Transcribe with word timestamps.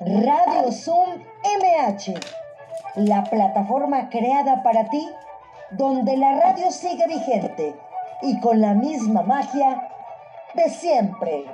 Radio 0.00 0.70
Zoom 0.70 1.24
MH, 1.42 2.14
la 2.94 3.24
plataforma 3.24 4.08
creada 4.10 4.62
para 4.62 4.88
ti, 4.90 5.08
donde 5.72 6.16
la 6.16 6.38
radio 6.38 6.70
sigue 6.70 7.04
vigente 7.08 7.74
y 8.22 8.38
con 8.38 8.60
la 8.60 8.74
misma 8.74 9.22
magia 9.22 9.88
de 10.54 10.70
siempre. 10.70 11.46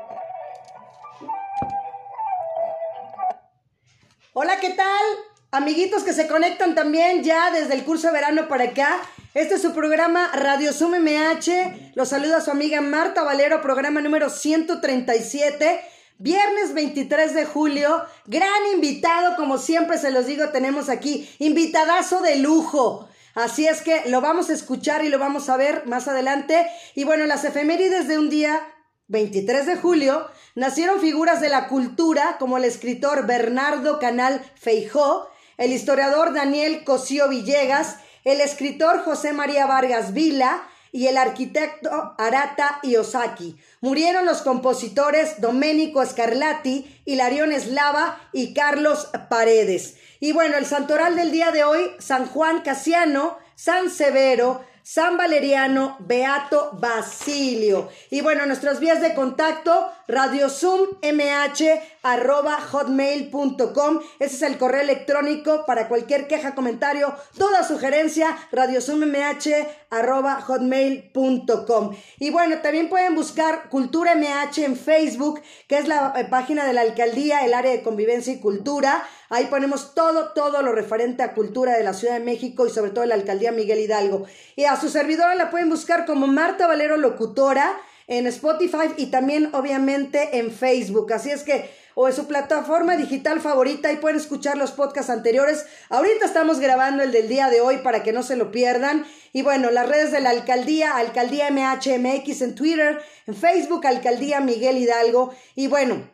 Hola, 4.34 4.58
¿qué 4.60 4.70
tal? 4.70 5.04
Amiguitos 5.50 6.02
que 6.02 6.12
se 6.12 6.28
conectan 6.28 6.74
también 6.74 7.22
ya 7.22 7.50
desde 7.50 7.72
el 7.72 7.84
curso 7.84 8.08
de 8.08 8.12
verano 8.12 8.46
para 8.46 8.64
acá. 8.64 9.00
Este 9.32 9.54
es 9.54 9.62
su 9.62 9.72
programa 9.72 10.30
Radio 10.34 10.74
Zoom 10.74 10.96
MH. 11.00 11.92
Los 11.94 12.10
saluda 12.10 12.42
su 12.42 12.50
amiga 12.50 12.82
Marta 12.82 13.22
Valero, 13.22 13.62
programa 13.62 14.02
número 14.02 14.28
137. 14.28 15.93
Viernes 16.18 16.74
23 16.74 17.34
de 17.34 17.44
julio, 17.44 18.04
gran 18.26 18.48
invitado, 18.72 19.34
como 19.36 19.58
siempre 19.58 19.98
se 19.98 20.12
los 20.12 20.26
digo, 20.26 20.50
tenemos 20.50 20.88
aquí, 20.88 21.28
invitadazo 21.40 22.20
de 22.20 22.36
lujo. 22.36 23.08
Así 23.34 23.66
es 23.66 23.82
que 23.82 24.02
lo 24.06 24.20
vamos 24.20 24.48
a 24.48 24.52
escuchar 24.52 25.04
y 25.04 25.08
lo 25.08 25.18
vamos 25.18 25.48
a 25.48 25.56
ver 25.56 25.86
más 25.86 26.06
adelante. 26.06 26.68
Y 26.94 27.02
bueno, 27.02 27.26
las 27.26 27.44
efemérides 27.44 28.06
de 28.06 28.18
un 28.18 28.30
día 28.30 28.60
23 29.08 29.66
de 29.66 29.76
julio 29.76 30.28
nacieron 30.54 31.00
figuras 31.00 31.40
de 31.40 31.48
la 31.48 31.66
cultura 31.66 32.36
como 32.38 32.58
el 32.58 32.64
escritor 32.64 33.26
Bernardo 33.26 33.98
Canal 33.98 34.40
Feijó, 34.54 35.28
el 35.56 35.72
historiador 35.72 36.32
Daniel 36.32 36.84
Cosío 36.84 37.28
Villegas, 37.28 37.96
el 38.22 38.40
escritor 38.40 39.02
José 39.04 39.32
María 39.32 39.66
Vargas 39.66 40.12
Vila 40.12 40.62
y 40.94 41.08
el 41.08 41.16
arquitecto 41.18 42.14
Arata 42.18 42.78
Iosaki. 42.84 43.56
Murieron 43.80 44.26
los 44.26 44.42
compositores 44.42 45.40
Domenico 45.40 46.06
Scarlatti, 46.06 47.02
Hilarión 47.04 47.50
Eslava 47.50 48.20
y 48.32 48.54
Carlos 48.54 49.10
Paredes. 49.28 49.96
Y 50.20 50.30
bueno, 50.30 50.56
el 50.56 50.66
santoral 50.66 51.16
del 51.16 51.32
día 51.32 51.50
de 51.50 51.64
hoy, 51.64 51.90
San 51.98 52.26
Juan 52.26 52.62
Casiano, 52.62 53.38
San 53.56 53.90
Severo, 53.90 54.64
San 54.84 55.16
Valeriano, 55.16 55.96
Beato 56.00 56.72
Basilio. 56.74 57.88
Y 58.10 58.20
bueno, 58.20 58.44
nuestras 58.44 58.80
vías 58.80 59.00
de 59.00 59.14
contacto, 59.14 59.90
radiozoom.mh 60.08 61.64
arroba 62.02 62.60
hotmail.com. 62.60 64.00
Ese 64.18 64.36
es 64.36 64.42
el 64.42 64.58
correo 64.58 64.82
electrónico 64.82 65.64
para 65.64 65.88
cualquier 65.88 66.28
queja, 66.28 66.54
comentario, 66.54 67.14
toda 67.38 67.64
sugerencia, 67.64 68.36
radiozoom.mh 68.52 69.48
arroba 69.88 70.42
hotmail.com. 70.42 71.96
Y 72.18 72.30
bueno, 72.30 72.58
también 72.58 72.90
pueden 72.90 73.14
buscar 73.14 73.70
Cultura 73.70 74.14
MH 74.14 74.64
en 74.64 74.76
Facebook, 74.76 75.40
que 75.66 75.78
es 75.78 75.88
la 75.88 76.12
eh, 76.16 76.26
página 76.26 76.66
de 76.66 76.74
la 76.74 76.82
alcaldía, 76.82 77.44
el 77.44 77.54
área 77.54 77.72
de 77.72 77.82
convivencia 77.82 78.34
y 78.34 78.40
cultura. 78.40 79.02
Ahí 79.28 79.46
ponemos 79.46 79.94
todo, 79.94 80.32
todo 80.32 80.62
lo 80.62 80.72
referente 80.72 81.22
a 81.22 81.34
cultura 81.34 81.76
de 81.76 81.84
la 81.84 81.94
Ciudad 81.94 82.14
de 82.14 82.24
México 82.24 82.66
y 82.66 82.70
sobre 82.70 82.90
todo 82.90 83.04
la 83.06 83.14
alcaldía 83.14 83.52
Miguel 83.52 83.80
Hidalgo. 83.80 84.26
Y 84.56 84.64
a 84.64 84.80
su 84.80 84.88
servidora 84.88 85.34
la 85.34 85.50
pueden 85.50 85.70
buscar 85.70 86.06
como 86.06 86.26
Marta 86.26 86.66
Valero 86.66 86.96
Locutora 86.96 87.76
en 88.06 88.26
Spotify 88.26 88.92
y 88.96 89.06
también 89.06 89.50
obviamente 89.54 90.38
en 90.38 90.50
Facebook. 90.52 91.12
Así 91.12 91.30
es 91.30 91.42
que 91.42 91.70
o 91.94 92.08
en 92.08 92.14
su 92.14 92.26
plataforma 92.26 92.96
digital 92.96 93.40
favorita 93.40 93.92
y 93.92 93.96
pueden 93.96 94.16
escuchar 94.16 94.56
los 94.56 94.72
podcasts 94.72 95.10
anteriores. 95.10 95.64
Ahorita 95.88 96.26
estamos 96.26 96.58
grabando 96.58 97.02
el 97.02 97.12
del 97.12 97.28
día 97.28 97.50
de 97.50 97.60
hoy 97.60 97.78
para 97.78 98.02
que 98.02 98.12
no 98.12 98.22
se 98.22 98.36
lo 98.36 98.50
pierdan. 98.50 99.06
Y 99.32 99.42
bueno, 99.42 99.70
las 99.70 99.88
redes 99.88 100.12
de 100.12 100.20
la 100.20 100.30
alcaldía, 100.30 100.96
alcaldía 100.96 101.50
MHMX 101.50 102.42
en 102.42 102.54
Twitter, 102.54 103.00
en 103.26 103.34
Facebook, 103.34 103.86
alcaldía 103.86 104.40
Miguel 104.40 104.78
Hidalgo. 104.78 105.34
Y 105.54 105.68
bueno, 105.68 106.08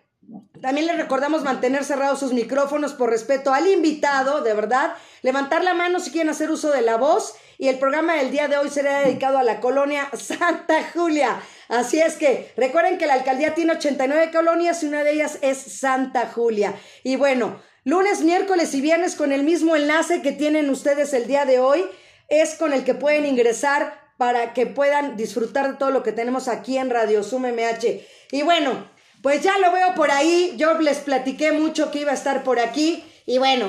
también 0.61 0.86
les 0.86 0.97
recordamos 0.97 1.42
mantener 1.42 1.84
cerrados 1.84 2.20
sus 2.20 2.33
micrófonos 2.33 2.92
por 2.92 3.11
respeto 3.11 3.53
al 3.53 3.66
invitado, 3.66 4.42
de 4.42 4.55
verdad. 4.55 4.94
Levantar 5.22 5.64
la 5.64 5.75
mano 5.75 6.00
si 6.00 6.11
quieren 6.11 6.30
hacer 6.30 6.51
uso 6.51 6.70
de 6.70 6.83
la 6.83 6.96
voz. 6.96 7.35
Y 7.58 7.68
el 7.68 7.79
programa 7.79 8.14
del 8.14 8.30
día 8.30 8.48
de 8.48 8.57
hoy 8.57 8.70
será 8.70 9.01
dedicado 9.01 9.39
a 9.39 9.42
la 9.42 9.61
colonia 9.61 10.08
Santa 10.14 10.83
Julia. 10.95 11.40
Así 11.68 12.01
es 12.01 12.17
que 12.17 12.52
recuerden 12.57 12.98
que 12.98 13.07
la 13.07 13.14
alcaldía 13.14 13.55
tiene 13.55 13.73
89 13.73 14.30
colonias 14.33 14.83
y 14.83 14.86
una 14.86 15.05
de 15.05 15.12
ellas 15.12 15.39
es 15.42 15.58
Santa 15.58 16.30
Julia. 16.35 16.74
Y 17.05 17.17
bueno, 17.17 17.61
lunes, 17.85 18.23
miércoles 18.23 18.74
y 18.74 18.80
viernes 18.80 19.14
con 19.14 19.33
el 19.33 19.45
mismo 19.45 19.77
enlace 19.77 20.23
que 20.23 20.33
tienen 20.33 20.70
ustedes 20.70 21.12
el 21.12 21.27
día 21.27 21.45
de 21.45 21.58
hoy 21.58 21.85
es 22.29 22.55
con 22.55 22.73
el 22.73 22.85
que 22.85 22.95
pueden 22.95 23.27
ingresar 23.27 24.01
para 24.17 24.52
que 24.52 24.67
puedan 24.67 25.17
disfrutar 25.17 25.73
de 25.73 25.77
todo 25.79 25.90
lo 25.90 26.02
que 26.02 26.12
tenemos 26.12 26.48
aquí 26.48 26.77
en 26.77 26.90
Radio 26.90 27.23
Zoom 27.23 27.46
MH. 27.46 28.06
Y 28.33 28.42
bueno, 28.42 28.90
pues 29.23 29.42
ya 29.42 29.58
lo 29.58 29.73
veo 29.73 29.95
por 29.95 30.11
ahí. 30.11 30.55
Yo 30.57 30.79
les 30.81 30.98
platiqué 30.98 31.53
mucho 31.53 31.91
que 31.91 32.01
iba 32.01 32.11
a 32.11 32.14
estar 32.14 32.42
por 32.42 32.58
aquí. 32.58 33.03
Y 33.27 33.39
bueno, 33.39 33.67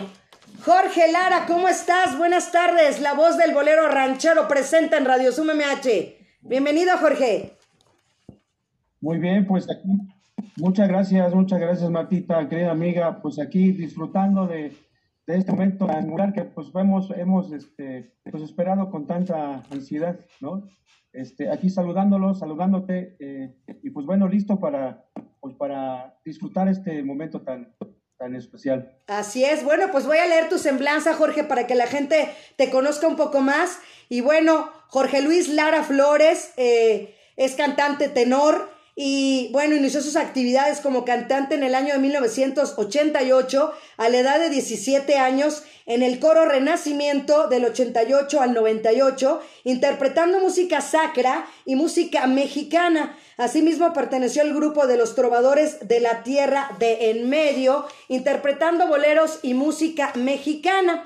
Jorge 0.63 1.11
Lara, 1.11 1.45
¿cómo 1.47 1.67
estás? 1.67 2.17
Buenas 2.17 2.51
tardes. 2.51 3.01
La 3.01 3.13
voz 3.13 3.37
del 3.37 3.53
bolero 3.53 3.87
ranchero 3.87 4.47
presenta 4.47 4.97
en 4.97 5.05
Radio 5.05 5.31
Zoom 5.31 5.47
MH. 5.47 6.15
Bienvenido, 6.41 6.97
Jorge. 6.97 7.53
Muy 9.01 9.17
bien, 9.17 9.47
pues 9.47 9.67
aquí, 9.69 9.89
muchas 10.57 10.87
gracias, 10.87 11.33
muchas 11.33 11.59
gracias 11.59 11.89
Martita, 11.89 12.47
querida 12.47 12.69
amiga, 12.69 13.19
pues 13.19 13.39
aquí 13.39 13.71
disfrutando 13.71 14.45
de, 14.45 14.77
este 15.25 15.51
momento 15.51 15.89
angular 15.89 16.33
que 16.33 16.43
pues 16.43 16.67
hemos, 16.75 17.09
hemos 17.17 17.51
este, 17.51 18.13
pues 18.29 18.43
esperado 18.43 18.91
con 18.91 19.07
tanta 19.07 19.63
ansiedad, 19.71 20.19
¿no? 20.39 20.67
Este, 21.13 21.49
aquí 21.49 21.71
saludándolos, 21.71 22.39
saludándote, 22.39 23.15
eh, 23.19 23.55
y 23.81 23.89
pues 23.89 24.05
bueno, 24.05 24.27
listo 24.27 24.59
para, 24.59 25.05
pues 25.41 25.55
para 25.55 26.17
disfrutar 26.23 26.69
este 26.69 27.03
momento 27.03 27.41
tan, 27.41 27.75
tan 28.17 28.35
especial. 28.35 28.97
Así 29.07 29.43
es, 29.43 29.63
bueno, 29.63 29.91
pues 29.91 30.05
voy 30.05 30.19
a 30.19 30.27
leer 30.27 30.47
tu 30.47 30.57
semblanza, 30.57 31.15
Jorge, 31.15 31.43
para 31.43 31.67
que 31.67 31.75
la 31.75 31.87
gente 31.87 32.29
te 32.55 32.69
conozca 32.69 33.07
un 33.07 33.17
poco 33.17 33.41
más. 33.41 33.79
Y 34.07 34.21
bueno, 34.21 34.69
Jorge 34.87 35.21
Luis 35.21 35.49
Lara 35.49 35.83
Flores 35.83 36.53
eh, 36.57 37.15
es 37.35 37.55
cantante 37.55 38.07
tenor, 38.07 38.69
y 38.95 39.49
bueno, 39.53 39.75
inició 39.75 40.01
sus 40.01 40.17
actividades 40.17 40.81
como 40.81 41.05
cantante 41.05 41.55
en 41.55 41.63
el 41.63 41.75
año 41.75 41.93
de 41.93 41.99
1988 41.99 43.73
a 43.97 44.09
la 44.09 44.17
edad 44.17 44.39
de 44.39 44.49
17 44.49 45.17
años 45.17 45.63
en 45.85 46.03
el 46.03 46.19
coro 46.19 46.45
Renacimiento 46.45 47.47
del 47.47 47.65
88 47.65 48.41
al 48.41 48.53
98, 48.53 49.41
interpretando 49.63 50.39
música 50.39 50.81
sacra 50.81 51.47
y 51.65 51.75
música 51.75 52.27
mexicana. 52.27 53.17
Asimismo 53.41 53.91
perteneció 53.91 54.43
al 54.43 54.53
grupo 54.53 54.85
de 54.85 54.97
los 54.97 55.15
trovadores 55.15 55.87
de 55.87 55.99
la 55.99 56.21
tierra 56.21 56.69
de 56.77 57.09
en 57.09 57.27
medio, 57.27 57.87
interpretando 58.07 58.85
boleros 58.85 59.39
y 59.41 59.55
música 59.55 60.11
mexicana. 60.13 61.03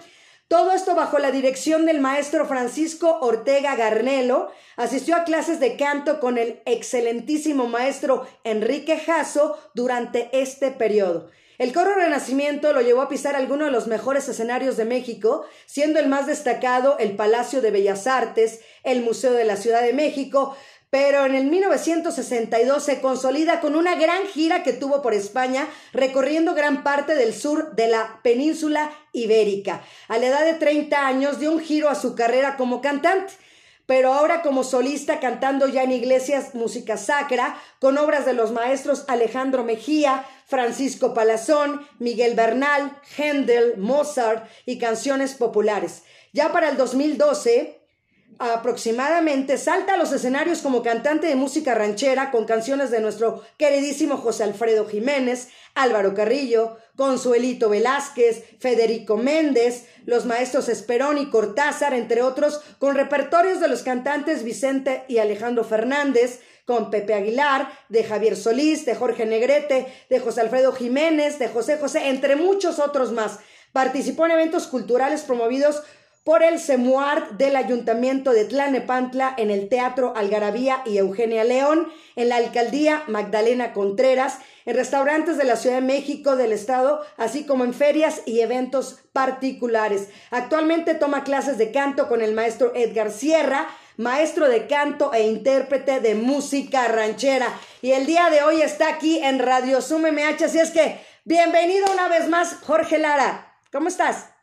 Todo 0.50 0.74
esto 0.74 0.96
bajo 0.96 1.18
la 1.18 1.32
dirección 1.32 1.86
del 1.86 2.02
maestro 2.02 2.46
Francisco 2.46 3.20
Ortega 3.22 3.78
Garnelo. 3.78 4.52
Asistió 4.76 5.16
a 5.16 5.24
clases 5.24 5.62
de 5.62 5.78
canto 5.78 6.20
con 6.20 6.38
el 6.38 6.62
excelentísimo 6.66 7.68
maestro 7.68 8.28
Enrique 8.44 8.98
Jasso 8.98 9.58
durante 9.74 10.28
este 10.34 10.72
periodo. 10.72 11.30
El 11.58 11.72
coro 11.72 11.96
Renacimiento 11.96 12.74
lo 12.74 12.82
llevó 12.82 13.02
a 13.02 13.08
pisar 13.08 13.38
algunos 13.38 13.68
de 13.68 13.72
los 13.72 13.88
mejores 13.88 14.28
escenarios 14.28 14.76
de 14.76 14.84
México, 14.84 15.46
siendo 15.66 16.00
el 16.00 16.10
más 16.10 16.28
destacado 16.28 16.98
el 17.00 17.16
Palacio 17.16 17.62
de 17.62 17.72
Bellas 17.72 18.08
Artes, 18.08 18.60
el 18.84 19.04
Museo 19.04 19.32
de 19.32 19.46
la 19.46 19.56
Ciudad 19.56 19.82
de 19.82 19.94
México, 19.94 20.58
pero 20.90 21.26
en 21.26 21.36
el 21.36 21.46
1962 21.46 22.84
se 22.84 23.02
consolida 23.02 23.60
con 23.60 23.76
una 23.76 23.96
gran 23.96 24.28
gira 24.28 24.64
que 24.64 24.74
tuvo 24.74 25.02
por 25.02 25.14
España, 25.14 25.68
recorriendo 25.94 26.54
gran 26.54 26.84
parte 26.84 27.16
del 27.16 27.34
sur 27.34 27.76
de 27.76 27.88
la 27.88 28.20
península 28.24 28.92
ibérica. 29.12 29.84
A 30.08 30.18
la 30.18 30.28
edad 30.28 30.46
de 30.46 30.54
30 30.54 31.06
años 31.06 31.40
dio 31.40 31.52
un 31.52 31.60
giro 31.60 31.90
a 31.90 31.96
su 31.96 32.16
carrera 32.16 32.56
como 32.58 32.82
cantante 32.82 33.34
pero 33.86 34.14
ahora 34.14 34.42
como 34.42 34.64
solista 34.64 35.20
cantando 35.20 35.68
ya 35.68 35.84
en 35.84 35.92
iglesias 35.92 36.56
música 36.56 36.98
sacra, 36.98 37.62
con 37.80 37.98
obras 37.98 38.26
de 38.26 38.34
los 38.34 38.52
maestros 38.52 39.06
Alejandro 39.08 39.64
Mejía, 39.64 40.26
Francisco 40.48 41.14
Palazón, 41.14 41.86
Miguel 42.00 42.36
Bernal, 42.36 43.00
Händel, 43.18 43.78
Mozart 43.78 44.48
y 44.66 44.80
canciones 44.80 45.36
populares. 45.36 46.04
Ya 46.34 46.52
para 46.52 46.70
el 46.70 46.78
2012 46.78 47.85
aproximadamente 48.40 49.58
salta 49.58 49.94
a 49.94 49.98
los 49.98 50.12
escenarios 50.12 50.60
como 50.60 50.84
cantante 50.84 51.28
de 51.28 51.36
música 51.36 51.74
ranchera 51.74 52.32
con 52.32 52.46
canciones 52.46 52.92
de 52.92 53.00
nuestro 53.00 53.44
queridísimo 53.58 54.18
José 54.18 54.44
Alfredo 54.44 54.86
Jiménez, 54.86 55.50
Álvaro 55.74 56.14
Carrillo, 56.14 56.78
Consuelito 56.96 57.70
Velázquez, 57.70 58.44
Federico 58.60 59.18
Méndez, 59.18 59.88
los 60.06 60.26
maestros 60.26 60.70
Esperón 60.70 61.18
y 61.18 61.30
Cortázar, 61.30 61.94
entre 61.94 62.22
otros, 62.22 62.62
con 62.80 62.96
repertorios 62.96 63.60
de 63.60 63.68
los 63.68 63.84
cantantes 63.84 64.44
Vicente 64.44 65.04
y 65.08 65.18
Alejandro 65.18 65.64
Fernández, 65.64 66.42
con 66.66 66.90
Pepe 66.90 67.14
Aguilar, 67.14 67.70
de 67.90 68.04
Javier 68.04 68.36
Solís, 68.36 68.86
de 68.86 68.96
Jorge 68.96 69.26
Negrete, 69.26 69.88
de 70.10 70.20
José 70.20 70.42
Alfredo 70.42 70.74
Jiménez, 70.74 71.38
de 71.38 71.48
José 71.48 71.78
José, 71.78 72.10
entre 72.10 72.36
muchos 72.36 72.80
otros 72.80 73.12
más. 73.12 73.40
Participó 73.72 74.26
en 74.26 74.32
eventos 74.32 74.68
culturales 74.68 75.22
promovidos 75.22 75.84
por 76.26 76.42
el 76.42 76.60
CEMUART 76.60 77.34
del 77.34 77.56
Ayuntamiento 77.56 78.32
de 78.32 78.46
Tlanepantla 78.46 79.36
en 79.38 79.52
el 79.52 79.70
Teatro 79.70 80.14
Algarabía 80.18 80.82
y 80.84 80.98
Eugenia 80.98 81.44
León, 81.44 81.88
en 82.16 82.30
la 82.30 82.38
Alcaldía 82.38 83.04
Magdalena 83.06 83.74
Contreras, 83.74 84.40
en 84.66 84.76
restaurantes 84.76 85.38
de 85.38 85.44
la 85.44 85.56
Ciudad 85.56 85.76
de 85.76 85.84
México, 85.84 86.36
del 86.36 86.52
Estado, 86.52 87.06
así 87.18 87.46
como 87.46 87.64
en 87.64 87.76
ferias 87.76 88.24
y 88.26 88.40
eventos 88.40 89.02
particulares. 89.14 90.10
Actualmente 90.32 90.96
toma 90.96 91.24
clases 91.24 91.60
de 91.60 91.72
canto 91.72 92.10
con 92.10 92.24
el 92.24 92.34
maestro 92.34 92.74
Edgar 92.74 93.12
Sierra, 93.12 93.68
maestro 93.98 94.50
de 94.50 94.66
canto 94.66 95.14
e 95.14 95.28
intérprete 95.28 96.00
de 96.00 96.16
música 96.16 96.88
ranchera. 96.88 97.54
Y 97.84 97.92
el 97.92 98.08
día 98.08 98.32
de 98.32 98.42
hoy 98.42 98.64
está 98.64 98.90
aquí 98.90 99.20
en 99.20 99.38
Radio 99.38 99.80
Zoom 99.80 100.08
MH, 100.08 100.46
así 100.46 100.58
es 100.58 100.72
que 100.72 101.00
bienvenido 101.24 101.86
una 101.94 102.08
vez 102.08 102.28
más, 102.30 102.56
Jorge 102.64 102.98
Lara. 102.98 103.54
¿Cómo 103.72 103.90
estás? 103.90 104.35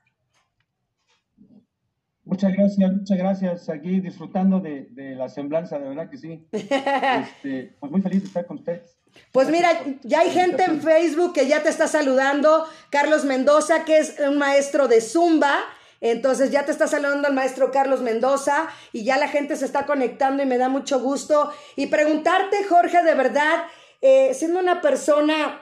Muchas 2.33 2.55
gracias, 2.55 2.91
muchas 2.91 3.19
gracias. 3.19 3.69
Aquí 3.69 4.01
disfrutando 4.01 4.59
de, 4.59 4.89
la 5.19 5.29
semblanza, 5.29 5.79
de 5.79 5.87
verdad 5.87 6.09
que 6.09 6.17
sí. 6.17 6.47
Este, 6.53 7.77
pues 7.79 7.93
muy 7.93 8.01
feliz 8.01 8.23
de 8.23 8.29
estar 8.29 8.47
con 8.47 8.57
ustedes. 8.57 8.97
Pues 9.33 9.51
mira, 9.51 9.69
ya 10.03 10.21
hay 10.21 10.31
gente 10.31 10.65
en 10.65 10.81
Facebook 10.81 11.35
que 11.35 11.47
ya 11.47 11.63
te 11.63 11.69
está 11.69 11.89
saludando. 11.89 12.65
Carlos 12.89 13.27
Mendoza, 13.27 13.85
que 13.85 13.99
es 13.99 14.17
un 14.27 14.39
maestro 14.39 14.89
de 14.89 15.03
Zumba. 15.03 15.59
Entonces 16.01 16.51
ya 16.51 16.65
te 16.65 16.73
está 16.73 16.87
saludando 16.87 17.29
el 17.29 17.35
maestro 17.35 17.71
Carlos 17.71 18.01
Mendoza 18.01 18.67
y 18.95 19.05
ya 19.05 19.19
la 19.19 19.29
gente 19.29 19.55
se 19.57 19.67
está 19.67 19.85
conectando 19.85 20.43
y 20.43 20.47
me 20.47 20.57
da 20.57 20.71
mucho 20.71 21.01
gusto. 21.01 21.53
Y 21.77 21.89
preguntarte, 21.89 22.65
Jorge, 22.65 23.03
de 23.03 23.15
verdad, 23.15 23.65
eh, 24.01 24.33
siendo 24.33 24.59
una 24.59 24.81
persona 24.81 25.61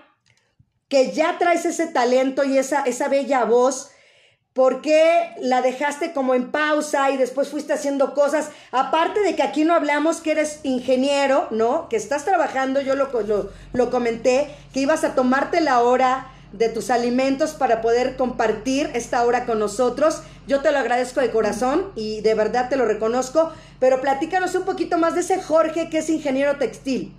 que 0.87 1.11
ya 1.11 1.37
traes 1.37 1.65
ese 1.67 1.89
talento 1.89 2.45
y 2.45 2.59
esa, 2.59 2.83
esa 2.85 3.09
bella 3.09 3.45
voz, 3.45 3.91
¿Por 4.53 4.83
qué 4.83 5.31
la 5.41 5.63
dejaste 5.63 6.13
como 6.13 6.35
en 6.35 6.51
pausa 6.51 7.13
y 7.13 7.17
después 7.17 7.51
fuiste 7.51 7.73
haciendo 7.73 8.15
cosas? 8.15 8.51
Aparte 8.73 9.21
de 9.21 9.37
que 9.37 9.45
aquí 9.45 9.65
no 9.65 9.75
hablamos 9.75 10.21
que 10.21 10.33
eres 10.33 10.59
ingeniero, 10.65 11.47
¿no? 11.53 11.89
Que 11.89 11.95
estás 11.95 12.25
trabajando, 12.25 12.81
yo 12.81 12.97
lo, 12.97 13.11
lo, 13.73 13.91
comenté, 13.91 14.53
que 14.75 14.81
ibas 14.81 15.05
a 15.05 15.15
tomarte 15.15 15.61
la 15.61 15.79
hora 15.79 16.33
de 16.53 16.69
tus 16.69 16.91
alimentos 16.91 17.53
para 17.53 17.81
poder 17.81 18.17
compartir 18.17 18.91
esta 18.93 19.25
hora 19.25 19.47
con 19.47 19.61
nosotros. 19.61 20.23
Yo 20.49 20.63
te 20.63 20.73
lo 20.73 20.81
agradezco 20.81 21.21
de 21.21 21.31
corazón 21.31 21.93
y 21.95 22.21
de 22.23 22.35
verdad 22.35 22.69
te 22.69 22.77
lo 22.77 22.87
reconozco, 22.87 23.53
pero 23.79 24.01
platícanos 24.01 24.57
un 24.57 24.65
poquito 24.65 24.99
más 24.99 25.15
de 25.15 25.21
ese 25.21 25.41
Jorge 25.41 25.89
que 25.91 25.99
es 25.99 26.11
ingeniero 26.11 26.57
textil. 26.57 27.15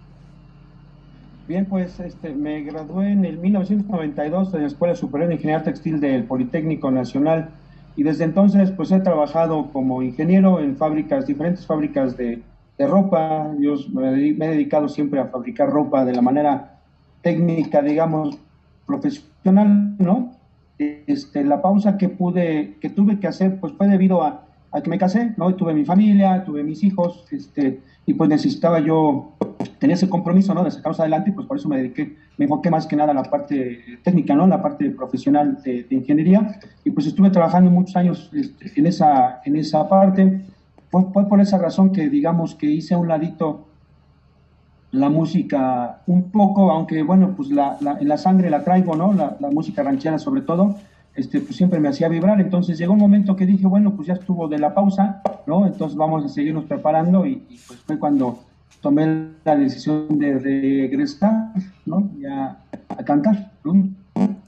Bien, 1.52 1.66
pues 1.66 2.00
este, 2.00 2.34
me 2.34 2.62
gradué 2.62 3.12
en 3.12 3.26
el 3.26 3.38
1992 3.38 4.54
en 4.54 4.62
la 4.62 4.68
Escuela 4.68 4.96
Superior 4.96 5.28
de 5.28 5.36
Ingeniería 5.36 5.66
Textil 5.66 6.00
del 6.00 6.24
Politécnico 6.24 6.90
Nacional 6.92 7.50
y 7.98 8.04
desde 8.04 8.24
entonces 8.24 8.72
pues 8.72 8.90
he 8.94 9.02
trabajado 9.02 9.70
como 9.74 10.02
ingeniero 10.02 10.62
en 10.62 10.78
fábricas, 10.78 11.28
diferentes 11.28 11.66
fábricas 11.66 12.16
de, 12.16 12.42
ropa. 12.80 13.52
Yo 13.60 13.76
me 13.92 14.30
he 14.30 14.34
dedicado 14.34 14.88
siempre 14.88 15.20
a 15.20 15.26
fabricar 15.26 15.70
ropa 15.70 16.06
de 16.06 16.14
la 16.14 16.22
manera 16.22 16.80
técnica, 17.22 17.82
digamos, 17.82 18.40
profesional, 18.86 19.98
¿no? 20.00 20.32
Este, 20.80 21.44
la 21.44 21.62
pausa 21.62 21.98
que 21.98 22.08
pude, 22.08 22.78
que 22.80 22.90
tuve 22.90 23.20
que 23.20 23.28
hacer, 23.28 23.60
pues 23.60 23.74
fue 23.74 23.88
debido 23.88 24.24
a, 24.24 24.46
que 24.82 24.90
me 24.90 24.98
casé, 24.98 25.34
¿no? 25.36 25.54
Tuve 25.56 25.74
mi 25.74 25.84
familia, 25.84 26.46
tuve 26.46 26.64
mis 26.64 26.82
hijos, 26.82 27.28
este, 27.30 27.82
y 28.06 28.14
pues 28.14 28.30
necesitaba 28.30 28.80
yo 28.80 29.34
tener 29.70 29.96
ese 29.96 30.10
compromiso, 30.10 30.54
¿no? 30.54 30.64
De 30.64 30.72
sacarlos 30.72 31.00
adelante 31.00 31.32
y 31.32 31.34
pues 31.34 31.48
por 31.48 31.58
eso 31.58 31.70
me 31.70 31.78
dediqué, 31.78 32.16
me 32.38 32.46
enfoqué 32.46 32.70
más 32.70 32.88
que 32.88 32.96
nada 32.96 33.12
en 33.12 33.18
la 33.18 33.24
parte 33.24 34.00
técnica, 34.04 34.36
¿no? 34.36 34.48
La 34.48 34.62
parte 34.62 34.90
profesional 34.92 35.62
de, 35.64 35.86
ingeniería 35.90 36.60
y 36.84 36.92
pues 36.92 37.08
estuve 37.08 37.30
trabajando 37.30 37.70
muchos 37.70 37.96
años 37.96 38.30
este, 38.34 38.72
en, 38.80 38.88
esa, 38.88 39.42
en 39.46 39.56
esa 39.56 39.88
parte. 39.88 40.42
Fue, 40.90 41.04
fue, 41.14 41.28
por 41.28 41.40
esa 41.40 41.58
razón 41.58 41.92
que 41.92 42.10
digamos 42.10 42.56
que 42.56 42.68
hice 42.68 42.94
a 42.94 42.98
un 42.98 43.08
ladito 43.08 43.68
la 44.92 45.10
música 45.10 46.02
un 46.06 46.32
poco, 46.32 46.70
aunque 46.72 47.02
bueno, 47.04 47.34
pues 47.36 47.50
la, 47.50 47.78
en 48.00 48.08
la 48.08 48.18
sangre 48.18 48.50
la 48.50 48.64
traigo, 48.64 48.96
¿no? 48.96 49.14
La, 49.14 49.38
la 49.40 49.50
música 49.50 49.84
ranchera 49.84 50.20
sobre 50.20 50.42
todo, 50.42 50.76
este, 51.16 51.40
pues 51.42 51.56
siempre 51.56 51.80
me 51.80 51.90
hacía 51.90 52.10
vibrar. 52.10 52.40
Entonces 52.42 52.78
llegó 52.78 52.94
un 52.94 53.00
momento 53.00 53.36
que 53.36 53.46
dije, 53.46 53.68
bueno, 53.68 53.96
pues 53.96 54.08
ya 54.08 54.14
estuvo 54.14 54.48
de 54.48 54.60
la 54.60 54.74
pausa, 54.74 55.22
¿no? 55.46 55.66
Entonces 55.66 55.98
vamos 55.98 56.26
a 56.26 56.30
seguirnos 56.30 56.66
preparando 56.66 57.26
y, 57.26 57.36
pues 57.68 57.80
fue 57.80 57.98
cuando 58.00 58.40
tomé 58.80 59.34
la 59.44 59.56
decisión 59.56 60.08
de 60.20 60.40
regresar, 60.40 61.54
¿no? 61.86 62.10
Ya 62.20 62.64
a 62.90 63.06
cantar. 63.06 63.52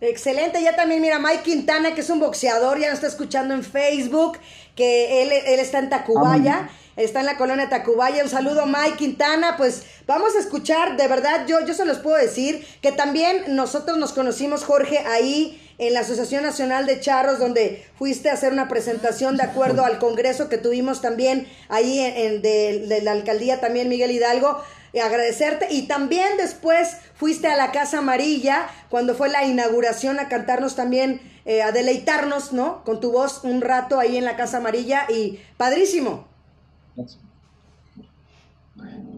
Excelente, 0.01 0.61
ya 0.61 0.75
también 0.75 1.01
mira 1.01 1.19
Mike 1.19 1.43
Quintana, 1.43 1.93
que 1.93 2.01
es 2.01 2.09
un 2.09 2.19
boxeador, 2.19 2.77
ya 2.79 2.87
nos 2.87 2.95
está 2.95 3.07
escuchando 3.07 3.53
en 3.53 3.63
Facebook, 3.63 4.37
que 4.75 5.23
él, 5.23 5.29
él 5.31 5.59
está 5.59 5.79
en 5.79 5.89
Tacubaya, 5.89 6.67
ah, 6.67 6.69
está 6.97 7.21
en 7.21 7.25
la 7.25 7.37
colonia 7.37 7.69
Tacubaya. 7.69 8.23
Un 8.23 8.29
saludo 8.29 8.65
Mike 8.65 8.97
Quintana, 8.97 9.55
pues 9.55 9.85
vamos 10.05 10.35
a 10.35 10.39
escuchar, 10.39 10.97
de 10.97 11.07
verdad, 11.07 11.45
yo, 11.47 11.65
yo 11.65 11.73
se 11.73 11.85
los 11.85 11.99
puedo 11.99 12.17
decir, 12.17 12.65
que 12.81 12.91
también 12.91 13.55
nosotros 13.55 13.97
nos 13.97 14.11
conocimos, 14.11 14.65
Jorge, 14.65 14.99
ahí 14.99 15.59
en 15.87 15.93
la 15.93 16.01
Asociación 16.01 16.43
Nacional 16.43 16.85
de 16.85 16.99
Charros, 16.99 17.39
donde 17.39 17.83
fuiste 17.97 18.29
a 18.29 18.33
hacer 18.33 18.53
una 18.53 18.67
presentación 18.67 19.37
de 19.37 19.43
acuerdo 19.43 19.83
al 19.83 19.99
congreso 19.99 20.49
que 20.49 20.57
tuvimos 20.57 21.01
también 21.01 21.47
ahí 21.69 21.99
en, 21.99 22.41
de, 22.41 23.01
la 23.03 23.11
alcaldía 23.11 23.59
también 23.59 23.89
Miguel 23.89 24.11
Hidalgo. 24.11 24.57
Agradecerte 24.93 25.67
y 25.71 25.87
también 25.87 26.37
después 26.37 26.97
fuiste 27.15 27.47
a 27.47 27.55
la 27.55 27.71
Casa 27.71 27.97
Amarilla 27.97 28.67
cuando 28.89 29.15
fue 29.15 29.27
la 29.27 29.43
inauguración 29.43 30.19
a 30.19 30.29
cantarnos 30.29 30.75
también, 30.75 31.19
eh, 31.45 31.63
a 31.63 31.71
deleitarnos, 31.71 32.53
¿no? 32.53 32.83
Con 32.83 32.99
tu 32.99 33.11
voz 33.11 33.43
un 33.43 33.61
rato 33.61 33.99
ahí 33.99 34.17
en 34.17 34.25
la 34.25 34.35
Casa 34.35 34.57
Amarilla 34.57 35.07
y 35.09 35.39
padrísimo. 35.57 36.27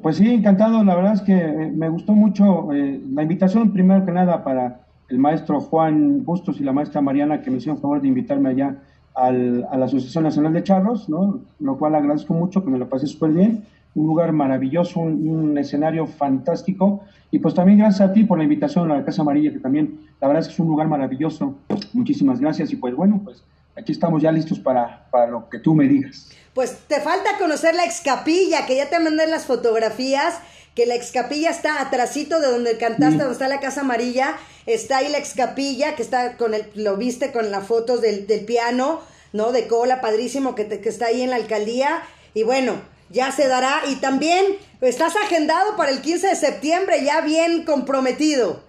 Pues 0.02 0.16
sí, 0.16 0.34
encantado. 0.34 0.84
La 0.86 0.96
verdad 0.96 1.14
es 1.14 1.22
que 1.22 1.34
eh, 1.34 1.72
me 1.76 1.90
gustó 1.90 2.14
mucho 2.14 2.72
eh, 2.72 3.02
la 3.12 3.24
invitación, 3.24 3.74
primero 3.74 4.06
que 4.06 4.12
nada, 4.14 4.46
para 4.46 4.85
el 5.10 5.20
maestro 5.20 5.62
Juan 5.62 6.24
Bustos 6.24 6.60
y 6.60 6.64
la 6.64 6.74
maestra 6.74 7.02
Mariana 7.02 7.42
que 7.42 7.52
me 7.52 7.58
hicieron 7.58 7.80
favor 7.80 8.02
de 8.02 8.08
invitarme 8.08 8.50
allá 8.50 8.82
al, 9.14 9.68
a 9.72 9.78
la 9.78 9.86
Asociación 9.86 10.24
Nacional 10.24 10.54
de 10.54 10.64
Charros, 10.64 11.10
¿no? 11.10 11.42
lo 11.60 11.78
cual 11.78 11.96
agradezco 11.96 12.34
mucho, 12.34 12.64
que 12.64 12.70
me 12.70 12.78
lo 12.78 12.90
pasé 12.90 13.08
súper 13.08 13.32
bien. 13.32 13.66
Un 13.94 14.08
lugar 14.08 14.34
maravilloso, 14.34 15.00
un, 15.00 15.58
escenario 15.58 16.06
fantástico. 16.06 17.02
Y 17.32 17.40
pues 17.40 17.54
también 17.54 17.80
gracias 17.80 18.10
a 18.10 18.14
ti 18.14 18.26
por 18.26 18.38
la 18.38 18.44
invitación 18.44 18.92
a 18.92 18.98
la 18.98 19.06
Casa 19.06 19.22
Amarilla, 19.22 19.54
que 19.54 19.60
también 19.60 20.02
la 20.20 20.28
verdad 20.28 20.42
es 20.42 20.48
que 20.48 20.54
es 20.54 20.60
un 20.60 20.68
lugar 20.68 20.90
maravilloso. 20.90 21.56
Muchísimas 21.94 22.42
gracias. 22.42 22.74
Y 22.74 22.76
pues 22.76 22.94
bueno, 22.94 23.22
pues 23.24 23.46
aquí 23.78 23.94
estamos 23.94 24.22
ya 24.22 24.34
listos 24.34 24.60
para, 24.60 25.08
para 25.12 25.28
lo 25.28 25.48
que 25.50 25.60
tú 25.60 25.74
me 25.74 25.88
digas. 25.88 26.30
Pues 26.54 26.78
te 26.90 27.00
falta 27.00 27.38
conocer 27.40 27.74
la 27.74 27.86
excapilla, 27.86 28.66
que 28.66 28.76
ya 28.76 28.90
te 28.90 29.00
mandé 29.00 29.28
las 29.28 29.46
fotografías 29.46 30.42
que 30.76 30.86
la 30.86 30.96
excapilla 30.96 31.50
está 31.50 31.82
atrasito 31.82 32.40
de 32.42 32.48
donde 32.48 32.78
cantaste, 32.78 33.18
donde 33.18 33.32
está 33.32 33.48
la 33.48 33.62
Casa 33.62 33.82
Amarilla, 33.82 34.36
está 34.66 34.98
ahí 34.98 35.10
la 35.10 35.18
excapilla, 35.18 35.96
que 35.96 36.02
está 36.02 36.36
con 36.36 36.54
el, 36.54 36.70
lo 36.76 36.98
viste 36.98 37.32
con 37.32 37.50
las 37.50 37.66
fotos 37.66 38.02
del, 38.02 38.26
piano, 38.46 39.02
¿no? 39.32 39.54
De 39.54 39.68
cola, 39.68 40.02
padrísimo, 40.02 40.54
que, 40.54 40.68
que 40.68 40.90
está 40.90 41.08
ahí 41.08 41.22
en 41.22 41.30
la 41.30 41.38
alcaldía. 41.38 42.04
Y 42.34 42.44
bueno, 42.44 42.82
ya 43.10 43.32
se 43.32 43.48
dará. 43.48 43.84
Y 43.88 43.96
también 43.96 44.46
estás 44.82 45.16
agendado 45.16 45.78
para 45.78 45.92
el 45.92 46.02
15 46.02 46.28
de 46.28 46.36
septiembre, 46.36 47.04
ya 47.06 47.22
bien 47.22 47.64
comprometido. 47.64 48.65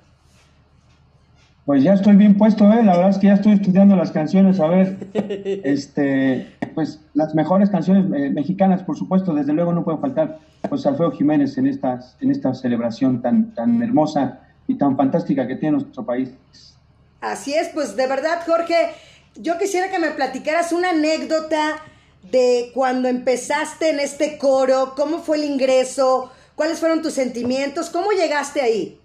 Pues 1.67 1.83
ya 1.83 1.95
estoy 1.95 2.15
bien 2.15 2.39
puesto, 2.39 2.73
¿eh? 2.73 2.81
La 2.85 2.93
verdad 2.93 3.11
es 3.11 3.19
que 3.19 3.27
ya 3.27 3.35
estoy 3.35 3.55
estudiando 3.55 3.97
las 3.97 4.13
canciones, 4.13 4.61
a 4.61 4.69
ver, 4.69 4.99
este, 5.65 6.47
pues 6.77 7.01
las 7.13 7.35
mejores 7.35 7.71
canciones 7.71 8.05
eh, 8.15 8.31
mexicanas, 8.31 8.85
por 8.85 8.97
supuesto, 8.97 9.35
desde 9.35 9.53
luego 9.53 9.73
no 9.73 9.83
puede 9.85 9.99
faltar, 9.99 10.39
pues 10.69 10.87
Alfredo 10.87 11.11
Jiménez 11.11 11.59
en, 11.59 11.67
estas, 11.67 12.17
en 12.21 12.31
esta 12.31 12.55
celebración 12.55 13.21
tan, 13.21 13.53
tan 13.53 13.83
hermosa 13.83 14.43
y 14.69 14.77
tan 14.77 14.97
fantástica 14.97 15.49
que 15.49 15.57
tiene 15.57 15.79
nuestro 15.79 16.07
país. 16.07 16.31
Así 17.21 17.53
es, 17.55 17.69
pues 17.71 17.97
de 17.97 18.07
verdad, 18.07 18.43
Jorge, 18.47 18.77
yo 19.35 19.59
quisiera 19.59 19.91
que 19.91 19.99
me 19.99 20.11
platicaras 20.11 20.71
una 20.71 20.91
anécdota 20.91 21.79
de 22.31 22.71
cuando 22.75 23.09
empezaste 23.09 23.91
en 23.91 23.99
este 23.99 24.39
coro, 24.39 24.95
cómo 24.97 25.19
fue 25.19 25.39
el 25.39 25.45
ingreso, 25.45 26.31
cuáles 26.55 26.79
fueron 26.79 27.03
tus 27.03 27.15
sentimientos, 27.15 27.91
cómo 27.91 28.13
llegaste 28.13 28.61
ahí. 28.61 29.01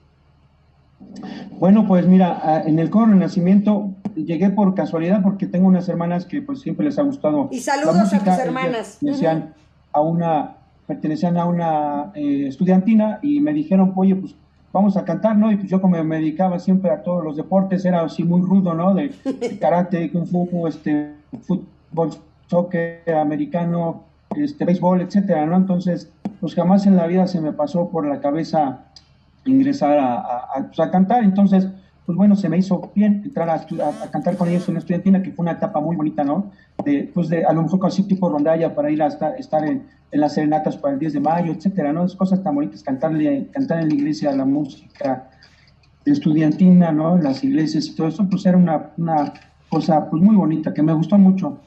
Bueno, 1.62 1.86
pues 1.88 2.08
mira, 2.08 2.64
en 2.66 2.80
el 2.80 2.90
coro 2.90 3.06
Renacimiento 3.12 3.92
llegué 4.16 4.50
por 4.50 4.74
casualidad 4.74 5.22
porque 5.22 5.46
tengo 5.46 5.68
unas 5.68 5.88
hermanas 5.88 6.26
que 6.26 6.42
pues 6.42 6.60
siempre 6.60 6.86
les 6.86 6.98
ha 6.98 7.04
gustado. 7.04 7.50
Y 7.52 7.60
saludos 7.60 8.12
a 8.12 8.18
tus 8.18 8.40
hermanas. 8.40 8.98
Pertenecían 9.00 9.54
a 9.94 10.02
una, 10.02 10.56
pertenecían 10.88 11.38
a 11.38 11.46
una 11.46 12.14
eh, 12.16 12.48
estudiantina 12.48 13.20
y 13.22 13.42
me 13.42 13.54
dijeron, 13.54 13.94
oye, 13.96 14.16
pues 14.16 14.34
vamos 14.74 14.98
a 14.98 15.06
cantar, 15.06 15.38
¿no? 15.38 15.52
Y 15.52 15.58
pues 15.58 15.70
yo 15.70 15.80
como 15.80 16.04
me 16.04 16.16
dedicaba 16.16 16.58
siempre 16.58 16.90
a 16.90 17.04
todos 17.04 17.24
los 17.24 17.38
deportes, 17.38 17.86
era 17.86 18.02
así 18.02 18.24
muy 18.24 18.42
rudo, 18.42 18.74
¿no? 18.74 18.96
De, 18.96 19.12
karate, 19.62 20.12
kung 20.12 20.26
fu, 20.26 20.66
este, 20.66 21.14
fútbol, 21.44 22.10
soccer, 22.48 23.04
americano, 23.14 24.02
este, 24.36 24.66
béisbol, 24.66 25.02
etcétera, 25.02 25.46
¿no? 25.46 25.58
Entonces, 25.58 26.12
pues 26.40 26.56
jamás 26.56 26.88
en 26.88 26.96
la 26.96 27.06
vida 27.06 27.28
se 27.28 27.40
me 27.40 27.54
pasó 27.54 27.90
por 27.90 28.08
la 28.08 28.20
cabeza 28.20 28.86
ingresar 29.46 29.98
a, 29.98 30.16
a, 30.16 30.68
pues, 30.68 30.80
a, 30.80 30.92
cantar. 30.92 31.24
Entonces, 31.24 31.68
pues 32.06 32.18
bueno, 32.18 32.36
se 32.36 32.50
me 32.50 32.58
hizo 32.58 32.92
bien 32.96 33.22
entrar 33.26 33.50
a, 33.50 33.56
a, 33.56 34.12
cantar 34.12 34.38
con 34.38 34.48
ellos 34.50 34.68
en 34.70 34.78
estudiantina, 34.78 35.22
que 35.22 35.32
fue 35.32 35.44
una 35.44 35.54
etapa 35.54 35.80
muy 35.80 35.96
bonita, 35.96 36.24
¿no? 36.24 36.52
De, 36.84 37.10
pues 37.14 37.30
de, 37.30 37.46
a 37.46 37.54
lo 37.54 37.64
mejor 37.64 37.80
así 37.86 38.04
tipo 38.04 38.30
rondalla 38.30 38.74
para 38.76 38.90
ir 38.90 39.02
a 39.02 39.08
estar, 39.08 39.36
estar 39.40 39.64
en, 39.66 39.88
en, 40.12 40.20
las 40.20 40.34
serenatas 40.34 40.78
para 40.78 40.94
el 40.94 41.00
10 41.00 41.14
de 41.14 41.20
mayo, 41.20 41.52
etcétera, 41.54 41.94
¿no? 41.94 42.06
Es 42.06 42.16
cosas 42.16 42.44
tan 42.44 42.56
bonitas, 42.56 42.84
cantarle, 42.84 43.48
cantar 43.52 43.82
en 43.82 43.90
la 43.90 43.96
iglesia 43.96 44.32
la 44.32 44.46
música 44.46 45.30
estudiantina, 46.06 46.92
¿no? 46.92 47.18
Las 47.18 47.44
iglesias 47.44 47.88
y 47.88 47.96
todo 47.96 48.08
eso, 48.08 48.28
pues 48.30 48.46
era 48.46 48.58
una, 48.58 48.92
una 48.98 49.34
cosa 49.70 50.10
pues 50.10 50.22
muy 50.22 50.36
bonita, 50.36 50.74
que 50.74 50.84
me 50.84 50.94
gustó 50.94 51.18
mucho. 51.18 51.60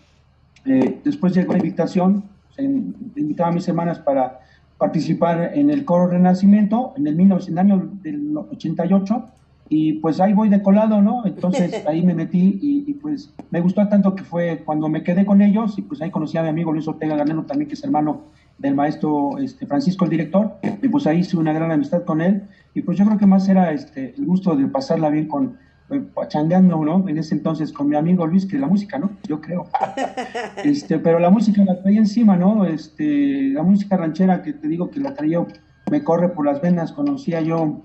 Eh, 0.64 1.00
después 1.04 1.34
llegó 1.34 1.52
la 1.52 1.58
invitación, 1.58 2.24
invitaba 2.58 3.50
a 3.50 3.52
mis 3.52 3.66
hermanas 3.68 3.98
para 3.98 4.40
participar 4.84 5.52
en 5.54 5.70
el 5.70 5.86
coro 5.86 6.08
Renacimiento 6.08 6.92
en 6.98 7.06
el, 7.06 7.16
19, 7.16 7.44
en 7.46 7.52
el 7.52 7.58
año 7.58 7.90
del 8.02 8.36
88 8.36 9.24
y 9.70 9.94
pues 9.94 10.20
ahí 10.20 10.34
voy 10.34 10.50
de 10.50 10.60
colado, 10.60 11.00
¿no? 11.00 11.24
Entonces 11.24 11.82
ahí 11.88 12.02
me 12.02 12.12
metí 12.12 12.58
y, 12.60 12.92
pues 12.94 13.32
me 13.50 13.62
gustó 13.62 13.88
tanto 13.88 14.14
que 14.14 14.24
fue 14.24 14.62
cuando 14.62 14.90
me 14.90 15.02
quedé 15.02 15.24
con 15.24 15.40
ellos 15.40 15.78
y 15.78 15.82
pues 15.82 16.02
ahí 16.02 16.10
conocí 16.10 16.36
a 16.36 16.42
mi 16.42 16.50
amigo 16.50 16.70
Luis 16.70 16.86
Ortega 16.86 17.16
Ganero 17.16 17.44
también, 17.44 17.66
que 17.66 17.74
es 17.74 17.82
hermano 17.82 18.24
del 18.58 18.74
maestro 18.74 19.38
este, 19.38 19.66
Francisco, 19.66 20.04
el 20.04 20.10
director, 20.10 20.56
y 20.82 20.88
pues 20.88 21.06
ahí 21.06 21.20
hice 21.20 21.38
una 21.38 21.54
gran 21.54 21.72
amistad 21.72 22.04
con 22.04 22.20
él 22.20 22.42
y 22.74 22.82
pues 22.82 22.98
yo 22.98 23.06
creo 23.06 23.16
que 23.16 23.26
más 23.26 23.48
era 23.48 23.72
este, 23.72 24.14
el 24.18 24.26
gusto 24.26 24.54
de 24.54 24.66
pasarla 24.66 25.08
bien 25.08 25.28
con, 25.28 25.56
chandeando, 26.28 26.84
¿no? 26.84 27.08
En 27.08 27.18
ese 27.18 27.34
entonces 27.34 27.72
con 27.72 27.88
mi 27.88 27.96
amigo 27.96 28.26
Luis, 28.26 28.46
que 28.46 28.58
la 28.58 28.66
música, 28.66 28.98
¿no? 28.98 29.10
Yo 29.28 29.40
creo. 29.40 29.66
este, 30.64 30.98
pero 30.98 31.18
la 31.18 31.30
música 31.30 31.64
la 31.64 31.80
traía 31.80 31.98
encima, 31.98 32.36
¿no? 32.36 32.64
Este, 32.64 33.50
la 33.50 33.62
música 33.62 33.96
ranchera 33.96 34.42
que 34.42 34.52
te 34.52 34.68
digo 34.68 34.90
que 34.90 35.00
la 35.00 35.14
traía, 35.14 35.44
me 35.90 36.02
corre 36.02 36.30
por 36.30 36.46
las 36.46 36.60
venas, 36.60 36.92
conocía 36.92 37.40
yo 37.40 37.82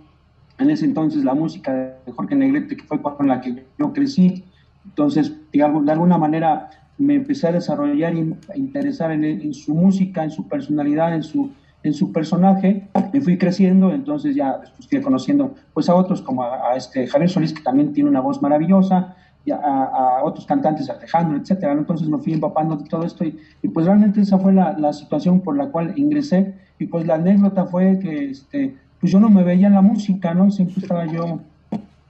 en 0.60 0.70
ese 0.70 0.86
entonces 0.86 1.24
la 1.24 1.34
música 1.34 1.74
de 2.06 2.12
Jorge 2.12 2.36
Negrete, 2.36 2.78
que 2.78 2.84
fue 2.84 3.02
con 3.02 3.28
la 3.28 3.42
que 3.42 3.66
yo 3.78 3.94
crecí. 3.94 4.46
Entonces, 4.86 5.34
digamos, 5.52 5.86
de 5.86 5.92
alguna 5.92 6.18
manera 6.18 6.70
me 6.98 7.16
empecé 7.16 7.48
a 7.48 7.54
desarrollar 7.54 8.14
y 8.14 8.36
a 8.50 8.58
interesar 8.58 9.12
en, 9.12 9.54
su 9.54 9.74
música, 9.74 10.24
en 10.24 10.32
su 10.32 10.48
personalidad, 10.48 11.16
en 11.16 11.24
su, 11.24 11.52
en 11.84 11.94
su 11.94 12.12
personaje. 12.12 12.88
Me 13.14 13.22
fui 13.22 13.38
creciendo, 13.38 13.92
entonces 13.92 14.36
ya 14.36 14.58
después 14.58 14.88
fui 14.88 15.02
conociendo 15.02 15.56
pues, 15.74 15.90
a 15.90 15.96
otros 15.96 16.22
como 16.22 16.44
a, 16.44 16.76
este 16.76 17.08
Javier 17.08 17.30
Solís, 17.30 17.54
que 17.54 17.62
también 17.62 17.94
tiene 17.94 18.10
una 18.10 18.22
voz 18.22 18.42
maravillosa, 18.42 19.16
y 19.46 19.52
a, 19.52 20.20
otros 20.24 20.46
cantantes, 20.46 20.90
Alejandro, 20.90 21.38
etcétera. 21.38 21.74
Entonces 21.74 22.08
me 22.08 22.18
fui 22.18 22.34
empapando 22.34 22.76
de 22.76 22.86
todo 22.86 23.04
esto 23.04 23.24
y, 23.24 23.40
y 23.62 23.68
pues 23.70 23.86
realmente 23.86 24.22
esa 24.22 24.38
fue 24.38 24.54
la, 24.54 24.74
la, 24.78 24.94
situación 24.94 25.42
por 25.42 25.58
la 25.58 25.68
cual 25.68 25.94
ingresé. 25.98 26.56
Y 26.78 26.86
pues 26.88 27.06
la 27.06 27.16
anécdota 27.16 27.66
fue 27.66 28.00
que 28.00 28.32
este, 28.32 28.76
pues 29.00 29.12
yo 29.12 29.20
no 29.20 29.30
me 29.30 29.44
veía 29.44 29.68
en 29.68 29.74
la 29.74 29.82
música, 29.82 30.34
¿no? 30.34 30.52
Siempre 30.52 30.76
estaba 30.82 31.06
yo 31.06 31.40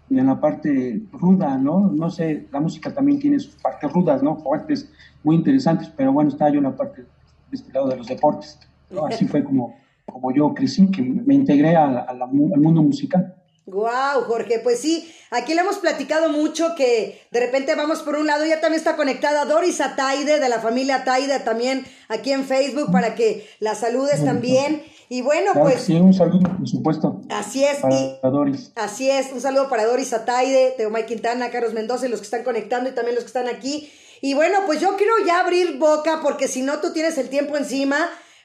en 0.10 0.26
la 0.26 0.40
parte 0.40 1.02
ruda, 1.12 1.58
¿no? 1.58 1.92
No 1.92 2.10
sé, 2.10 2.48
la 2.52 2.60
música 2.60 2.94
también 2.94 3.20
tiene 3.20 3.40
sus 3.40 3.56
partes 3.56 3.92
rudas, 3.92 4.24
¿no? 4.24 4.38
Fuertes, 4.38 4.92
muy 5.24 5.36
interesantes, 5.36 5.92
pero 5.96 6.12
bueno, 6.12 6.30
estaba 6.30 6.50
yo 6.50 6.58
en 6.58 6.64
la 6.64 6.76
parte 6.76 7.04
de 7.04 7.08
este 7.52 7.72
de 7.72 7.96
los 7.96 8.08
deportes. 8.08 8.60
¿No? 8.90 9.06
Así 9.06 9.26
fue 9.26 9.44
como, 9.44 9.76
como 10.06 10.34
yo 10.34 10.54
crecí, 10.54 10.90
que 10.92 11.02
me 11.02 11.36
integré 11.36 11.76
al 11.76 12.18
mundo 12.32 12.82
musical. 12.82 13.36
Wow, 13.72 14.24
Jorge, 14.26 14.60
pues 14.60 14.80
sí, 14.80 15.12
aquí 15.30 15.54
le 15.54 15.62
hemos 15.62 15.78
platicado 15.78 16.30
mucho 16.30 16.74
que 16.76 17.22
de 17.32 17.40
repente 17.40 17.76
vamos 17.76 18.02
por 18.02 18.16
un 18.16 18.26
lado, 18.26 18.46
ya 18.46 18.62
también 18.62 18.80
está 18.80 18.96
conectada 18.96 19.46
Doris 19.46 19.80
Ataide 19.80 20.40
de 20.40 20.50
la 20.50 20.60
familia 20.60 20.98
Ataide 20.98 21.40
también 21.40 21.86
aquí 22.08 22.32
en 22.32 22.46
Facebook 22.46 22.92
para 22.92 23.14
que 23.14 23.48
la 23.60 23.76
saludes 23.76 24.26
también. 24.26 24.82
Y 25.08 25.22
bueno, 25.22 25.52
pues. 25.54 25.82
Sí, 25.82 25.94
un 25.96 26.14
saludo, 26.14 26.56
por 26.58 26.68
supuesto. 26.68 27.22
Así 27.30 27.64
es. 27.64 27.78
Para 27.78 28.32
Doris. 28.32 28.72
Así 28.76 29.10
es, 29.10 29.32
un 29.34 29.42
saludo 29.42 29.70
para 29.70 29.86
Doris 29.86 30.14
Ataide, 30.14 30.74
Teomay 30.78 31.06
Quintana, 31.06 31.50
Carlos 31.50 31.74
Mendoza 31.74 32.06
y 32.06 32.10
los 32.10 32.20
que 32.20 32.26
están 32.26 32.44
conectando 32.44 32.90
y 32.90 32.94
también 32.94 33.16
los 33.16 33.24
que 33.24 33.30
están 33.30 33.48
aquí. 33.48 33.92
Y 34.22 34.34
bueno, 34.34 34.60
pues 34.66 34.82
yo 34.82 34.98
quiero 34.98 35.14
ya 35.26 35.40
abrir 35.40 35.78
boca 35.78 36.20
porque 36.22 36.48
si 36.48 36.62
no 36.62 36.80
tú 36.80 36.92
tienes 36.92 37.18
el 37.18 37.30
tiempo 37.30 37.56
encima. 37.58 37.98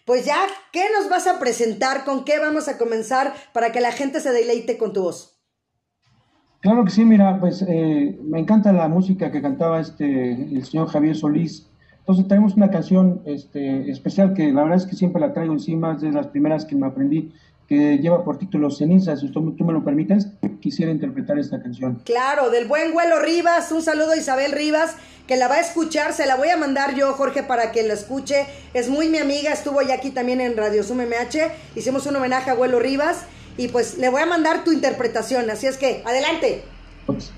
Pues 0.05 0.27
ya, 0.27 0.37
¿qué 0.71 0.85
nos 0.99 1.09
vas 1.09 1.27
a 1.27 1.39
presentar? 1.39 2.05
¿Con 2.05 2.25
qué 2.25 2.39
vamos 2.39 2.69
a 2.69 2.77
comenzar 2.77 3.33
para 3.55 3.73
que 3.73 3.81
la 3.81 3.91
gente 3.91 4.21
se 4.21 4.33
deleite 4.33 4.77
con 4.77 4.93
tu 4.93 5.03
voz? 5.03 5.41
Claro 6.61 6.85
que 6.85 6.91
sí, 6.91 7.05
mira, 7.05 7.41
pues 7.41 7.63
eh, 7.67 8.19
me 8.23 8.39
encanta 8.39 8.73
la 8.73 8.89
música 8.89 9.31
que 9.31 9.41
cantaba 9.41 9.81
este 9.81 10.33
el 10.33 10.65
señor 10.65 10.89
Javier 10.89 11.17
Solís. 11.17 11.71
Entonces 12.01 12.29
tenemos 12.29 12.55
una 12.55 12.71
canción 12.71 13.23
este, 13.25 13.91
especial 13.91 14.35
que 14.35 14.53
la 14.53 14.63
verdad 14.63 14.79
es 14.79 14.87
que 14.87 14.95
siempre 14.95 15.23
la 15.23 15.33
traigo 15.33 15.55
encima, 15.55 15.95
es 15.95 16.03
de 16.03 16.13
las 16.13 16.27
primeras 16.27 16.67
que 16.67 16.77
me 16.77 16.87
aprendí, 16.87 17.33
que 17.69 17.99
lleva 17.99 18.25
por 18.25 18.39
título 18.39 18.71
Cenizas. 18.71 19.21
Si 19.21 19.29
tú, 19.31 19.53
tú 19.53 19.65
me 19.65 19.73
lo 19.73 19.85
permites, 19.85 20.29
quisiera 20.61 20.93
interpretar 20.93 21.39
esta 21.39 21.63
canción. 21.63 22.01
Claro, 22.05 22.51
del 22.51 22.67
buen 22.67 22.93
Güelo 22.93 23.21
Rivas, 23.21 23.71
un 23.73 23.83
saludo 23.83 24.13
a 24.13 24.17
Isabel 24.17 24.53
Rivas, 24.53 24.97
que 25.27 25.37
la 25.37 25.49
va 25.49 25.57
a 25.57 25.61
escuchar, 25.61 26.13
se 26.13 26.27
la 26.27 26.37
voy 26.37 26.49
a 26.49 26.57
mandar 26.57 26.95
yo, 26.95 27.13
Jorge, 27.15 27.43
para 27.43 27.73
que 27.73 27.83
la 27.83 27.95
escuche. 27.95 28.47
Es 28.75 28.89
muy 28.91 29.09
mi 29.09 29.19
amiga, 29.19 29.53
estuvo 29.53 29.81
ya 29.83 29.95
aquí 29.95 30.11
también 30.11 30.41
en 30.41 30.57
Radio 30.57 30.83
Sum 30.83 30.99
MH, 30.99 31.51
hicimos 31.77 32.07
un 32.07 32.17
homenaje 32.17 32.51
a 32.51 32.55
Güelo 32.55 32.79
Rivas 32.79 33.25
y 33.57 33.69
pues 33.69 33.99
le 33.99 34.09
voy 34.09 34.23
a 34.23 34.27
mandar 34.27 34.65
tu 34.65 34.73
interpretación, 34.73 35.49
así 35.51 35.67
es 35.67 35.79
que, 35.79 36.03
adelante. 36.05 36.63
Pues, 37.07 37.33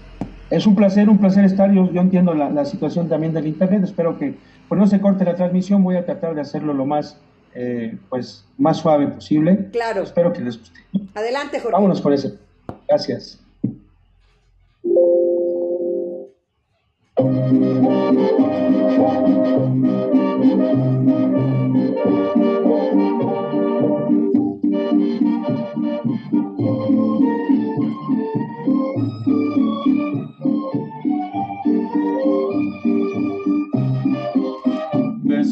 es 0.51 0.67
un 0.67 0.75
placer, 0.75 1.09
un 1.09 1.19
placer 1.19 1.45
estar, 1.45 1.73
yo, 1.73 1.91
yo 1.93 2.01
entiendo 2.01 2.35
la, 2.35 2.51
la, 2.51 2.65
situación 2.65 3.09
también 3.09 3.33
del 3.33 3.47
Internet, 3.47 3.83
espero 3.85 4.19
que 4.19 4.35
pues, 4.69 4.79
no 4.79 4.87
se 4.87 5.01
corte 5.01 5.25
la 5.25 5.35
transmisión, 5.35 5.83
voy 5.83 5.97
a 5.97 6.05
tratar 6.05 6.35
de 6.35 6.41
hacerlo 6.41 6.73
lo 6.73 6.87
más, 6.87 7.21
eh, 7.57 7.99
pues, 8.11 8.45
más 8.59 8.77
suave 8.77 9.07
posible. 9.09 9.69
Claro. 9.73 10.03
Espero 10.03 10.33
que 10.33 10.43
les 10.43 10.59
guste. 10.59 10.81
Adelante, 11.15 11.59
Jorge. 11.59 11.73
Vámonos 11.73 12.01
con 12.03 12.13
eso. 12.13 12.37
Gracias. 12.87 13.41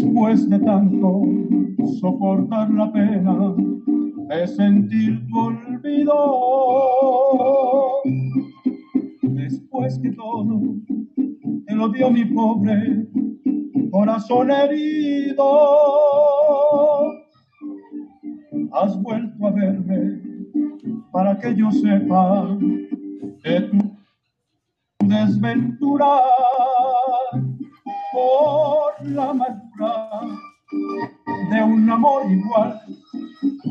Después 0.05 0.51
de 0.51 0.59
tanto 0.59 1.23
soportar 1.99 2.71
la 2.71 2.93
pena 2.93 3.55
de 4.29 4.47
sentir 4.47 5.27
tu 5.27 5.39
olvido, 5.39 6.15
después 9.23 9.99
que 10.01 10.11
todo 10.13 10.61
te 11.67 11.75
lo 11.75 11.89
dio 11.89 12.11
mi 12.11 12.27
pobre 12.27 13.09
corazón 13.91 14.51
herido, 14.51 15.43
has 18.73 19.03
vuelto 19.03 19.47
a 19.47 19.51
verme 19.53 20.21
para 21.13 21.39
que 21.39 21.57
yo 21.57 21.73
sepa 21.73 22.59
de 23.43 23.61
tu 23.63 23.79
desventura 25.07 26.21
por 28.15 29.09
la 29.09 29.31
amargura 29.31 30.21
de 31.51 31.63
un 31.63 31.91
amor 31.91 32.31
igual 32.31 32.81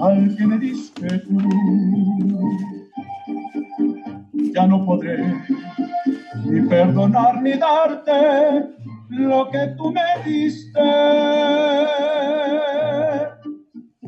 al 0.01 0.35
que 0.35 0.45
me 0.45 0.57
diste 0.59 1.07
tú. 1.19 1.37
Ya 4.53 4.67
no 4.67 4.85
podré 4.85 5.17
ni 6.45 6.61
perdonar 6.67 7.41
ni 7.41 7.53
darte 7.53 8.11
lo 9.09 9.49
que 9.49 9.67
tú 9.77 9.91
me 9.91 10.01
diste. 10.25 10.79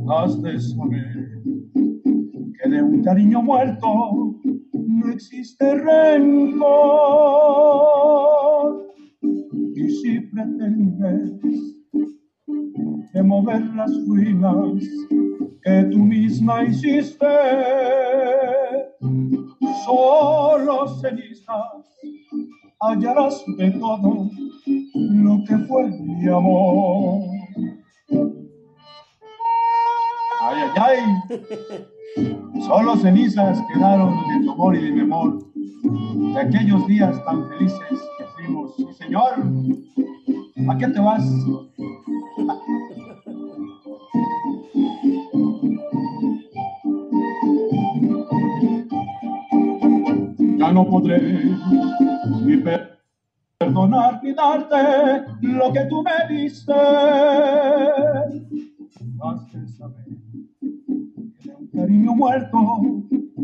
Has 0.08 0.42
de 0.42 0.60
saber 0.60 1.42
que 2.58 2.70
de 2.70 2.84
un 2.84 3.04
cariño 3.04 3.42
muerto 3.42 3.88
no 4.74 5.12
existe 5.12 5.75
rencor. 5.75 6.75
Y 9.86 9.89
si 9.92 10.20
pretendes 10.20 11.32
remover 13.13 13.62
las 13.75 13.92
ruinas 14.08 14.84
que 15.63 15.84
tú 15.92 16.00
misma 16.00 16.63
hiciste, 16.63 17.27
solo 19.86 20.88
cenizas 21.01 21.86
hallarás 22.82 23.44
de 23.60 23.70
todo 23.72 24.27
lo 24.96 25.44
que 25.48 25.56
fue 25.68 25.88
mi 25.88 26.27
amor. 26.30 27.22
Ay, 30.42 30.63
ay, 30.77 30.98
ay. 30.98 31.86
Solo 32.65 32.96
cenizas 32.98 33.62
quedaron 33.72 34.15
de 34.15 34.46
tu 34.46 34.51
amor 34.51 34.75
y 34.75 34.82
de 34.82 34.92
mi 34.94 35.01
amor, 35.01 35.44
de 36.34 36.39
aquellos 36.39 36.88
días 36.88 37.24
tan 37.24 37.48
felices 37.50 38.00
Sí, 38.75 38.85
señor, 38.93 39.33
¿a 40.69 40.77
qué 40.77 40.87
te 40.87 40.99
vas? 40.99 41.23
ya 50.57 50.71
no 50.71 50.89
podré 50.89 51.55
ni 52.43 52.57
perdonar 53.59 54.21
ni 54.23 54.33
darte 54.33 55.25
lo 55.41 55.73
que 55.73 55.85
tú 55.85 56.03
me 56.03 56.35
diste. 56.35 56.73
Has 59.21 59.77
saber 59.77 60.05
que 61.41 61.49
un 61.49 61.67
cariño 61.67 62.15
muerto 62.15 62.57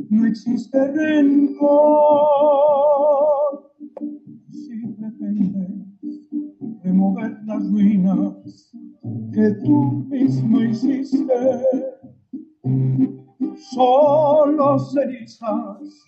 no 0.09 0.27
existe 0.27 0.91
rencor. 0.91 2.90
Remover 6.83 7.37
las 7.45 7.63
ruinas 7.69 8.33
que 9.33 9.51
tú 9.63 10.05
mismo 10.09 10.61
hiciste, 10.61 11.33
solo 13.71 14.79
cenizas 14.79 16.05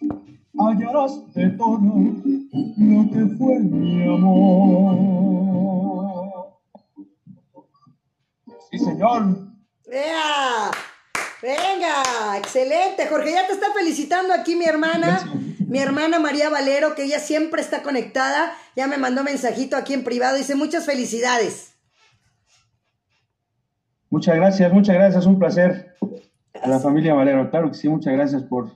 hallarás 0.57 1.33
de 1.33 1.49
todo 1.51 1.79
lo 1.79 3.09
que 3.11 3.35
fue 3.37 3.59
mi 3.59 4.03
amor. 4.03 4.97
Sí, 8.71 8.79
señor. 8.79 9.37
¡Ea! 9.85 10.71
Venga, 11.41 12.37
excelente, 12.37 13.07
Jorge. 13.07 13.33
Ya 13.33 13.47
te 13.47 13.53
está 13.53 13.73
felicitando 13.73 14.33
aquí 14.33 14.55
mi 14.55 14.65
hermana, 14.65 15.19
mi 15.67 15.79
hermana 15.79 16.19
María 16.19 16.49
Valero, 16.49 16.95
que 16.95 17.03
ella 17.03 17.19
siempre 17.19 17.61
está 17.61 17.83
conectada. 17.83 18.55
Ya 18.75 18.87
me 18.87 18.97
mandó 18.97 19.23
mensajito 19.23 19.75
aquí 19.75 19.93
en 19.93 20.03
privado. 20.03 20.37
Dice 20.37 20.55
muchas 20.55 20.85
felicidades. 20.85 21.73
Muchas 24.09 24.35
gracias, 24.35 24.71
muchas 24.71 24.95
gracias. 24.95 25.25
Un 25.25 25.39
placer 25.39 25.95
a 26.61 26.67
la 26.67 26.79
familia 26.79 27.13
Valero. 27.13 27.49
Claro 27.49 27.71
que 27.71 27.77
sí, 27.77 27.89
muchas 27.89 28.13
gracias 28.13 28.43
por, 28.43 28.71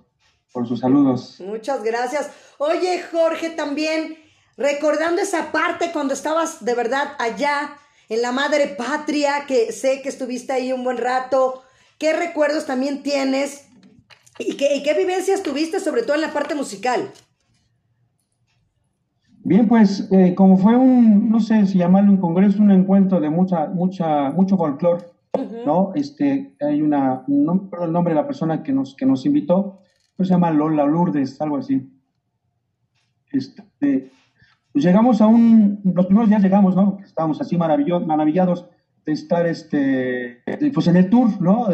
por 0.51 0.67
sus 0.67 0.79
saludos. 0.79 1.39
Muchas 1.39 1.83
gracias. 1.83 2.29
Oye, 2.57 3.03
Jorge, 3.11 3.51
también 3.51 4.17
recordando 4.57 5.21
esa 5.21 5.51
parte 5.51 5.91
cuando 5.93 6.13
estabas 6.13 6.65
de 6.65 6.73
verdad 6.73 7.13
allá 7.19 7.77
en 8.09 8.21
la 8.21 8.31
madre 8.31 8.67
patria, 8.67 9.45
que 9.47 9.71
sé 9.71 10.01
que 10.01 10.09
estuviste 10.09 10.53
ahí 10.53 10.73
un 10.73 10.83
buen 10.83 10.97
rato. 10.97 11.63
¿Qué 11.97 12.13
recuerdos 12.13 12.65
también 12.65 13.03
tienes? 13.03 13.66
¿Y 14.39 14.55
qué, 14.55 14.81
qué 14.83 14.93
vivencias 14.93 15.43
tuviste, 15.43 15.79
sobre 15.79 16.03
todo 16.03 16.15
en 16.15 16.21
la 16.21 16.33
parte 16.33 16.55
musical? 16.55 17.11
Bien, 19.47 19.65
pues 19.65 20.09
eh, 20.11 20.35
como 20.35 20.57
fue 20.57 20.75
un, 20.75 21.29
no 21.29 21.39
sé 21.39 21.65
si 21.67 21.77
llamarlo 21.77 22.11
un 22.11 22.17
congreso, 22.17 22.61
un 22.61 22.71
encuentro 22.71 23.21
de 23.21 23.29
mucha, 23.29 23.67
mucha, 23.67 24.29
mucho 24.31 24.57
folclore, 24.57 25.05
¿no? 25.65 25.93
Este, 25.95 26.53
hay 26.59 26.81
una, 26.81 27.23
no 27.27 27.53
recuerdo 27.53 27.85
el 27.85 27.93
nombre 27.93 28.13
de 28.13 28.19
la 28.19 28.27
persona 28.27 28.61
que 28.61 28.73
nos, 28.73 28.93
que 28.93 29.05
nos 29.05 29.25
invitó, 29.25 29.79
pero 30.17 30.27
se 30.27 30.33
llama 30.33 30.51
Lola 30.51 30.85
Lourdes, 30.85 31.39
algo 31.39 31.55
así. 31.55 31.89
Este, 33.31 34.11
pues 34.73 34.83
llegamos 34.83 35.21
a 35.21 35.27
un, 35.27 35.79
los 35.95 36.07
primeros 36.07 36.27
días 36.27 36.43
llegamos, 36.43 36.75
¿no? 36.75 36.99
Estábamos 37.01 37.39
así 37.39 37.57
maravillados 37.57 38.67
de 39.05 39.13
estar, 39.13 39.47
este, 39.47 40.43
pues 40.73 40.87
en 40.87 40.97
el 40.97 41.09
tour, 41.09 41.41
¿no? 41.41 41.67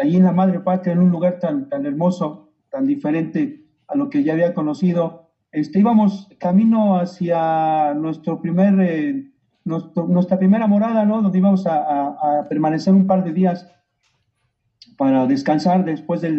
Ahí 0.00 0.16
en 0.16 0.24
la 0.24 0.32
madre 0.32 0.60
patria, 0.60 0.92
en 0.92 1.00
un 1.00 1.10
lugar 1.10 1.38
tan, 1.38 1.68
tan 1.68 1.86
hermoso, 1.86 2.52
tan 2.70 2.86
diferente 2.86 3.64
a 3.88 3.96
lo 3.96 4.10
que 4.10 4.22
ya 4.22 4.32
había 4.32 4.54
conocido. 4.54 5.30
Este, 5.50 5.80
íbamos 5.80 6.28
camino 6.38 6.98
hacia 6.98 7.94
nuestro 7.94 8.40
primer, 8.40 8.80
eh, 8.80 9.30
nuestra 9.64 10.38
primera 10.38 10.66
morada, 10.66 11.04
¿no? 11.04 11.20
Donde 11.20 11.38
íbamos 11.38 11.66
a, 11.66 12.46
permanecer 12.48 12.94
un 12.94 13.06
par 13.06 13.22
de 13.22 13.32
días 13.32 13.70
para 15.02 15.26
descansar 15.26 15.84
después 15.84 16.20
de 16.20 16.30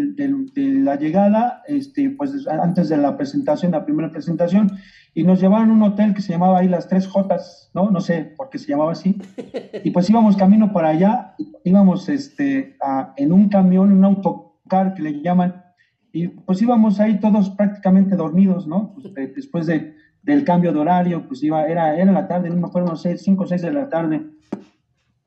la 0.56 0.96
llegada, 0.96 1.64
este, 1.68 2.12
pues 2.12 2.48
antes 2.48 2.88
de 2.88 2.96
la 2.96 3.18
presentación, 3.18 3.74
la 3.74 3.84
primera 3.84 4.10
presentación, 4.10 4.72
y 5.14 5.24
nos 5.24 5.42
llevaron 5.42 5.70
a 5.70 5.74
un 5.74 5.82
hotel 5.82 6.14
que 6.14 6.22
se 6.22 6.32
llamaba 6.32 6.60
ahí 6.60 6.70
Las 6.70 6.88
Tres 6.88 7.06
Jotas, 7.06 7.70
¿no? 7.74 7.92
No 7.92 8.00
sé 8.00 8.24
por 8.38 8.50
qué 8.50 8.60
se 8.60 8.70
llamaba 8.70 8.94
así. 8.94 9.18
Y 9.84 9.92
pues 9.92 10.10
íbamos 10.10 10.38
camino 10.38 10.72
para 10.72 10.88
allá, 10.88 11.36
íbamos 11.66 12.08
este, 12.08 12.78
en 13.18 13.34
un 13.34 13.50
camión, 13.50 13.92
un 13.92 14.06
autocar 14.06 14.94
que 14.94 15.02
le 15.02 15.22
llaman, 15.22 15.62
y 16.14 16.30
pues 16.30 16.62
íbamos 16.62 17.02
ahí 17.02 17.20
todos 17.20 17.50
prácticamente 17.50 18.16
dormidos, 18.16 18.66
¿no? 18.66 18.94
Pues, 18.94 19.14
después 19.36 19.66
de, 19.66 19.94
del 20.22 20.46
cambio 20.46 20.72
de 20.72 20.80
horario, 20.80 21.28
pues 21.28 21.44
iba, 21.44 21.68
era, 21.68 21.98
era 21.98 22.14
la 22.14 22.30
tarde, 22.30 22.50
no 22.50 22.56
me 22.56 22.68
acuerdo, 22.68 22.88
no 22.92 22.96
sé, 22.96 23.18
cinco 23.18 23.44
o 23.44 23.46
seis 23.46 23.62
de 23.62 23.74
la 23.74 23.90
tarde, 23.90 24.22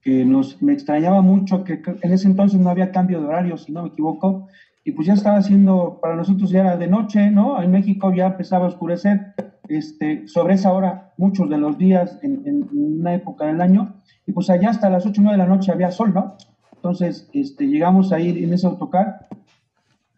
que 0.06 0.24
nos, 0.24 0.62
me 0.62 0.72
extrañaba 0.72 1.20
mucho 1.20 1.64
que 1.64 1.82
en 2.00 2.12
ese 2.12 2.28
entonces 2.28 2.60
no 2.60 2.70
había 2.70 2.92
cambio 2.92 3.20
de 3.20 3.26
horario, 3.26 3.58
si 3.58 3.72
no 3.72 3.82
me 3.82 3.88
equivoco, 3.88 4.46
y 4.84 4.92
pues 4.92 5.08
ya 5.08 5.14
estaba 5.14 5.38
haciendo, 5.38 5.98
para 6.00 6.14
nosotros 6.14 6.48
ya 6.48 6.60
era 6.60 6.76
de 6.76 6.86
noche, 6.86 7.28
¿no? 7.32 7.60
En 7.60 7.72
México 7.72 8.14
ya 8.14 8.26
empezaba 8.26 8.66
a 8.66 8.68
oscurecer, 8.68 9.34
este, 9.66 10.28
sobre 10.28 10.54
esa 10.54 10.72
hora, 10.72 11.12
muchos 11.16 11.50
de 11.50 11.58
los 11.58 11.76
días 11.76 12.20
en, 12.22 12.68
una 12.72 13.14
época 13.14 13.46
del 13.46 13.60
año, 13.60 13.96
y 14.28 14.30
pues 14.30 14.48
allá 14.48 14.70
hasta 14.70 14.88
las 14.88 15.04
8 15.04 15.20
o 15.20 15.24
9 15.24 15.38
de 15.38 15.44
la 15.44 15.52
noche 15.52 15.72
había 15.72 15.90
sol, 15.90 16.14
¿no? 16.14 16.36
Entonces, 16.76 17.28
este, 17.32 17.66
llegamos 17.66 18.12
a 18.12 18.20
ir 18.20 18.38
en 18.38 18.52
ese 18.52 18.68
autocar, 18.68 19.26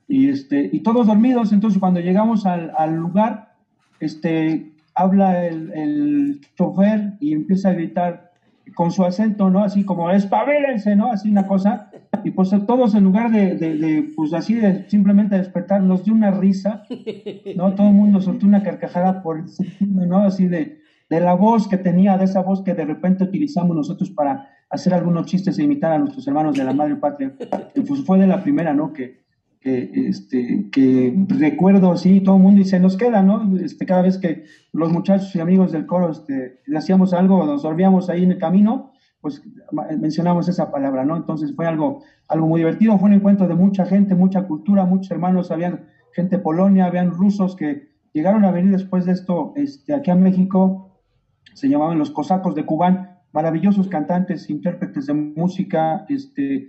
y, 0.07 0.29
este, 0.29 0.69
y 0.71 0.81
todos 0.81 1.07
dormidos, 1.07 1.51
entonces 1.51 1.81
cuando 1.81 2.01
llegamos 2.01 2.45
al, 2.45 2.75
al 2.77 2.95
lugar, 2.95 3.55
este, 4.01 4.71
habla 4.95 5.47
el, 5.47 5.73
el 5.73 6.41
chofer 6.59 7.15
y 7.21 7.33
empieza 7.33 7.71
a 7.71 7.73
gritar, 7.73 8.28
con 8.75 8.91
su 8.91 9.05
acento, 9.05 9.51
¿no? 9.51 9.63
Así 9.63 9.85
como, 9.85 10.11
espabilense, 10.11 10.97
¿no? 10.97 11.13
Así 11.13 11.31
una 11.31 11.47
cosa. 11.47 11.91
Y 12.25 12.31
pues 12.31 12.51
todos 12.67 12.95
en 12.95 13.05
lugar 13.05 13.31
de, 13.31 13.57
de, 13.57 14.13
pues 14.17 14.33
así 14.33 14.55
de 14.55 14.89
simplemente 14.89 15.37
despertar, 15.37 15.83
nos 15.83 16.05
dio 16.05 16.15
una 16.15 16.31
risa, 16.31 16.85
¿no? 17.57 17.75
Todo 17.77 17.89
el 17.89 17.95
mundo 17.95 18.21
soltó 18.21 18.47
una 18.47 18.63
carcajada 18.63 19.23
por, 19.23 19.45
¿no? 19.81 20.19
Así 20.19 20.49
de, 20.49 20.81
de 21.09 21.21
la 21.21 21.35
voz 21.35 21.69
que 21.69 21.77
tenía, 21.77 22.19
de 22.19 22.25
esa 22.25 22.43
voz 22.43 22.63
que 22.63 22.75
de 22.75 22.85
repente 22.85 23.25
utilizamos 23.25 23.77
nosotros 23.77 24.11
para 24.11 24.51
hacer 24.71 24.93
algunos 24.95 25.27
chistes 25.27 25.59
e 25.59 25.63
imitar 25.63 25.93
a 25.93 25.99
nuestros 25.99 26.27
hermanos 26.27 26.57
de 26.57 26.65
la 26.65 26.73
madre 26.73 26.97
patria. 26.97 27.35
Y 27.75 27.81
pues 27.81 28.05
fue 28.05 28.19
de 28.19 28.27
la 28.27 28.43
primera, 28.43 28.75
¿no? 28.75 28.93
Que, 28.93 29.28
que, 29.61 30.09
este, 30.09 30.69
que 30.71 31.15
recuerdo 31.29 31.93
así, 31.93 32.21
todo 32.21 32.37
el 32.37 32.43
mundo 32.43 32.61
y 32.61 32.65
se 32.65 32.81
nos 32.81 32.97
queda, 32.97 33.23
¿no? 33.23 33.57
Este, 33.59 33.87
cada 33.87 34.03
vez 34.03 34.19
que 34.19 34.45
los 34.73 34.93
muchachos 34.93 35.35
y 35.35 35.41
amigos 35.41 35.73
del 35.73 35.87
coro 35.87 36.11
este, 36.11 36.61
le 36.67 36.79
hacíamos 36.79 37.13
algo, 37.13 37.45
nos 37.45 37.63
dormíamos 37.63 38.09
ahí 38.09 38.25
en 38.25 38.33
el 38.33 38.39
camino, 38.39 38.93
pues 39.21 39.43
mencionamos 39.99 40.49
esa 40.49 40.71
palabra, 40.71 41.05
¿no? 41.05 41.17
Entonces 41.17 41.55
fue 41.55 41.67
algo, 41.67 42.03
algo 42.29 42.47
muy 42.47 42.61
divertido, 42.61 42.99
fue 42.99 43.09
un 43.09 43.17
encuentro 43.17 43.49
de 43.49 43.55
mucha 43.55 43.85
gente, 43.85 44.15
mucha 44.15 44.47
cultura, 44.47 44.85
muchos 44.85 45.11
hermanos, 45.11 45.51
habían 45.51 45.87
gente 46.13 46.39
Polonia, 46.39 46.87
habían 46.87 47.11
rusos 47.11 47.57
que 47.57 47.89
llegaron 48.13 48.45
a 48.45 48.51
venir 48.51 48.73
después 48.73 49.07
de 49.07 49.13
esto 49.13 49.53
este, 49.57 49.95
aquí 49.95 50.11
a 50.11 50.15
México, 50.15 51.01
se 51.55 51.69
llamaban 51.69 51.99
los 51.99 52.11
cosacos 52.11 52.55
de 52.55 52.65
Cubán, 52.65 53.19
maravillosos 53.33 53.89
cantantes, 53.89 54.49
intérpretes 54.49 55.07
de 55.07 55.15
música, 55.15 56.07
este, 56.09 56.69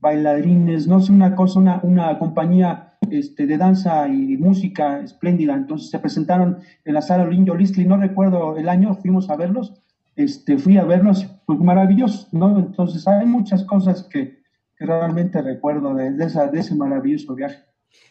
bailarines, 0.00 0.86
no 0.86 1.00
sé, 1.00 1.12
una 1.12 1.34
cosa, 1.34 1.58
una, 1.58 1.80
una 1.82 2.18
compañía 2.18 2.96
este, 3.10 3.46
de 3.46 3.56
danza 3.56 4.08
y 4.08 4.36
música 4.36 5.00
espléndida. 5.00 5.54
Entonces 5.54 5.90
se 5.90 5.98
presentaron 5.98 6.58
en 6.84 6.94
la 6.94 7.02
sala 7.02 7.26
Linjo 7.26 7.54
Listli, 7.54 7.84
no 7.84 7.96
recuerdo 7.96 8.56
el 8.56 8.68
año, 8.68 8.94
fuimos 8.94 9.30
a 9.30 9.36
verlos, 9.36 9.74
este, 10.16 10.58
fui 10.58 10.76
a 10.78 10.84
verlos, 10.84 11.26
pues 11.46 11.58
maravilloso, 11.58 12.28
¿no? 12.32 12.58
Entonces 12.58 13.06
hay 13.06 13.26
muchas 13.26 13.64
cosas 13.64 14.02
que, 14.02 14.38
realmente 14.80 15.42
recuerdo 15.42 15.92
de, 15.92 16.12
de, 16.12 16.24
esa, 16.24 16.46
de 16.46 16.60
ese 16.60 16.72
maravilloso 16.72 17.34
viaje. 17.34 17.64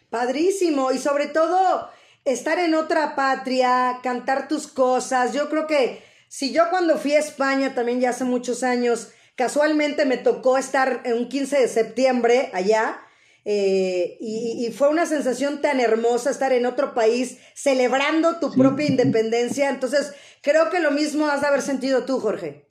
Padrísimo, 0.09 0.91
y 0.91 0.97
sobre 0.97 1.27
todo 1.27 1.87
estar 2.25 2.59
en 2.59 2.75
otra 2.75 3.15
patria, 3.15 3.99
cantar 4.03 4.49
tus 4.49 4.67
cosas. 4.67 5.33
Yo 5.33 5.49
creo 5.49 5.65
que 5.65 6.01
si 6.27 6.51
yo 6.51 6.63
cuando 6.69 6.97
fui 6.97 7.13
a 7.13 7.19
España 7.19 7.73
también 7.73 8.01
ya 8.01 8.09
hace 8.09 8.25
muchos 8.25 8.63
años, 8.63 9.13
Casualmente 9.37 10.05
me 10.05 10.17
tocó 10.17 10.57
estar 10.57 11.01
en 11.05 11.13
un 11.13 11.29
15 11.29 11.59
de 11.59 11.67
septiembre 11.67 12.49
allá 12.53 12.97
eh, 13.45 14.17
y, 14.19 14.69
fue 14.73 14.89
una 14.89 15.05
sensación 15.05 15.61
tan 15.61 15.79
hermosa 15.79 16.31
estar 16.31 16.51
en 16.51 16.65
otro 16.65 16.93
país 16.93 17.37
celebrando 17.53 18.39
tu 18.41 18.51
propia 18.51 18.87
independencia. 18.87 19.69
Entonces, 19.69 20.13
creo 20.41 20.69
que 20.71 20.81
lo 20.81 20.91
mismo 20.91 21.27
has 21.27 21.41
de 21.41 21.47
haber 21.47 21.61
sentido 21.61 22.03
tú, 22.03 22.19
Jorge. 22.19 22.65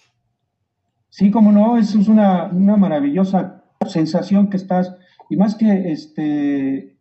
Sí, 1.09 1.31
como 1.31 1.53
no, 1.53 1.79
es 1.79 1.95
una, 1.95 2.49
maravillosa 2.49 3.65
sensación 3.89 4.51
que 4.51 4.59
estás, 4.59 4.93
y 5.31 5.37
más 5.37 5.55
que 5.55 5.93
este, 5.93 6.99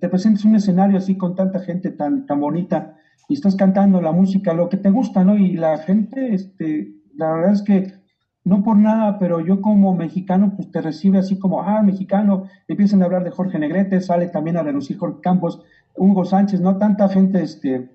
te 0.00 0.08
presentes 0.08 0.44
un 0.46 0.56
escenario 0.56 0.96
así 0.96 1.16
con 1.16 1.36
tanta 1.36 1.60
gente 1.60 1.90
tan, 1.90 2.26
tan 2.26 2.40
bonita 2.40 2.96
y 3.28 3.34
estás 3.34 3.54
cantando 3.54 4.00
la 4.00 4.12
música, 4.12 4.54
lo 4.54 4.68
que 4.70 4.78
te 4.78 4.90
gusta, 4.90 5.22
¿no? 5.22 5.36
Y 5.36 5.52
la 5.52 5.76
gente, 5.78 6.34
este, 6.34 6.94
la 7.14 7.32
verdad 7.32 7.52
es 7.52 7.62
que 7.62 7.97
no 8.44 8.62
por 8.62 8.76
nada, 8.76 9.18
pero 9.18 9.40
yo 9.40 9.60
como 9.60 9.94
mexicano, 9.94 10.54
pues 10.56 10.70
te 10.70 10.80
recibe 10.80 11.18
así 11.18 11.38
como, 11.38 11.62
ah, 11.62 11.82
mexicano, 11.82 12.44
empiezan 12.66 13.02
a 13.02 13.06
hablar 13.06 13.24
de 13.24 13.30
Jorge 13.30 13.58
Negrete, 13.58 14.00
sale 14.00 14.28
también 14.28 14.56
a 14.56 14.62
relucir 14.62 14.96
Jorge 14.96 15.20
Campos, 15.20 15.62
Hugo 15.94 16.24
Sánchez, 16.24 16.60
¿no? 16.60 16.78
Tanta 16.78 17.08
gente, 17.08 17.42
este, 17.42 17.90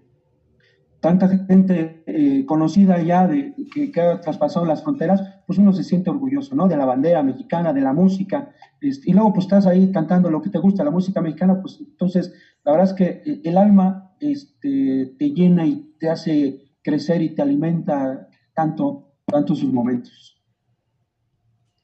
tanta 1.00 1.28
gente 1.28 2.04
eh, 2.06 2.46
conocida 2.46 3.02
ya 3.02 3.28
de, 3.28 3.54
que, 3.74 4.00
ha 4.02 4.22
traspasado 4.22 4.66
las 4.66 4.84
fronteras, 4.84 5.22
pues 5.46 5.60
uno 5.60 5.74
se 5.74 5.84
siente 5.84 6.10
orgulloso, 6.10 6.56
¿no? 6.56 6.68
De 6.68 6.78
la 6.78 6.86
bandera 6.86 7.24
mexicana, 7.24 7.74
de 7.74 7.82
la 7.82 7.94
música, 7.94 8.52
este, 8.80 9.10
y 9.10 9.14
luego 9.14 9.34
pues 9.34 9.46
estás 9.46 9.66
ahí 9.66 9.92
cantando 9.92 10.30
lo 10.30 10.42
que 10.42 10.50
te 10.50 10.60
gusta, 10.60 10.84
la 10.84 10.92
música 10.92 11.20
mexicana, 11.20 11.60
pues 11.62 11.80
entonces 11.80 12.34
la 12.64 12.72
verdad 12.72 12.90
es 12.90 12.94
que 12.94 13.42
el 13.44 13.58
alma 13.58 14.14
este, 14.20 15.14
te 15.18 15.32
llena 15.32 15.66
y 15.66 15.94
te 16.00 16.10
hace 16.10 16.62
crecer 16.82 17.22
y 17.22 17.36
te 17.36 17.42
alimenta 17.42 18.30
tanto, 18.54 19.03
tanto 19.34 19.56
sus 19.56 19.74
momentos. 19.74 20.42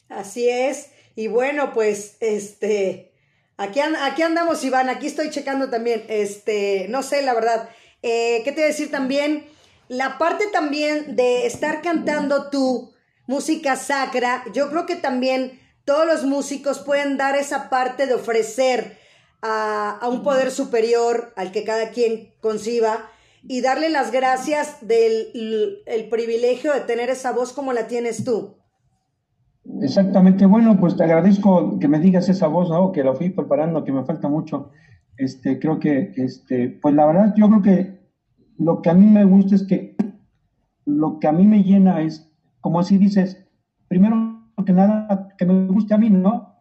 Así 0.07 0.47
es. 0.47 0.91
Y 1.15 1.27
bueno, 1.27 1.73
pues, 1.73 2.17
este, 2.19 3.11
aquí, 3.57 3.79
aquí 3.79 4.21
andamos, 4.21 4.63
Iván, 4.63 4.89
aquí 4.89 5.07
estoy 5.07 5.29
checando 5.31 5.69
también, 5.69 6.05
este, 6.07 6.87
no 6.89 7.03
sé, 7.03 7.21
la 7.23 7.33
verdad. 7.33 7.69
Eh, 8.01 8.41
¿Qué 8.45 8.51
te 8.51 8.61
voy 8.61 8.63
a 8.63 8.67
decir 8.67 8.91
también? 8.91 9.45
La 9.87 10.17
parte 10.17 10.45
también 10.53 11.15
de 11.15 11.45
estar 11.47 11.81
cantando 11.81 12.49
tu 12.49 12.93
música 13.25 13.75
sacra, 13.75 14.43
yo 14.53 14.69
creo 14.69 14.85
que 14.85 14.95
también 14.95 15.59
todos 15.85 16.05
los 16.05 16.23
músicos 16.23 16.79
pueden 16.79 17.17
dar 17.17 17.35
esa 17.35 17.69
parte 17.69 18.05
de 18.05 18.13
ofrecer 18.13 18.99
a, 19.41 19.99
un 20.09 20.23
poder 20.23 20.51
superior 20.51 21.33
al 21.35 21.51
que 21.51 21.63
cada 21.63 21.89
quien 21.89 22.33
conciba 22.41 23.09
y 23.43 23.61
darle 23.61 23.89
las 23.89 24.11
gracias 24.11 24.85
del 24.85 25.81
el 25.85 26.09
privilegio 26.09 26.73
de 26.73 26.81
tener 26.81 27.09
esa 27.09 27.31
voz 27.31 27.53
como 27.53 27.73
la 27.73 27.87
tienes 27.87 28.23
tú. 28.23 28.55
Exactamente, 29.81 30.45
bueno, 30.45 30.79
pues 30.79 30.95
te 30.97 31.03
agradezco 31.03 31.79
que 31.79 31.87
me 31.87 31.99
digas 31.99 32.27
esa 32.27 32.47
voz. 32.47 32.69
Que 32.93 33.03
lo 33.03 33.15
fui 33.15 33.29
preparando, 33.29 33.83
que 33.83 33.91
me 33.91 34.03
falta 34.03 34.27
mucho. 34.27 34.71
Este, 35.17 35.59
creo 35.59 35.79
que, 35.79 36.11
este, 36.15 36.69
pues 36.81 36.95
la 36.95 37.05
verdad, 37.05 37.33
yo 37.35 37.47
creo 37.49 37.61
que 37.61 37.99
lo 38.57 38.81
que 38.81 38.89
a 38.89 38.93
mí 38.93 39.05
me 39.05 39.25
gusta 39.25 39.55
es 39.55 39.63
que 39.63 39.95
lo 40.85 41.19
que 41.19 41.27
a 41.27 41.31
mí 41.31 41.45
me 41.45 41.63
llena 41.63 42.01
es, 42.01 42.31
como 42.61 42.79
así 42.79 42.97
dices, 42.97 43.45
primero 43.87 44.39
que 44.65 44.73
nada, 44.73 45.29
que 45.37 45.45
me 45.45 45.67
guste 45.67 45.93
a 45.93 45.97
mí, 45.97 46.09
¿no? 46.09 46.55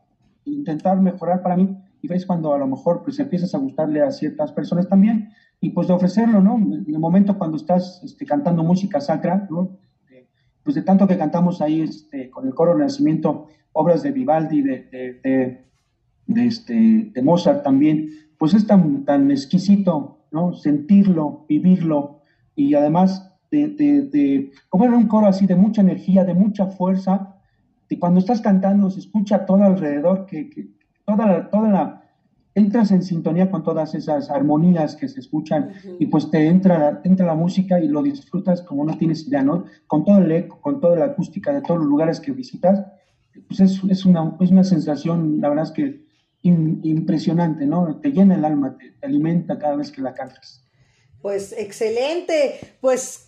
Intentar 0.44 1.00
mejorar 1.00 1.42
para 1.42 1.56
mí, 1.56 1.76
y 2.00 2.08
ves 2.08 2.26
cuando 2.26 2.52
a 2.52 2.58
lo 2.58 2.66
mejor 2.66 3.02
pues 3.02 3.18
empiezas 3.18 3.54
a 3.54 3.58
gustarle 3.58 4.02
a 4.02 4.10
ciertas 4.10 4.52
personas 4.52 4.88
también, 4.88 5.30
y 5.60 5.70
pues 5.70 5.88
de 5.88 5.94
ofrecerlo, 5.94 6.40
¿no? 6.40 6.56
En 6.56 6.84
el 6.86 6.98
momento 6.98 7.36
cuando 7.36 7.56
estás 7.56 8.00
este, 8.04 8.24
cantando 8.24 8.62
música 8.62 9.00
sacra, 9.00 9.46
¿no? 9.50 9.78
pues 10.68 10.74
de 10.74 10.82
tanto 10.82 11.08
que 11.08 11.16
cantamos 11.16 11.62
ahí 11.62 11.80
este, 11.80 12.28
con 12.28 12.46
el 12.46 12.54
coro 12.54 12.76
Nacimiento, 12.76 13.46
obras 13.72 14.02
de 14.02 14.12
Vivaldi, 14.12 14.60
de, 14.60 15.64
de, 16.26 16.46
este, 16.46 17.10
de 17.14 17.22
Mozart 17.22 17.62
también, 17.62 18.10
pues 18.36 18.52
es 18.52 18.66
tan, 18.66 19.06
tan 19.06 19.30
exquisito, 19.30 20.26
¿no? 20.30 20.52
Sentirlo, 20.52 21.46
vivirlo 21.48 22.20
y 22.54 22.74
además 22.74 23.34
de, 23.50 23.68
de, 23.68 24.52
como 24.68 24.84
era 24.84 24.94
un 24.94 25.06
coro 25.08 25.26
así 25.26 25.46
de 25.46 25.56
mucha 25.56 25.80
energía, 25.80 26.24
de 26.24 26.34
mucha 26.34 26.66
fuerza, 26.66 27.36
y 27.88 27.96
cuando 27.96 28.20
estás 28.20 28.42
cantando 28.42 28.90
se 28.90 29.00
escucha 29.00 29.46
todo 29.46 29.64
alrededor, 29.64 30.26
que 30.26 30.50
toda, 31.08 31.50
toda 31.50 31.68
la, 31.70 32.02
entras 32.54 32.90
en 32.90 33.02
sintonía 33.02 33.50
con 33.50 33.64
todas 33.64 33.94
esas 33.94 34.30
armonías 34.30 34.94
que 34.94 35.08
se 35.08 35.20
escuchan 35.20 35.72
y 35.98 36.06
pues 36.06 36.30
te 36.30 36.46
entra, 36.46 37.00
entra 37.02 37.26
la 37.26 37.34
música 37.34 37.80
y 37.80 37.88
lo 37.88 38.02
disfrutas 38.02 38.60
como 38.62 38.84
no 38.84 38.98
tienes 38.98 39.26
idea, 39.26 39.42
¿no? 39.42 39.64
Con 39.86 40.04
todo 40.04 40.18
el 40.18 40.30
eco, 40.30 40.60
con 40.60 40.80
toda 40.80 40.96
la 40.96 41.06
acústica 41.06 41.52
de 41.52 41.62
todos 41.62 41.80
los 41.80 41.88
lugares 41.88 42.20
que 42.20 42.32
visitas, 42.32 42.84
pues 43.46 43.60
es, 43.60 43.80
es, 43.88 44.04
una, 44.04 44.36
es 44.40 44.50
una 44.50 44.64
sensación, 44.64 45.40
la 45.40 45.48
verdad 45.48 45.64
es 45.64 45.70
que 45.70 46.08
impresionante, 46.42 47.66
¿no? 47.66 48.00
Te 48.00 48.12
llena 48.12 48.34
el 48.34 48.44
alma, 48.44 48.76
te, 48.76 48.94
alimenta 49.06 49.58
cada 49.58 49.76
vez 49.76 49.90
que 49.90 50.02
la 50.02 50.14
cantas. 50.14 50.64
Pues 51.22 51.54
excelente, 51.56 52.76
pues 52.80 53.26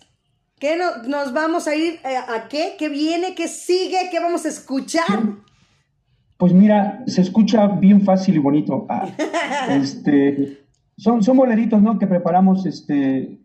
¿qué 0.59 0.77
nos 1.07 1.33
vamos 1.33 1.67
a 1.67 1.75
ir? 1.75 1.99
Eh, 2.05 2.15
¿A 2.15 2.47
qué? 2.47 2.75
¿Qué 2.77 2.89
viene? 2.89 3.33
¿Qué 3.35 3.47
sigue? 3.47 3.97
¿Qué 4.11 4.19
vamos 4.19 4.45
a 4.45 4.49
escuchar? 4.49 5.41
Pues 6.41 6.53
mira, 6.53 7.03
se 7.05 7.21
escucha 7.21 7.67
bien 7.67 8.01
fácil 8.01 8.35
y 8.35 8.39
bonito. 8.39 8.87
Ah, 8.89 9.07
este, 9.69 10.65
son, 10.97 11.21
son 11.21 11.37
boleritos, 11.37 11.79
¿no? 11.83 11.99
Que 11.99 12.07
preparamos, 12.07 12.65
este, 12.65 13.39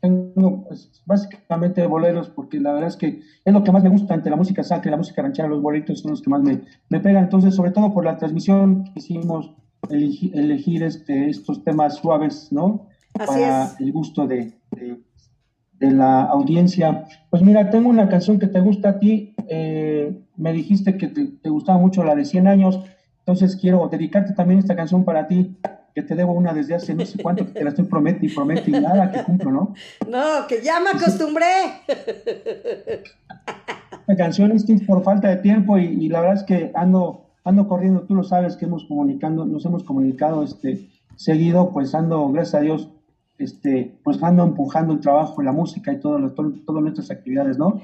tengo 0.00 0.62
pues, 0.62 1.02
básicamente 1.04 1.84
boleros, 1.88 2.28
porque 2.28 2.60
la 2.60 2.72
verdad 2.72 2.90
es 2.90 2.96
que 2.96 3.20
es 3.44 3.52
lo 3.52 3.64
que 3.64 3.72
más 3.72 3.82
me 3.82 3.88
gusta 3.88 4.14
entre 4.14 4.30
la 4.30 4.36
música 4.36 4.62
sacra 4.62 4.88
y 4.88 4.92
la 4.92 4.96
música 4.96 5.22
ranchera, 5.22 5.48
los 5.48 5.60
boleritos 5.60 5.98
son 6.02 6.12
los 6.12 6.22
que 6.22 6.30
más 6.30 6.40
me, 6.40 6.60
me 6.88 7.00
pegan. 7.00 7.24
Entonces, 7.24 7.52
sobre 7.52 7.72
todo 7.72 7.92
por 7.92 8.04
la 8.04 8.16
transmisión 8.16 8.84
que 8.84 9.00
hicimos, 9.00 9.52
elegir, 9.90 10.84
este, 10.84 11.28
estos 11.28 11.64
temas 11.64 11.96
suaves, 11.96 12.52
¿no? 12.52 12.86
Para 13.12 13.72
el 13.80 13.90
gusto 13.90 14.24
de, 14.24 14.52
de 14.70 15.90
la 15.90 16.22
audiencia. 16.22 17.08
Pues 17.28 17.42
mira, 17.42 17.70
tengo 17.70 17.88
una 17.88 18.08
canción 18.08 18.38
que 18.38 18.46
te 18.46 18.60
gusta 18.60 18.90
a 18.90 18.98
ti. 19.00 19.34
Eh, 19.48 20.22
me 20.36 20.52
dijiste 20.52 20.96
que 20.96 21.08
te, 21.08 21.48
gustaba 21.48 21.78
mucho 21.78 22.04
la 22.04 22.14
de 22.14 22.24
100 22.24 22.46
años. 22.46 22.80
Entonces 23.20 23.56
quiero 23.56 23.88
dedicarte 23.88 24.32
también 24.34 24.60
esta 24.60 24.76
canción 24.76 25.04
para 25.04 25.26
ti, 25.26 25.56
que 25.94 26.02
te 26.02 26.14
debo 26.14 26.32
una 26.32 26.52
desde 26.52 26.74
hace 26.74 26.94
no 26.94 27.04
sé 27.04 27.22
cuánto, 27.22 27.46
que 27.46 27.52
te 27.52 27.64
la 27.64 27.70
estoy 27.70 27.86
prometiendo 27.86 28.26
y 28.26 28.34
prometo 28.34 28.70
y 28.70 28.72
nada 28.72 29.10
que 29.10 29.24
cumplo, 29.24 29.50
¿no? 29.50 29.74
No, 30.08 30.46
que 30.46 30.62
ya 30.62 30.78
me 30.80 30.90
acostumbré. 30.90 31.44
La 34.06 34.14
canción 34.14 34.52
es 34.52 34.64
por 34.86 35.02
falta 35.02 35.28
de 35.28 35.36
tiempo 35.38 35.78
y, 35.78 36.08
la 36.08 36.20
verdad 36.20 36.36
es 36.36 36.44
que 36.44 36.70
ando, 36.74 37.26
ando 37.42 37.66
corriendo, 37.66 38.02
tú 38.02 38.14
lo 38.14 38.22
sabes 38.22 38.56
que 38.56 38.66
hemos 38.66 38.84
comunicando, 38.84 39.44
nos 39.44 39.64
hemos 39.64 39.82
comunicado 39.82 40.44
este, 40.44 40.88
seguido, 41.16 41.72
pues 41.72 41.92
ando, 41.92 42.28
gracias 42.30 42.54
a 42.54 42.60
Dios, 42.60 42.88
este, 43.38 43.98
pues 44.04 44.22
ando 44.22 44.44
empujando 44.44 44.92
el 44.92 45.00
trabajo, 45.00 45.42
la 45.42 45.50
música 45.50 45.92
y 45.92 45.98
todo, 45.98 46.30
todas 46.30 46.82
nuestras 46.82 47.10
actividades, 47.10 47.58
¿no? 47.58 47.80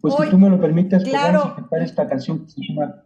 Pues 0.00 0.14
si 0.14 0.30
tú 0.30 0.38
me 0.38 0.50
lo 0.50 0.60
permites, 0.60 1.02
a 1.14 1.54
cantar 1.54 1.82
esta 1.82 2.08
canción 2.08 2.44
que 2.44 2.50
se 2.50 2.60
llama 2.68 3.02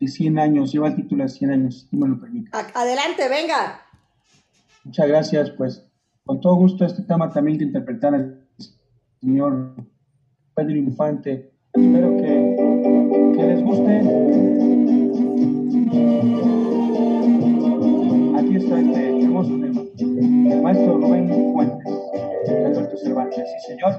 de 0.00 0.08
100 0.08 0.38
años, 0.38 0.72
lleva 0.72 0.88
el 0.88 0.96
título 0.96 1.22
de 1.22 1.28
100 1.28 1.50
años, 1.50 1.80
si 1.80 1.86
tú 1.88 1.96
me 1.96 2.08
lo 2.08 2.18
permites. 2.18 2.52
Adelante, 2.74 3.28
venga. 3.28 3.80
Muchas 4.84 5.08
gracias, 5.08 5.50
pues 5.50 5.84
con 6.24 6.40
todo 6.40 6.54
gusto 6.56 6.84
este 6.84 7.02
tema 7.02 7.30
también 7.30 7.58
de 7.58 7.64
interpretar 7.64 8.14
al 8.14 8.46
señor 9.20 9.74
Pedro 10.54 10.76
Infante. 10.76 11.52
Espero 11.72 12.16
que, 12.16 13.34
que 13.36 13.42
les 13.42 13.62
guste. 13.62 13.98
Aquí 18.38 18.56
está 18.56 18.80
este 18.80 19.22
hermoso 19.22 19.50
tema 19.50 19.84
el 20.52 20.62
maestro 20.62 20.98
Rubén 20.98 21.52
Fuentes, 21.52 21.83
Cervantes, 22.96 23.44
sí 23.50 23.72
señor. 23.72 23.92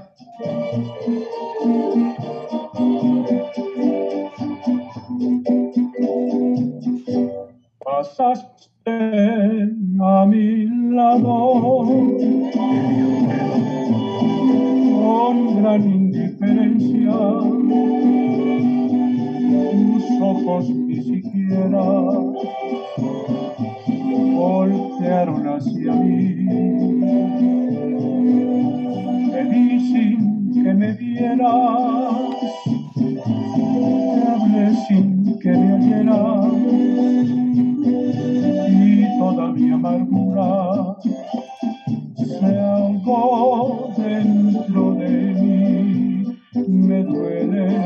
Pasaste 7.83 8.91
a 10.01 10.25
mi 10.25 10.65
lado 10.95 11.83
con 15.01 15.61
gran 15.61 15.83
indiferencia, 15.83 17.17
tus 19.71 20.21
ojos 20.21 20.69
ni 20.69 21.01
siquiera 21.03 21.83
voltearon 24.35 25.47
hacia 25.47 25.93
mí. 25.93 27.64
Sin 29.55 30.51
que 30.53 30.73
me 30.73 30.91
vieras, 30.93 32.13
te 32.93 33.21
hablé 34.27 34.75
sin 34.85 35.39
que 35.39 35.49
me 35.49 35.73
oyeras, 35.75 36.53
y 38.69 39.17
toda 39.17 39.51
mi 39.53 39.71
amargura 39.71 40.97
se 42.17 42.59
ahogó 42.59 43.93
dentro 43.97 44.93
de 44.95 45.09
mí. 45.41 46.25
Me 46.67 47.03
duele 47.03 47.77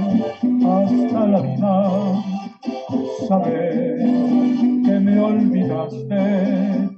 hasta 0.65 1.27
la 1.27 1.41
vida 1.41 2.23
saber 3.27 3.97
que 4.85 4.99
me 4.99 5.19
olvidaste, 5.19 6.88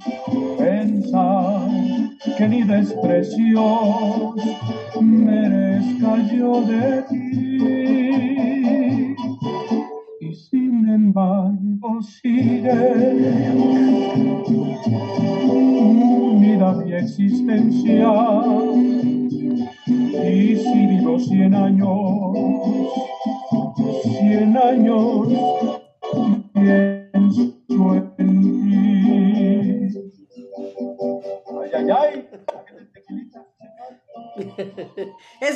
que 2.52 2.58
ni 2.58 2.62
desprecio 2.62 4.34
merezca 5.00 6.16
yo 6.32 6.62
de 6.62 7.02
ti. 7.08 7.58
Y 10.20 10.34
sin 10.34 10.88
embargo 10.88 12.02
sigue 12.02 12.72
unida 15.48 16.72
mi 16.74 16.92
existencia. 16.92 18.12
Y 19.86 20.56
si 20.56 20.86
vivo 20.86 21.18
cien 21.18 21.54
años, 21.54 22.36
cien 24.18 24.56
años 24.56 25.28
¡Es 26.54 27.61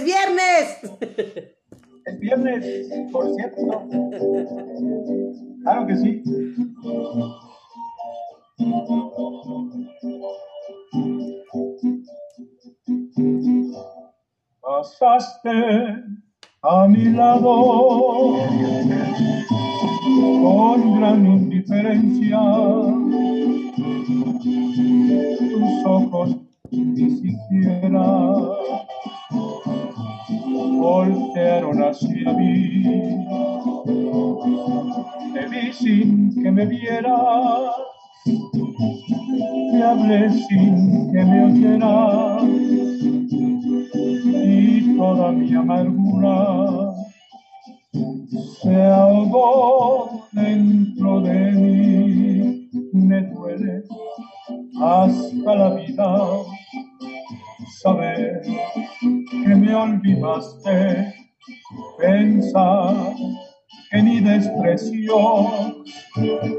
viernes. 0.07 0.81
Es 2.07 2.19
viernes, 2.21 2.89
por 3.13 3.35
cierto. 3.35 3.89
Claro 5.63 5.87
que 5.87 5.97
sí. 5.97 6.23
Pasaste 14.61 15.51
a 16.63 16.89
mi 16.89 17.05
lado 17.07 18.37
con 20.43 21.01
gran 21.01 21.27
indiferencia. 21.27 22.41
Tus 25.39 25.87
ojos 25.87 26.46
voltearon 31.37 31.83
hacia 31.83 32.33
mí. 32.33 32.83
Te 35.35 35.47
vi 35.49 35.73
sin 35.73 36.43
que 36.43 36.51
me 36.51 36.67
vieras, 36.67 37.73
te 38.25 39.83
hablé 39.83 40.31
sin 40.31 41.13
que 41.13 41.25
me 41.25 41.45
oyeras 41.45 42.43
y 44.25 44.97
toda 44.97 45.33
mi 45.33 45.55
amargura 45.55 46.95
se 48.63 48.83
ahogó 48.85 50.27
dentro 50.33 51.21
de 51.21 51.53
mí. 51.53 52.71
Me 52.93 53.23
duele 53.23 53.83
hasta 54.81 55.55
la 55.55 55.75
vida 55.75 56.19
saber 57.83 58.43
que 59.31 59.55
me 59.55 59.75
olvidaste, 59.75 61.15
pensar 61.99 63.15
que 63.91 64.03
mi 64.03 64.21
desprecio 64.21 65.19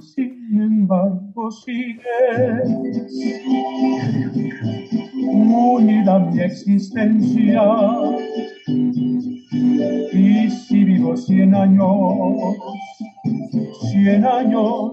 Sin 0.00 0.60
embargo, 0.60 1.50
sigues 1.50 2.68
unida 5.32 6.18
mi 6.18 6.40
existencia. 6.40 7.62
Y 10.12 10.50
si 10.50 10.84
vivo 10.84 11.16
cien 11.16 11.54
años, 11.54 12.56
cien 13.90 14.24
años 14.24 14.92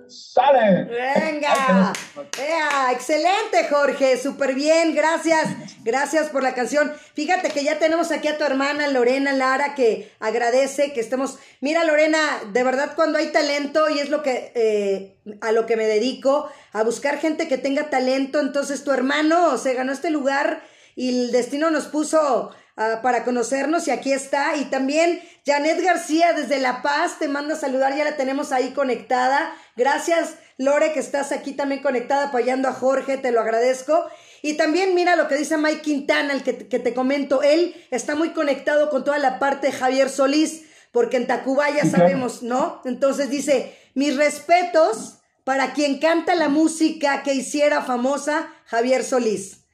¡Sale! 0.08 0.84
¡Venga! 0.84 1.92
¡Ea! 2.38 2.92
Excelente, 2.92 3.64
Jorge. 3.70 4.16
Súper 4.16 4.54
bien. 4.54 4.94
Gracias. 4.94 5.71
Gracias 5.84 6.28
por 6.28 6.42
la 6.44 6.54
canción. 6.54 6.92
Fíjate 7.14 7.50
que 7.50 7.64
ya 7.64 7.78
tenemos 7.78 8.12
aquí 8.12 8.28
a 8.28 8.38
tu 8.38 8.44
hermana 8.44 8.86
Lorena 8.88 9.32
Lara 9.32 9.74
que 9.74 10.12
agradece 10.20 10.92
que 10.92 11.00
estemos. 11.00 11.38
Mira, 11.60 11.84
Lorena, 11.84 12.18
de 12.52 12.62
verdad, 12.62 12.92
cuando 12.94 13.18
hay 13.18 13.32
talento, 13.32 13.90
y 13.90 13.98
es 13.98 14.08
lo 14.08 14.22
que 14.22 14.52
eh, 14.54 15.16
a 15.40 15.50
lo 15.50 15.66
que 15.66 15.76
me 15.76 15.86
dedico, 15.86 16.48
a 16.72 16.84
buscar 16.84 17.18
gente 17.18 17.48
que 17.48 17.58
tenga 17.58 17.90
talento. 17.90 18.40
Entonces, 18.40 18.84
tu 18.84 18.92
hermano 18.92 19.58
se 19.58 19.74
ganó 19.74 19.92
este 19.92 20.10
lugar 20.10 20.62
y 20.94 21.08
el 21.08 21.32
destino 21.32 21.70
nos 21.70 21.86
puso 21.86 22.50
ah, 22.76 23.00
para 23.02 23.24
conocernos 23.24 23.88
y 23.88 23.90
aquí 23.90 24.12
está. 24.12 24.56
Y 24.56 24.66
también 24.66 25.20
Janet 25.44 25.82
García 25.82 26.32
desde 26.32 26.60
La 26.60 26.82
Paz 26.82 27.18
te 27.18 27.26
manda 27.26 27.54
a 27.54 27.58
saludar, 27.58 27.96
ya 27.96 28.04
la 28.04 28.16
tenemos 28.16 28.52
ahí 28.52 28.70
conectada. 28.70 29.52
Gracias, 29.76 30.34
Lore, 30.58 30.92
que 30.92 31.00
estás 31.00 31.32
aquí 31.32 31.52
también 31.54 31.82
conectada 31.82 32.28
apoyando 32.28 32.68
a 32.68 32.72
Jorge, 32.72 33.16
te 33.16 33.32
lo 33.32 33.40
agradezco. 33.40 34.06
Y 34.42 34.56
también 34.56 34.94
mira 34.94 35.14
lo 35.14 35.28
que 35.28 35.36
dice 35.36 35.56
Mike 35.56 35.82
Quintana, 35.82 36.34
el 36.34 36.42
que, 36.42 36.68
que 36.68 36.80
te 36.80 36.94
comento, 36.94 37.42
él 37.42 37.74
está 37.92 38.16
muy 38.16 38.30
conectado 38.30 38.90
con 38.90 39.04
toda 39.04 39.18
la 39.18 39.38
parte 39.38 39.68
de 39.68 39.72
Javier 39.72 40.08
Solís, 40.08 40.64
porque 40.90 41.16
en 41.16 41.28
Tacubaya 41.28 41.84
sabemos, 41.84 42.42
¿no? 42.42 42.80
Entonces 42.84 43.30
dice, 43.30 43.72
mis 43.94 44.16
respetos 44.16 45.20
para 45.44 45.72
quien 45.72 45.98
canta 45.98 46.34
la 46.34 46.48
música 46.48 47.22
que 47.22 47.34
hiciera 47.34 47.82
famosa 47.82 48.48
Javier 48.66 49.04
Solís. 49.04 49.64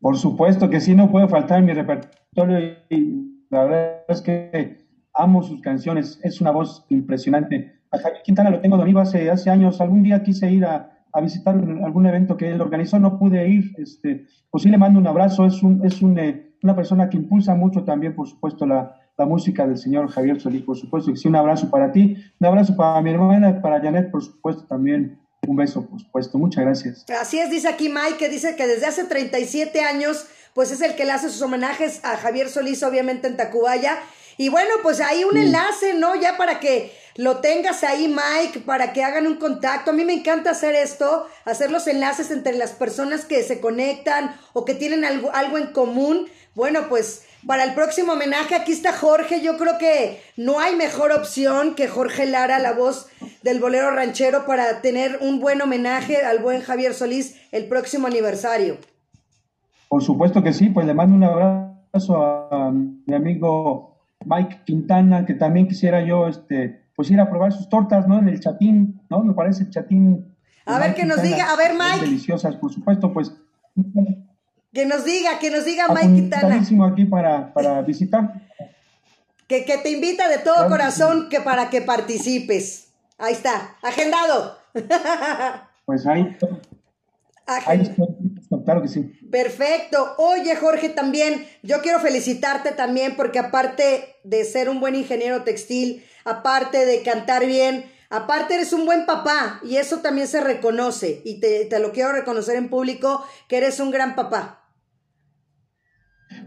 Por 0.00 0.16
supuesto 0.16 0.70
que 0.70 0.80
sí, 0.80 0.94
no 0.94 1.10
puede 1.10 1.28
faltar 1.28 1.58
en 1.58 1.66
mi 1.66 1.72
repertorio 1.72 2.76
y 2.88 3.44
la 3.50 3.64
verdad 3.64 4.04
es 4.08 4.20
que 4.20 4.86
amo 5.14 5.42
sus 5.42 5.60
canciones, 5.60 6.20
es 6.22 6.40
una 6.40 6.50
voz 6.50 6.84
impresionante. 6.88 7.80
A 7.90 7.98
Javier 7.98 8.22
Quintana 8.22 8.50
lo 8.50 8.60
tengo 8.60 8.76
de 8.76 8.82
amigo 8.82 9.00
hace, 9.00 9.30
hace 9.30 9.50
años, 9.50 9.80
algún 9.80 10.02
día 10.02 10.22
quise 10.22 10.50
ir 10.50 10.64
a, 10.64 10.99
a 11.12 11.20
visitar 11.20 11.54
algún 11.54 12.06
evento 12.06 12.36
que 12.36 12.50
él 12.50 12.60
organizó, 12.60 12.98
no 12.98 13.18
pude 13.18 13.48
ir, 13.48 13.74
este, 13.78 14.26
pues 14.50 14.62
sí 14.62 14.68
le 14.68 14.78
mando 14.78 14.98
un 14.98 15.06
abrazo, 15.06 15.46
es, 15.46 15.62
un, 15.62 15.84
es 15.84 16.02
un, 16.02 16.18
eh, 16.18 16.52
una 16.62 16.74
persona 16.74 17.08
que 17.08 17.16
impulsa 17.16 17.54
mucho 17.54 17.84
también, 17.84 18.14
por 18.14 18.28
supuesto, 18.28 18.66
la, 18.66 19.00
la 19.16 19.26
música 19.26 19.66
del 19.66 19.76
señor 19.76 20.08
Javier 20.08 20.40
Solís, 20.40 20.62
por 20.62 20.76
supuesto 20.76 21.12
que 21.12 21.18
sí, 21.18 21.28
un 21.28 21.36
abrazo 21.36 21.70
para 21.70 21.92
ti, 21.92 22.16
un 22.40 22.46
abrazo 22.46 22.76
para 22.76 23.00
mi 23.02 23.10
hermana, 23.10 23.60
para 23.60 23.80
Janet, 23.80 24.10
por 24.10 24.22
supuesto, 24.22 24.64
también 24.64 25.18
un 25.46 25.56
beso, 25.56 25.86
por 25.86 26.00
supuesto. 26.00 26.38
Muchas 26.38 26.64
gracias. 26.64 27.04
Así 27.20 27.38
es, 27.38 27.50
dice 27.50 27.68
aquí 27.68 27.88
Mike, 27.88 28.16
que 28.18 28.28
dice 28.28 28.56
que 28.56 28.66
desde 28.66 28.86
hace 28.86 29.04
37 29.04 29.82
años, 29.82 30.26
pues 30.54 30.70
es 30.72 30.80
el 30.80 30.94
que 30.94 31.04
le 31.04 31.12
hace 31.12 31.28
sus 31.28 31.42
homenajes 31.42 32.04
a 32.04 32.16
Javier 32.16 32.48
Solís, 32.48 32.82
obviamente 32.82 33.28
en 33.28 33.36
Tacubaya. 33.36 33.98
Y 34.36 34.48
bueno, 34.48 34.70
pues 34.82 35.00
hay 35.00 35.24
un 35.24 35.36
enlace, 35.36 35.94
¿no? 35.94 36.14
Ya 36.14 36.36
para 36.36 36.60
que 36.60 36.92
lo 37.16 37.38
tengas 37.38 37.84
ahí, 37.84 38.08
Mike, 38.08 38.60
para 38.60 38.92
que 38.92 39.02
hagan 39.02 39.26
un 39.26 39.36
contacto. 39.36 39.90
A 39.90 39.94
mí 39.94 40.04
me 40.04 40.14
encanta 40.14 40.50
hacer 40.50 40.74
esto, 40.74 41.26
hacer 41.44 41.70
los 41.70 41.86
enlaces 41.86 42.30
entre 42.30 42.54
las 42.54 42.72
personas 42.72 43.24
que 43.24 43.42
se 43.42 43.60
conectan 43.60 44.34
o 44.52 44.64
que 44.64 44.74
tienen 44.74 45.04
algo, 45.04 45.30
algo 45.34 45.58
en 45.58 45.68
común. 45.68 46.26
Bueno, 46.54 46.88
pues 46.88 47.24
para 47.46 47.64
el 47.64 47.74
próximo 47.74 48.12
homenaje, 48.12 48.54
aquí 48.54 48.72
está 48.72 48.92
Jorge. 48.92 49.40
Yo 49.40 49.56
creo 49.56 49.78
que 49.78 50.20
no 50.36 50.60
hay 50.60 50.76
mejor 50.76 51.12
opción 51.12 51.74
que 51.74 51.88
Jorge 51.88 52.26
Lara, 52.26 52.58
la 52.58 52.72
voz 52.72 53.08
del 53.42 53.60
bolero 53.60 53.90
ranchero, 53.90 54.46
para 54.46 54.80
tener 54.82 55.18
un 55.20 55.40
buen 55.40 55.60
homenaje 55.62 56.24
al 56.24 56.40
buen 56.40 56.60
Javier 56.60 56.94
Solís 56.94 57.36
el 57.52 57.66
próximo 57.66 58.06
aniversario. 58.06 58.78
Por 59.88 60.02
supuesto 60.02 60.42
que 60.42 60.52
sí, 60.52 60.68
pues 60.68 60.86
le 60.86 60.94
mando 60.94 61.16
un 61.16 61.24
abrazo 61.24 62.16
a 62.22 62.70
mi 62.70 63.14
amigo 63.14 63.98
Mike 64.24 64.60
Quintana, 64.64 65.24
que 65.26 65.34
también 65.34 65.66
quisiera 65.66 66.04
yo, 66.04 66.28
este, 66.28 66.84
pues 67.00 67.10
ir 67.10 67.18
a 67.18 67.30
probar 67.30 67.50
sus 67.50 67.66
tortas, 67.66 68.06
¿no? 68.06 68.18
En 68.18 68.28
el 68.28 68.38
chatín, 68.40 69.00
¿no? 69.08 69.24
Me 69.24 69.32
parece 69.32 69.62
el 69.62 69.70
chatín. 69.70 70.36
A 70.66 70.78
ver, 70.78 70.94
que 70.94 71.06
nos 71.06 71.22
diga, 71.22 71.50
a 71.50 71.56
ver, 71.56 71.72
Mike. 71.72 72.04
Deliciosas, 72.04 72.56
por 72.56 72.70
supuesto, 72.70 73.10
pues. 73.10 73.32
Que 74.70 74.84
nos 74.84 75.06
diga, 75.06 75.38
que 75.38 75.50
nos 75.50 75.64
diga 75.64 75.88
Mike 75.88 76.14
Quintana. 76.14 76.62
aquí 76.92 77.06
para, 77.06 77.54
para 77.54 77.80
visitar. 77.80 78.46
Que, 79.46 79.64
que, 79.64 79.78
te 79.78 79.92
invita 79.92 80.28
de 80.28 80.40
todo 80.40 80.56
claro 80.56 80.68
corazón 80.68 81.28
que 81.30 81.40
para 81.40 81.70
que 81.70 81.80
participes. 81.80 82.92
Ahí 83.16 83.32
está, 83.32 83.76
agendado. 83.82 84.58
Pues 85.86 86.06
ahí. 86.06 86.36
Ahí 87.46 87.80
estoy, 87.80 88.09
claro 88.64 88.82
que 88.82 88.88
sí. 88.88 89.12
Perfecto. 89.30 90.14
Oye, 90.18 90.56
Jorge, 90.56 90.88
también, 90.88 91.46
yo 91.62 91.80
quiero 91.82 92.00
felicitarte 92.00 92.72
también 92.72 93.14
porque 93.16 93.38
aparte 93.38 94.16
de 94.24 94.44
ser 94.44 94.68
un 94.68 94.80
buen 94.80 94.94
ingeniero 94.94 95.42
textil, 95.42 96.04
aparte 96.24 96.84
de 96.84 97.02
cantar 97.02 97.46
bien, 97.46 97.84
aparte 98.10 98.54
eres 98.54 98.72
un 98.72 98.86
buen 98.86 99.06
papá 99.06 99.60
y 99.62 99.76
eso 99.76 99.98
también 99.98 100.26
se 100.26 100.40
reconoce 100.40 101.22
y 101.24 101.40
te, 101.40 101.64
te 101.66 101.78
lo 101.78 101.92
quiero 101.92 102.12
reconocer 102.12 102.56
en 102.56 102.68
público 102.68 103.24
que 103.48 103.58
eres 103.58 103.78
un 103.78 103.90
gran 103.90 104.16
papá. 104.16 104.60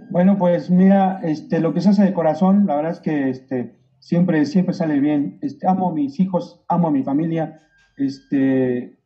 Bueno, 0.10 0.38
pues 0.38 0.70
mira, 0.70 1.22
este, 1.24 1.60
lo 1.60 1.74
que 1.74 1.82
se 1.82 1.90
hace 1.90 2.04
de 2.04 2.14
corazón, 2.14 2.66
la 2.68 2.76
verdad 2.76 2.92
es 2.92 3.00
que 3.00 3.30
este, 3.30 3.76
siempre, 4.00 4.46
siempre 4.46 4.74
sale 4.74 5.00
bien. 5.00 5.40
Este, 5.42 5.68
amo 5.68 5.90
a 5.90 5.94
mis 5.94 6.20
hijos, 6.20 6.64
amo 6.68 6.90
a 6.90 6.92
mi 6.92 7.04
familia, 7.04 7.62
este, 7.98 8.98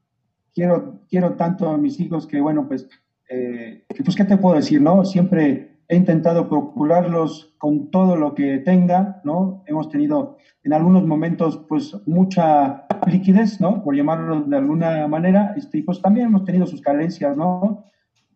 quiero, 0.58 1.02
quiero 1.08 1.34
tanto 1.34 1.70
a 1.70 1.78
mis 1.78 2.00
hijos 2.00 2.26
que, 2.26 2.41
bueno, 2.41 2.67
pues, 2.67 2.89
eh, 3.30 3.86
pues, 4.04 4.15
¿qué 4.15 4.26
te 4.26 4.38
puedo 4.38 4.56
decir, 4.56 4.82
no? 4.82 5.06
Siempre 5.06 5.78
he 5.88 5.96
intentado 5.96 6.50
procurarlos 6.50 7.54
con 7.60 7.91
todo 7.91 8.15
lo 8.15 8.34
que 8.34 8.58
tenga, 8.58 9.22
¿no? 9.24 9.63
Hemos 9.67 9.88
tenido 9.89 10.38
en 10.63 10.74
algunos 10.74 11.06
momentos, 11.06 11.63
pues, 11.70 11.96
mucha 12.08 12.88
liquidez, 13.06 13.62
¿no? 13.62 13.84
Por 13.84 13.96
llamarlo 13.96 14.41
de 14.41 14.58
alguna 14.58 15.08
manera, 15.08 15.54
este, 15.56 15.78
y 15.78 15.82
pues 15.84 16.02
también 16.02 16.26
hemos 16.26 16.43
tenido 16.43 16.65
sus 16.65 16.82
carencias, 16.82 17.38
¿no? 17.38 17.84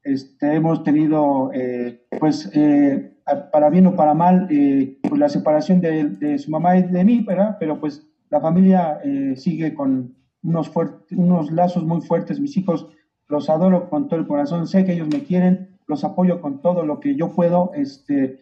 Este, 0.03 0.53
hemos 0.53 0.84
tenido, 0.84 1.49
eh, 1.55 2.05
pues, 2.19 2.51
eh, 2.53 3.17
para 3.51 3.71
bien 3.71 3.88
o 3.88 3.95
para 3.95 4.13
mal, 4.13 4.47
pues 4.47 5.19
la 5.19 5.29
separación 5.29 5.81
de, 5.81 6.03
de, 6.03 6.38
su 6.38 6.51
mamá 6.51 6.77
y 6.77 6.84
de 6.84 7.03
mí, 7.03 7.21
¿verdad? 7.21 7.57
Pero 7.60 7.79
pues 7.79 8.07
la 8.29 8.41
familia 8.41 8.99
sigue 9.36 9.73
con 9.73 10.20
unos, 10.43 10.71
unos 11.12 11.51
lazos 11.51 11.84
muy 11.84 12.01
fuertes. 12.01 12.39
Mis 12.39 12.58
hijos 12.58 12.88
los 13.27 13.49
adoro 13.49 13.89
con 13.89 14.08
todo 14.08 14.19
el 14.19 14.27
corazón, 14.27 14.67
sé 14.67 14.86
que 14.86 14.93
ellos 14.93 15.08
me 15.08 15.23
quieren, 15.23 15.77
los 15.88 16.04
apoyo 16.04 16.41
con 16.41 16.62
todo 16.62 16.86
lo 16.86 16.99
que 16.99 17.15
yo 17.15 17.30
puedo. 17.34 17.71
Este, 17.75 18.39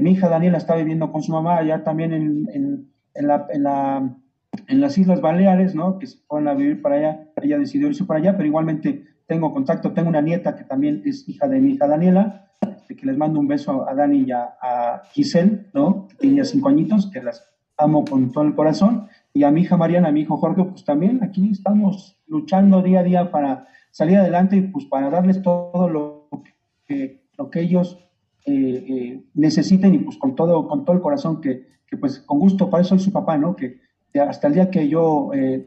mi 0.00 0.12
hija 0.12 0.28
Daniela 0.28 0.58
está 0.58 0.74
viviendo 0.76 1.12
con 1.12 1.22
su 1.22 1.32
mamá 1.32 1.58
allá 1.58 1.84
también 1.84 2.12
en, 2.12 2.48
en, 2.52 2.88
en, 3.14 3.26
la, 3.28 3.46
en, 3.50 3.62
la, 3.62 4.16
en 4.66 4.80
las 4.80 4.98
Islas 4.98 5.20
Baleares, 5.20 5.74
¿no? 5.74 5.98
Que 5.98 6.06
se 6.06 6.18
fueron 6.26 6.48
a 6.48 6.54
vivir 6.54 6.80
para 6.82 6.96
allá, 6.96 7.28
ella 7.42 7.58
decidió 7.58 7.88
irse 7.88 8.04
para 8.04 8.20
allá, 8.20 8.36
pero 8.36 8.46
igualmente 8.46 9.04
tengo 9.26 9.52
contacto, 9.52 9.92
tengo 9.92 10.08
una 10.08 10.20
nieta 10.20 10.54
que 10.56 10.64
también 10.64 11.02
es 11.04 11.28
hija 11.28 11.48
de 11.48 11.60
mi 11.60 11.72
hija 11.72 11.86
Daniela, 11.86 12.52
este, 12.60 12.96
que 12.96 13.06
les 13.06 13.16
mando 13.16 13.40
un 13.40 13.48
beso 13.48 13.88
a 13.88 13.94
Dani 13.94 14.24
y 14.26 14.32
a, 14.32 15.02
Giselle, 15.12 15.66
¿no? 15.72 16.08
Que 16.08 16.16
tenía 16.16 16.44
cinco 16.44 16.68
añitos, 16.68 17.10
que 17.10 17.22
las 17.22 17.50
amo 17.76 18.04
con 18.04 18.30
todo 18.32 18.44
el 18.44 18.54
corazón, 18.54 19.08
y 19.34 19.42
a 19.42 19.50
mi 19.50 19.62
hija 19.62 19.76
Mariana, 19.76 20.08
a 20.08 20.12
mi 20.12 20.20
hijo 20.20 20.36
Jorge, 20.36 20.62
pues 20.62 20.84
también 20.84 21.22
aquí 21.24 21.50
estamos 21.50 22.16
luchando 22.28 22.82
día 22.82 23.00
a 23.00 23.02
día 23.02 23.30
para 23.32 23.66
salir 23.90 24.16
adelante 24.16 24.56
y 24.56 24.62
pues 24.62 24.84
para 24.86 25.10
darles 25.10 25.42
todo 25.42 25.88
lo 25.88 26.28
que, 26.86 27.24
lo 27.36 27.50
que 27.50 27.60
ellos 27.60 27.98
eh, 28.46 28.84
eh, 28.88 29.24
necesiten 29.34 29.92
y 29.94 29.98
pues 29.98 30.18
con 30.18 30.36
todo, 30.36 30.68
con 30.68 30.84
todo 30.84 30.94
el 30.94 31.02
corazón 31.02 31.40
que, 31.40 31.66
que, 31.88 31.96
pues 31.96 32.20
con 32.20 32.38
gusto, 32.38 32.70
para 32.70 32.82
eso 32.82 32.90
soy 32.90 33.00
su 33.00 33.12
papá, 33.12 33.36
¿no? 33.36 33.56
Que 33.56 33.80
hasta 34.20 34.46
el 34.46 34.54
día 34.54 34.70
que 34.70 34.88
yo 34.88 35.32
eh, 35.34 35.66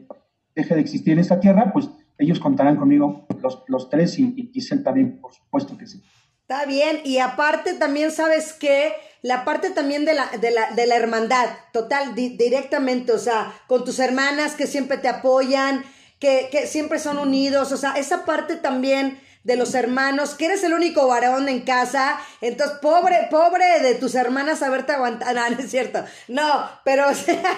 deje 0.54 0.74
de 0.74 0.80
existir 0.80 1.12
en 1.12 1.18
esta 1.18 1.38
tierra, 1.38 1.70
pues 1.70 1.90
ellos 2.16 2.40
contarán 2.40 2.76
conmigo, 2.76 3.26
los, 3.42 3.64
los 3.68 3.90
tres 3.90 4.18
y, 4.18 4.32
y 4.34 4.50
Giselle 4.50 4.82
también, 4.82 5.20
por 5.20 5.34
supuesto 5.34 5.76
que 5.76 5.86
sí. 5.86 6.02
Está 6.40 6.64
bien, 6.64 7.00
y 7.04 7.18
aparte 7.18 7.74
también 7.74 8.10
sabes 8.10 8.54
que 8.54 8.92
la 9.22 9.44
parte 9.44 9.70
también 9.70 10.04
de 10.04 10.14
la, 10.14 10.26
de 10.26 10.50
la, 10.50 10.70
de 10.72 10.86
la 10.86 10.96
hermandad, 10.96 11.48
total, 11.72 12.14
directamente, 12.14 13.12
o 13.12 13.18
sea, 13.18 13.52
con 13.66 13.84
tus 13.84 13.98
hermanas 13.98 14.54
que 14.54 14.66
siempre 14.66 14.98
te 14.98 15.08
apoyan, 15.08 15.84
que, 16.18 16.48
que 16.50 16.66
siempre 16.66 16.98
son 16.98 17.18
unidos, 17.18 17.72
o 17.72 17.76
sea, 17.76 17.92
esa 17.92 18.24
parte 18.24 18.56
también 18.56 19.20
de 19.44 19.56
los 19.56 19.74
hermanos, 19.74 20.34
que 20.34 20.46
eres 20.46 20.62
el 20.62 20.74
único 20.74 21.06
varón 21.06 21.48
en 21.48 21.62
casa, 21.62 22.20
entonces 22.40 22.78
pobre, 22.82 23.28
pobre 23.30 23.80
de 23.80 23.94
tus 23.94 24.14
hermanas 24.14 24.62
haberte 24.62 24.92
aguantado, 24.92 25.32
no, 25.34 25.48
no 25.48 25.58
es 25.58 25.70
cierto, 25.70 26.04
no, 26.28 26.70
pero 26.84 27.06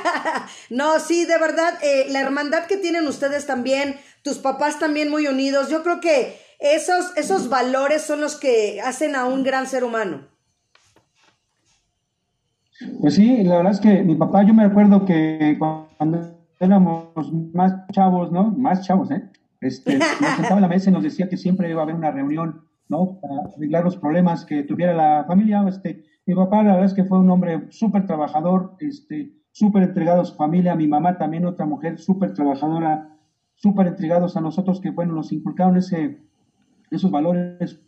no, 0.70 1.00
sí, 1.00 1.24
de 1.24 1.38
verdad, 1.38 1.78
eh, 1.82 2.06
la 2.10 2.20
hermandad 2.20 2.66
que 2.66 2.76
tienen 2.76 3.08
ustedes 3.08 3.46
también, 3.46 4.00
tus 4.22 4.38
papás 4.38 4.78
también 4.78 5.10
muy 5.10 5.26
unidos, 5.26 5.68
yo 5.68 5.82
creo 5.82 6.00
que 6.00 6.40
esos, 6.60 7.16
esos 7.16 7.48
valores 7.48 8.02
son 8.02 8.20
los 8.20 8.36
que 8.36 8.80
hacen 8.82 9.16
a 9.16 9.24
un 9.24 9.42
gran 9.42 9.66
ser 9.66 9.82
humano. 9.82 10.28
Pues 13.00 13.14
sí, 13.14 13.44
la 13.44 13.58
verdad 13.58 13.72
es 13.72 13.80
que 13.80 14.02
mi 14.02 14.14
papá, 14.14 14.42
yo 14.42 14.54
me 14.54 14.64
acuerdo 14.64 15.04
que 15.04 15.56
cuando 15.58 16.40
éramos 16.58 17.32
más 17.52 17.86
chavos, 17.92 18.32
¿no? 18.32 18.50
Más 18.52 18.86
chavos, 18.86 19.10
¿eh? 19.10 19.22
Este, 19.60 19.98
nos 20.20 20.36
sentaba 20.36 20.56
en 20.56 20.62
la 20.62 20.68
mesa 20.68 20.90
y 20.90 20.92
nos 20.92 21.02
decía 21.02 21.28
que 21.28 21.36
siempre 21.36 21.70
iba 21.70 21.80
a 21.80 21.82
haber 21.84 21.94
una 21.94 22.10
reunión, 22.10 22.62
¿no? 22.88 23.20
Para 23.20 23.34
arreglar 23.54 23.84
los 23.84 23.96
problemas 23.96 24.46
que 24.46 24.62
tuviera 24.62 24.94
la 24.94 25.24
familia. 25.26 25.62
Este, 25.68 26.04
mi 26.24 26.34
papá, 26.34 26.62
la 26.62 26.72
verdad 26.72 26.86
es 26.86 26.94
que 26.94 27.04
fue 27.04 27.18
un 27.18 27.30
hombre 27.30 27.66
súper 27.70 28.06
trabajador, 28.06 28.76
este, 28.80 29.32
súper 29.52 29.82
entregado 29.82 30.22
a 30.22 30.24
su 30.24 30.34
familia. 30.36 30.74
Mi 30.74 30.86
mamá 30.86 31.18
también, 31.18 31.44
otra 31.44 31.66
mujer 31.66 31.98
súper 31.98 32.32
trabajadora, 32.32 33.14
súper 33.56 33.88
entregados 33.88 34.36
a 34.38 34.40
nosotros, 34.40 34.80
que, 34.80 34.90
bueno, 34.90 35.14
nos 35.14 35.32
inculcaron 35.32 35.76
ese, 35.76 36.18
esos 36.90 37.10
valores 37.10 37.84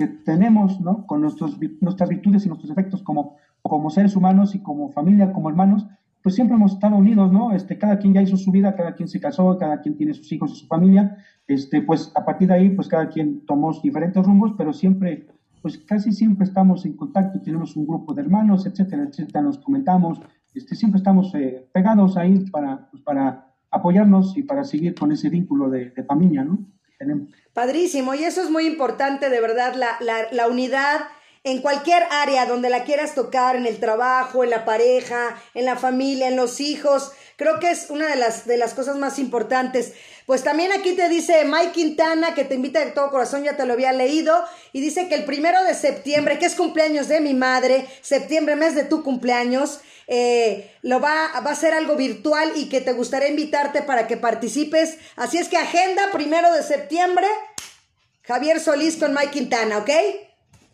que 0.00 0.06
tenemos, 0.06 0.80
¿no? 0.80 1.06
Con 1.06 1.20
nuestros, 1.20 1.58
nuestras 1.82 2.08
virtudes 2.08 2.46
y 2.46 2.48
nuestros 2.48 2.70
efectos 2.70 3.02
como, 3.02 3.36
como 3.60 3.90
seres 3.90 4.16
humanos 4.16 4.54
y 4.54 4.60
como 4.60 4.88
familia, 4.88 5.30
como 5.30 5.50
hermanos, 5.50 5.86
pues 6.22 6.34
siempre 6.34 6.56
hemos 6.56 6.72
estado 6.72 6.96
unidos, 6.96 7.30
¿no? 7.30 7.52
Este, 7.52 7.76
cada 7.76 7.98
quien 7.98 8.14
ya 8.14 8.22
hizo 8.22 8.38
su 8.38 8.50
vida, 8.50 8.74
cada 8.74 8.94
quien 8.94 9.10
se 9.10 9.20
casó, 9.20 9.58
cada 9.58 9.82
quien 9.82 9.98
tiene 9.98 10.14
sus 10.14 10.32
hijos 10.32 10.52
y 10.52 10.60
su 10.60 10.66
familia, 10.66 11.18
este, 11.46 11.82
pues 11.82 12.12
a 12.14 12.24
partir 12.24 12.48
de 12.48 12.54
ahí, 12.54 12.70
pues 12.70 12.88
cada 12.88 13.10
quien 13.10 13.44
tomó 13.44 13.78
diferentes 13.82 14.24
rumbos, 14.24 14.54
pero 14.56 14.72
siempre, 14.72 15.26
pues 15.60 15.76
casi 15.76 16.12
siempre 16.12 16.46
estamos 16.46 16.86
en 16.86 16.94
contacto, 16.94 17.38
tenemos 17.42 17.76
un 17.76 17.86
grupo 17.86 18.14
de 18.14 18.22
hermanos, 18.22 18.64
etcétera, 18.64 19.02
etcétera, 19.02 19.42
nos 19.42 19.58
comentamos, 19.58 20.18
este, 20.54 20.76
siempre 20.76 20.96
estamos 20.96 21.34
eh, 21.34 21.68
pegados 21.74 22.16
ahí 22.16 22.38
para, 22.50 22.88
pues, 22.90 23.02
para 23.02 23.52
apoyarnos 23.70 24.34
y 24.38 24.44
para 24.44 24.64
seguir 24.64 24.94
con 24.94 25.12
ese 25.12 25.28
vínculo 25.28 25.68
de, 25.68 25.90
de 25.90 26.04
familia, 26.04 26.42
¿no? 26.42 26.58
Padrísimo, 27.52 28.14
y 28.14 28.24
eso 28.24 28.42
es 28.42 28.50
muy 28.50 28.66
importante, 28.66 29.28
de 29.30 29.40
verdad, 29.40 29.74
la, 29.74 29.96
la, 30.00 30.28
la 30.30 30.48
unidad 30.48 31.00
en 31.42 31.62
cualquier 31.62 32.02
área 32.10 32.46
donde 32.46 32.68
la 32.68 32.84
quieras 32.84 33.14
tocar, 33.14 33.56
en 33.56 33.66
el 33.66 33.80
trabajo, 33.80 34.44
en 34.44 34.50
la 34.50 34.64
pareja, 34.64 35.40
en 35.54 35.64
la 35.64 35.76
familia, 35.76 36.28
en 36.28 36.36
los 36.36 36.60
hijos. 36.60 37.12
Creo 37.40 37.58
que 37.58 37.70
es 37.70 37.88
una 37.88 38.06
de 38.06 38.16
las, 38.16 38.46
de 38.46 38.58
las 38.58 38.74
cosas 38.74 38.98
más 38.98 39.18
importantes. 39.18 39.94
Pues 40.26 40.44
también 40.44 40.72
aquí 40.72 40.92
te 40.92 41.08
dice 41.08 41.46
Mike 41.46 41.72
Quintana, 41.72 42.34
que 42.34 42.44
te 42.44 42.54
invita 42.54 42.84
de 42.84 42.90
todo 42.90 43.10
corazón, 43.10 43.44
ya 43.44 43.56
te 43.56 43.64
lo 43.64 43.72
había 43.72 43.92
leído, 43.92 44.34
y 44.74 44.82
dice 44.82 45.08
que 45.08 45.14
el 45.14 45.24
primero 45.24 45.64
de 45.64 45.72
septiembre, 45.72 46.38
que 46.38 46.44
es 46.44 46.54
cumpleaños 46.54 47.08
de 47.08 47.22
mi 47.22 47.32
madre, 47.32 47.86
septiembre, 48.02 48.56
mes 48.56 48.74
de 48.74 48.84
tu 48.84 49.02
cumpleaños, 49.02 49.80
eh, 50.06 50.70
lo 50.82 51.00
va, 51.00 51.40
va 51.40 51.52
a 51.52 51.54
ser 51.54 51.72
algo 51.72 51.96
virtual 51.96 52.52
y 52.56 52.68
que 52.68 52.82
te 52.82 52.92
gustaría 52.92 53.30
invitarte 53.30 53.80
para 53.80 54.06
que 54.06 54.18
participes. 54.18 54.98
Así 55.16 55.38
es 55.38 55.48
que 55.48 55.56
agenda, 55.56 56.10
primero 56.12 56.52
de 56.52 56.62
septiembre, 56.62 57.26
Javier 58.24 58.60
Solís 58.60 58.98
con 58.98 59.14
Mike 59.14 59.30
Quintana, 59.30 59.78
¿ok? 59.78 59.90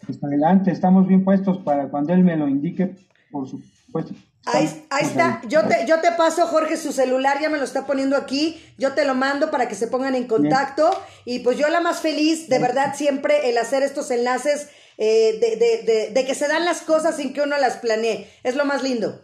Pues 0.05 0.19
adelante, 0.21 0.73
estamos 0.73 1.07
bien 1.07 1.23
puestos 1.23 1.59
para 1.59 1.89
cuando 1.89 2.13
él 2.13 2.25
me 2.25 2.37
lo 2.37 2.49
indique, 2.49 2.97
por 3.31 3.49
supuesto. 3.49 4.15
Ahí, 4.47 4.67
está, 5.01 5.41
yo 5.49 5.67
te, 5.67 5.87
yo 5.87 6.01
te 6.01 6.13
paso, 6.13 6.47
Jorge, 6.47 6.77
su 6.77 6.93
celular, 6.93 7.39
ya 7.41 7.51
me 7.51 7.59
lo 7.59 7.65
está 7.65 7.85
poniendo 7.85 8.17
aquí, 8.17 8.61
yo 8.79 8.93
te 8.93 9.05
lo 9.05 9.15
mando 9.15 9.51
para 9.51 9.67
que 9.69 9.75
se 9.75 9.89
pongan 9.89 10.15
en 10.15 10.27
contacto 10.27 10.89
y 11.25 11.41
pues 11.41 11.59
yo 11.59 11.69
la 11.69 11.81
más 11.81 12.01
feliz, 12.01 12.49
de 12.49 12.59
verdad, 12.59 12.95
siempre 12.95 13.51
el 13.51 13.59
hacer 13.59 13.83
estos 13.83 14.11
enlaces 14.11 14.71
eh, 14.99 15.39
de, 15.41 15.57
de, 15.57 15.93
de, 15.93 16.11
de, 16.13 16.25
que 16.25 16.35
se 16.35 16.47
dan 16.47 16.65
las 16.65 16.83
cosas 16.83 17.17
sin 17.17 17.33
que 17.33 17.43
uno 17.43 17.59
las 17.59 17.79
planee, 17.79 18.31
es 18.45 18.55
lo 18.55 18.65
más 18.65 18.83
lindo. 18.83 19.21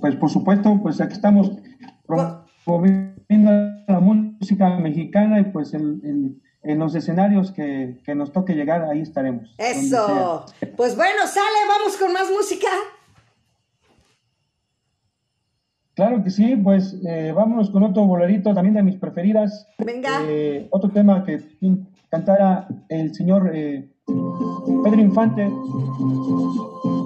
Pues 0.00 0.14
por 0.14 0.30
supuesto, 0.30 0.78
pues 0.80 1.00
aquí 1.00 1.14
estamos 1.14 1.50
promoviendo 2.06 3.50
la 3.88 4.00
música 4.00 4.68
mexicana 4.78 5.40
y 5.40 5.44
pues 5.44 5.74
en 5.74 6.40
en 6.62 6.78
los 6.78 6.94
escenarios 6.94 7.52
que, 7.52 7.98
nos 8.14 8.32
toque 8.32 8.54
llegar, 8.54 8.82
ahí 8.84 9.00
estaremos. 9.00 9.54
Eso. 9.58 10.44
Pues 10.76 10.96
bueno, 10.96 11.26
sale, 11.26 11.58
vamos 11.68 11.96
con 11.96 12.12
más 12.12 12.30
música. 12.30 12.68
Claro 15.98 16.22
que 16.22 16.30
sí, 16.30 16.54
pues 16.54 16.96
eh, 17.04 17.32
vámonos 17.34 17.70
con 17.70 17.82
otro 17.82 18.04
bolerito 18.04 18.54
también 18.54 18.76
de 18.76 18.84
mis 18.84 18.94
preferidas. 18.94 19.66
Venga. 19.78 20.20
Eh, 20.28 20.68
otro 20.70 20.90
tema 20.90 21.24
que 21.24 21.40
cantara 22.08 22.68
el 22.88 23.12
señor 23.12 23.50
eh, 23.52 23.90
Pedro 24.06 25.00
Infante, 25.00 25.50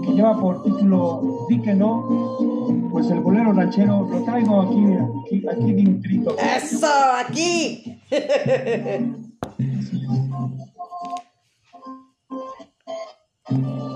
que 0.05 0.13
lleva 0.13 0.39
por 0.39 0.63
título 0.63 1.47
Di 1.49 1.63
que 1.63 1.73
no, 1.73 2.87
pues 2.91 3.11
el 3.11 3.21
bolero 3.21 3.55
ranchero 3.55 4.07
lo 4.11 4.25
traigo 4.25 4.61
aquí, 4.61 4.85
aquí, 5.25 5.43
aquí 5.49 5.73
de. 5.73 6.37
Eso, 6.59 6.87
aquí. 7.19 7.99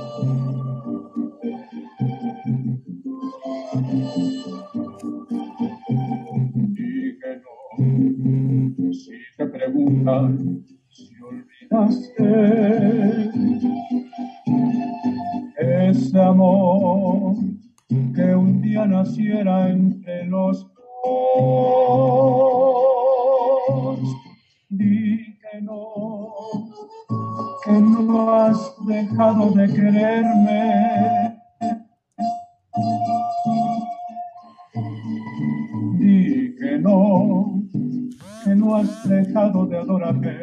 si 10.88 11.14
olvidaste 11.22 13.31
ese 15.59 16.20
amor 16.20 17.37
que 18.14 18.35
un 18.35 18.61
día 18.61 18.85
naciera 18.87 19.70
entre 19.70 20.27
los 20.27 20.64
dos, 20.64 20.72
di 24.68 25.38
que 25.38 25.61
no, 25.62 25.94
que 27.64 27.72
no 27.72 28.33
has 28.33 28.75
dejado 28.87 29.51
de 29.53 29.72
quererme 29.72 31.25
has 38.74 39.09
dejado 39.09 39.66
de 39.66 39.79
adorarme. 39.79 40.35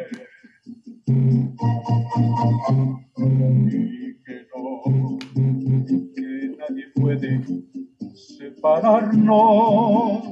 Y 1.06 1.54
que 4.24 4.46
no, 4.54 5.18
que 6.14 6.56
nadie 6.58 6.86
puede 6.94 7.44
separarnos, 8.14 10.22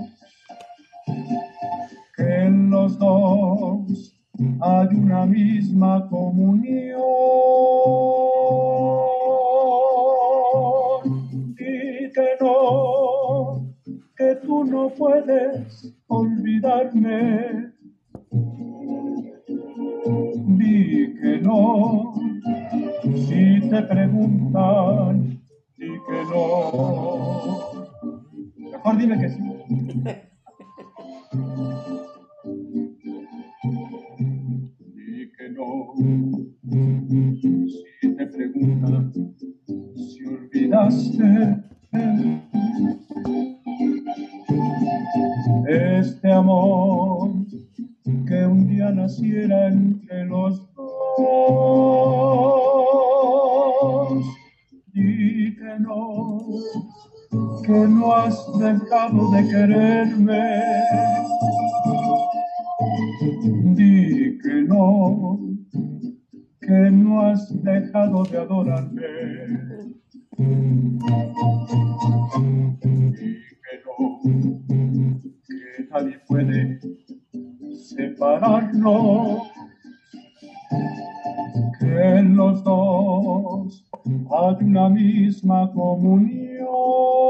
que 81.79 82.23
los 82.23 82.63
dos 82.65 83.85
hay 84.05 84.65
una 84.65 84.89
misma 84.89 85.71
comunión. 85.73 87.22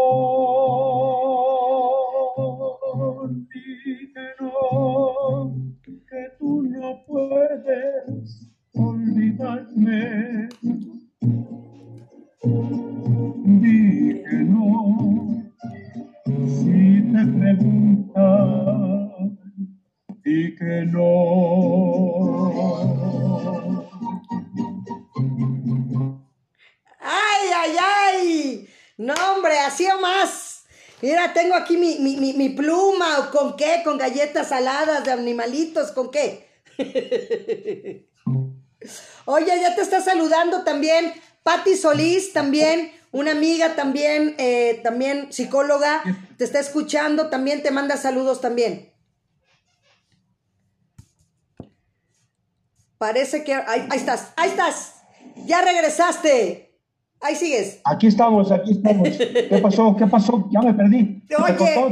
Galletas 34.02 34.48
saladas 34.48 35.04
de 35.04 35.12
animalitos? 35.12 35.92
¿Con 35.92 36.10
qué? 36.10 36.48
Oye, 39.26 39.60
ya 39.60 39.74
te 39.76 39.82
está 39.82 40.00
saludando 40.00 40.64
también 40.64 41.12
Patti 41.44 41.76
Solís, 41.76 42.32
también 42.32 42.92
una 43.12 43.30
amiga, 43.30 43.76
también, 43.76 44.34
eh, 44.38 44.80
también 44.82 45.32
psicóloga, 45.32 46.02
te 46.36 46.44
está 46.44 46.58
escuchando, 46.58 47.28
también 47.28 47.62
te 47.62 47.70
manda 47.70 47.96
saludos 47.96 48.40
también. 48.40 48.92
Parece 52.98 53.44
que 53.44 53.54
ahí, 53.54 53.86
ahí 53.90 53.98
estás, 53.98 54.32
ahí 54.36 54.50
estás, 54.50 54.94
ya 55.36 55.60
regresaste, 55.62 56.71
ahí 57.22 57.36
sigues. 57.36 57.78
Aquí 57.84 58.06
estamos, 58.08 58.50
aquí 58.52 58.72
estamos. 58.72 59.08
¿Qué 59.08 59.58
pasó? 59.62 59.96
¿Qué 59.96 60.06
pasó? 60.06 60.48
Ya 60.50 60.60
me 60.60 60.74
perdí. 60.74 61.22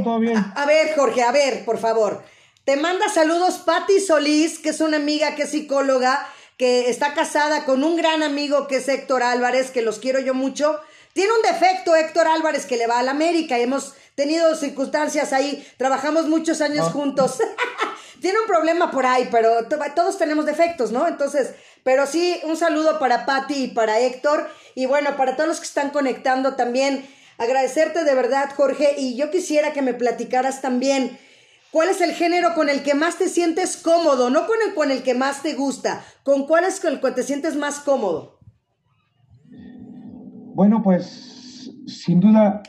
¿Todo 0.03 0.19
bien? 0.19 0.37
A, 0.37 0.53
a 0.63 0.65
ver, 0.65 0.95
Jorge, 0.95 1.23
a 1.23 1.31
ver, 1.31 1.65
por 1.65 1.77
favor. 1.77 2.23
Te 2.65 2.75
manda 2.77 3.09
saludos 3.09 3.57
Patti 3.65 3.99
Solís, 3.99 4.59
que 4.59 4.69
es 4.69 4.81
una 4.81 4.97
amiga 4.97 5.35
que 5.35 5.43
es 5.43 5.49
psicóloga, 5.49 6.25
que 6.57 6.89
está 6.89 7.13
casada 7.15 7.65
con 7.65 7.83
un 7.83 7.95
gran 7.95 8.21
amigo 8.21 8.67
que 8.67 8.77
es 8.77 8.87
Héctor 8.87 9.23
Álvarez, 9.23 9.71
que 9.71 9.81
los 9.81 9.97
quiero 9.99 10.19
yo 10.19 10.33
mucho. 10.35 10.79
Tiene 11.13 11.31
un 11.33 11.41
defecto 11.41 11.95
Héctor 11.95 12.27
Álvarez 12.27 12.65
que 12.67 12.77
le 12.77 12.85
va 12.87 12.99
a 12.99 13.03
la 13.03 13.11
América 13.11 13.57
y 13.57 13.63
hemos 13.63 13.95
tenido 14.15 14.55
circunstancias 14.55 15.33
ahí, 15.33 15.65
trabajamos 15.77 16.27
muchos 16.27 16.61
años 16.61 16.85
Ah. 16.87 16.91
juntos. 16.91 17.39
Tiene 18.21 18.39
un 18.39 18.45
problema 18.45 18.91
por 18.91 19.05
ahí, 19.07 19.27
pero 19.31 19.65
to- 19.67 19.79
todos 19.95 20.19
tenemos 20.19 20.45
defectos, 20.45 20.91
¿no? 20.91 21.07
Entonces, 21.07 21.55
pero 21.83 22.05
sí, 22.05 22.39
un 22.43 22.57
saludo 22.57 22.99
para 22.99 23.25
Patti 23.25 23.63
y 23.63 23.67
para 23.69 23.99
Héctor. 23.99 24.47
Y 24.75 24.85
bueno, 24.85 25.15
para 25.17 25.35
todos 25.35 25.47
los 25.47 25.59
que 25.59 25.65
están 25.65 25.89
conectando 25.89 26.55
también, 26.55 27.05
agradecerte 27.37 28.03
de 28.03 28.13
verdad, 28.13 28.51
Jorge. 28.55 28.95
Y 28.97 29.15
yo 29.15 29.31
quisiera 29.31 29.73
que 29.73 29.81
me 29.81 29.93
platicaras 29.93 30.61
también 30.61 31.17
cuál 31.71 31.89
es 31.89 32.01
el 32.01 32.13
género 32.13 32.53
con 32.53 32.69
el 32.69 32.83
que 32.83 32.93
más 32.93 33.17
te 33.17 33.29
sientes 33.29 33.77
cómodo, 33.77 34.29
no 34.29 34.45
con 34.45 34.57
el 34.67 34.75
con 34.75 34.91
el 34.91 35.03
que 35.03 35.13
más 35.13 35.41
te 35.41 35.55
gusta, 35.55 36.03
con 36.23 36.45
cuál 36.45 36.65
es 36.65 36.79
con 36.79 36.93
el 36.93 37.01
que 37.01 37.11
te 37.11 37.23
sientes 37.23 37.55
más 37.55 37.79
cómodo. 37.79 38.39
Bueno, 40.53 40.81
pues 40.83 41.71
sin 41.87 42.19
duda, 42.19 42.61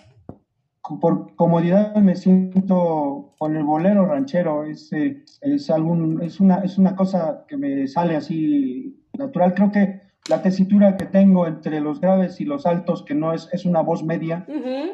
por 1.01 1.35
comodidad 1.37 1.95
me 1.97 2.15
siento 2.17 3.35
con 3.39 3.57
el 3.57 3.65
bolero 3.65 4.07
ranchero. 4.07 4.65
Es, 4.65 4.93
eh, 4.93 5.23
es, 5.41 5.71
algún, 5.71 6.23
es, 6.23 6.41
una, 6.41 6.61
es 6.61 6.79
una 6.79 6.97
cosa 6.97 7.45
que 7.49 7.57
me 7.57 7.87
sale 7.87 8.17
así 8.17 9.02
natural. 9.19 9.55
Creo 9.55 9.71
que 9.71 10.03
la 10.29 10.43
tesitura 10.43 10.97
que 10.97 11.07
tengo 11.07 11.47
entre 11.47 11.81
los 11.81 12.01
graves 12.01 12.41
y 12.41 12.45
los 12.45 12.67
altos, 12.67 13.05
que 13.05 13.15
no 13.15 13.33
es, 13.33 13.49
es 13.53 13.65
una 13.65 13.81
voz 13.81 14.05
media, 14.05 14.47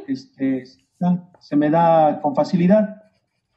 este, 0.06 0.64
se 1.40 1.56
me 1.56 1.70
da 1.70 2.20
con 2.20 2.34
facilidad. 2.34 3.02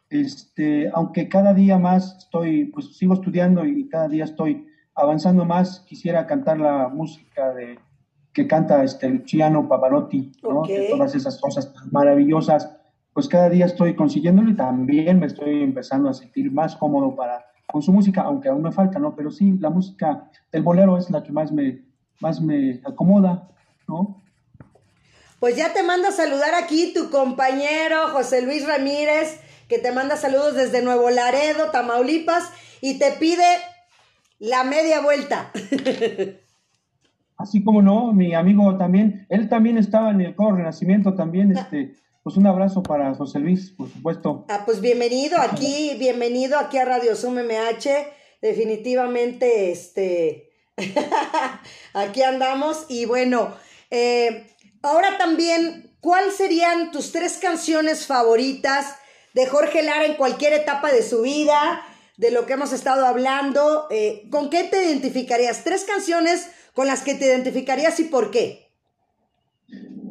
Este, 0.09 0.89
aunque 0.93 1.29
cada 1.29 1.53
día 1.53 1.77
más 1.77 2.17
estoy, 2.17 2.65
pues 2.65 2.97
sigo 2.97 3.13
estudiando 3.13 3.65
y 3.65 3.87
cada 3.87 4.09
día 4.09 4.25
estoy 4.25 4.67
avanzando 4.93 5.45
más, 5.45 5.79
quisiera 5.87 6.27
cantar 6.27 6.59
la 6.59 6.89
música 6.89 7.53
de, 7.53 7.79
que 8.33 8.47
canta 8.47 8.83
este 8.83 9.09
Luciano 9.09 9.67
Pavarotti, 9.67 10.33
¿no? 10.43 10.63
De 10.63 10.89
todas 10.89 11.15
esas 11.15 11.39
cosas 11.39 11.73
maravillosas, 11.91 12.77
pues 13.13 13.27
cada 13.27 13.49
día 13.49 13.65
estoy 13.65 13.95
consiguiéndolo 13.95 14.49
y 14.49 14.55
también 14.55 15.19
me 15.19 15.27
estoy 15.27 15.63
empezando 15.63 16.09
a 16.09 16.13
sentir 16.13 16.51
más 16.51 16.75
cómodo 16.75 17.15
para, 17.15 17.45
con 17.71 17.81
su 17.81 17.91
música, 17.91 18.21
aunque 18.21 18.49
aún 18.49 18.61
me 18.61 18.71
falta, 18.71 18.99
¿no? 18.99 19.15
Pero 19.15 19.31
sí, 19.31 19.57
la 19.59 19.69
música 19.69 20.29
del 20.51 20.63
bolero 20.63 20.97
es 20.97 21.09
la 21.09 21.23
que 21.23 21.31
más 21.31 21.51
me, 21.51 21.83
más 22.19 22.41
me 22.41 22.81
acomoda, 22.85 23.49
¿no? 23.87 24.21
Pues 25.39 25.55
ya 25.55 25.73
te 25.73 25.81
manda 25.81 26.09
a 26.09 26.11
saludar 26.11 26.53
aquí 26.53 26.93
tu 26.93 27.09
compañero 27.09 28.09
José 28.09 28.43
Luis 28.43 28.67
Ramírez, 28.67 29.39
que 29.67 29.79
te 29.79 29.91
manda 29.91 30.15
saludos 30.17 30.53
desde 30.53 30.83
Nuevo 30.83 31.09
Laredo, 31.09 31.71
Tamaulipas, 31.71 32.51
y 32.81 32.99
te 32.99 33.11
pide 33.13 33.45
la 34.37 34.63
media 34.63 35.01
vuelta. 35.01 35.51
Así 37.37 37.63
como 37.63 37.81
no, 37.81 38.13
mi 38.13 38.35
amigo 38.35 38.77
también, 38.77 39.25
él 39.29 39.49
también 39.49 39.79
estaba 39.79 40.11
en 40.11 40.21
el 40.21 40.35
coro 40.35 40.57
Renacimiento 40.57 41.15
también, 41.15 41.57
este, 41.57 41.95
pues 42.23 42.37
un 42.37 42.45
abrazo 42.45 42.83
para 42.83 43.13
José 43.15 43.39
Luis, 43.39 43.71
por 43.71 43.91
supuesto. 43.91 44.45
Ah, 44.47 44.63
pues 44.65 44.79
bienvenido 44.79 45.39
aquí, 45.39 45.95
bienvenido 45.97 46.59
aquí 46.59 46.77
a 46.77 46.85
Radio 46.85 47.15
Zoom 47.15 47.39
MH. 47.39 47.89
Definitivamente, 48.41 49.71
este, 49.71 50.51
aquí 51.93 52.21
andamos. 52.21 52.85
Y 52.89 53.05
bueno, 53.05 53.55
eh, 53.89 54.47
ahora 54.83 55.17
también, 55.17 55.95
¿cuáles 55.99 56.35
serían 56.35 56.91
tus 56.91 57.11
tres 57.11 57.39
canciones 57.41 58.05
favoritas 58.05 58.97
de 59.33 59.47
Jorge 59.47 59.81
Lara 59.81 60.05
en 60.05 60.15
cualquier 60.15 60.53
etapa 60.53 60.91
de 60.91 61.01
su 61.01 61.23
vida? 61.23 61.83
De 62.17 62.29
lo 62.29 62.45
que 62.45 62.53
hemos 62.53 62.71
estado 62.71 63.07
hablando. 63.07 63.87
Eh, 63.89 64.27
¿Con 64.29 64.51
qué 64.51 64.65
te 64.65 64.85
identificarías? 64.85 65.63
Tres 65.63 65.85
canciones 65.85 66.51
con 66.73 66.85
las 66.85 67.01
que 67.01 67.15
te 67.15 67.25
identificarías 67.25 67.99
y 67.99 68.03
por 68.03 68.29
qué. 68.29 68.70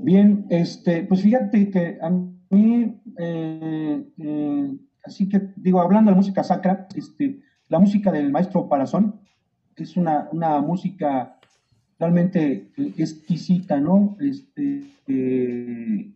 Bien, 0.02 0.46
este, 0.48 1.02
pues 1.04 1.22
fíjate 1.22 1.70
que 1.70 1.98
a 2.00 2.10
mí, 2.10 3.00
eh, 3.18 4.04
eh, 4.18 4.76
así 5.04 5.28
que 5.28 5.52
digo, 5.56 5.80
hablando 5.80 6.10
de 6.10 6.16
música 6.16 6.42
sacra, 6.42 6.88
este, 6.94 7.40
la 7.68 7.78
música 7.78 8.10
del 8.10 8.32
maestro 8.32 8.68
Parazón 8.68 9.20
es 9.76 9.96
una, 9.96 10.28
una 10.32 10.60
música 10.60 11.38
realmente 11.98 12.72
exquisita, 12.96 13.78
¿no? 13.78 14.16
Este, 14.20 14.84
eh, 15.06 16.10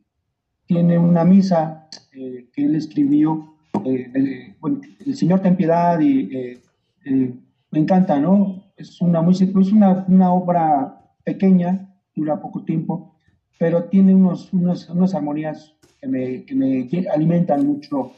tiene 0.66 0.98
una 0.98 1.24
misa 1.24 1.88
eh, 2.12 2.48
que 2.52 2.64
él 2.64 2.74
escribió, 2.74 3.54
eh, 3.84 4.56
bueno, 4.60 4.80
el 5.04 5.14
Señor 5.14 5.40
ten 5.40 5.56
piedad 5.56 6.00
y 6.00 6.58
me 7.04 7.78
encanta, 7.78 8.18
¿no? 8.18 8.64
Es 8.76 9.00
una 9.02 9.20
música, 9.20 9.60
es 9.60 9.72
una, 9.72 10.06
una 10.08 10.32
obra 10.32 11.00
pequeña, 11.22 11.94
dura 12.14 12.40
poco 12.40 12.64
tiempo, 12.64 13.13
pero 13.58 13.84
tiene 13.84 14.14
unos, 14.14 14.52
unos, 14.52 14.88
unas 14.88 15.14
armonías 15.14 15.74
que 16.00 16.06
me, 16.08 16.44
que 16.44 16.54
me 16.54 16.88
alimentan 17.12 17.66
mucho 17.66 18.12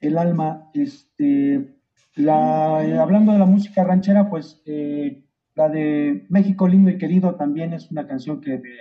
el 0.00 0.18
alma. 0.18 0.70
Este, 0.74 1.76
la, 2.14 2.84
eh, 2.84 2.98
hablando 2.98 3.32
de 3.32 3.38
la 3.38 3.46
música 3.46 3.84
ranchera, 3.84 4.28
pues 4.28 4.62
eh, 4.66 5.24
la 5.54 5.68
de 5.68 6.26
México 6.28 6.68
lindo 6.68 6.90
y 6.90 6.98
querido 6.98 7.34
también 7.34 7.72
es 7.72 7.90
una 7.90 8.06
canción 8.06 8.40
que 8.40 8.58
me, 8.58 8.74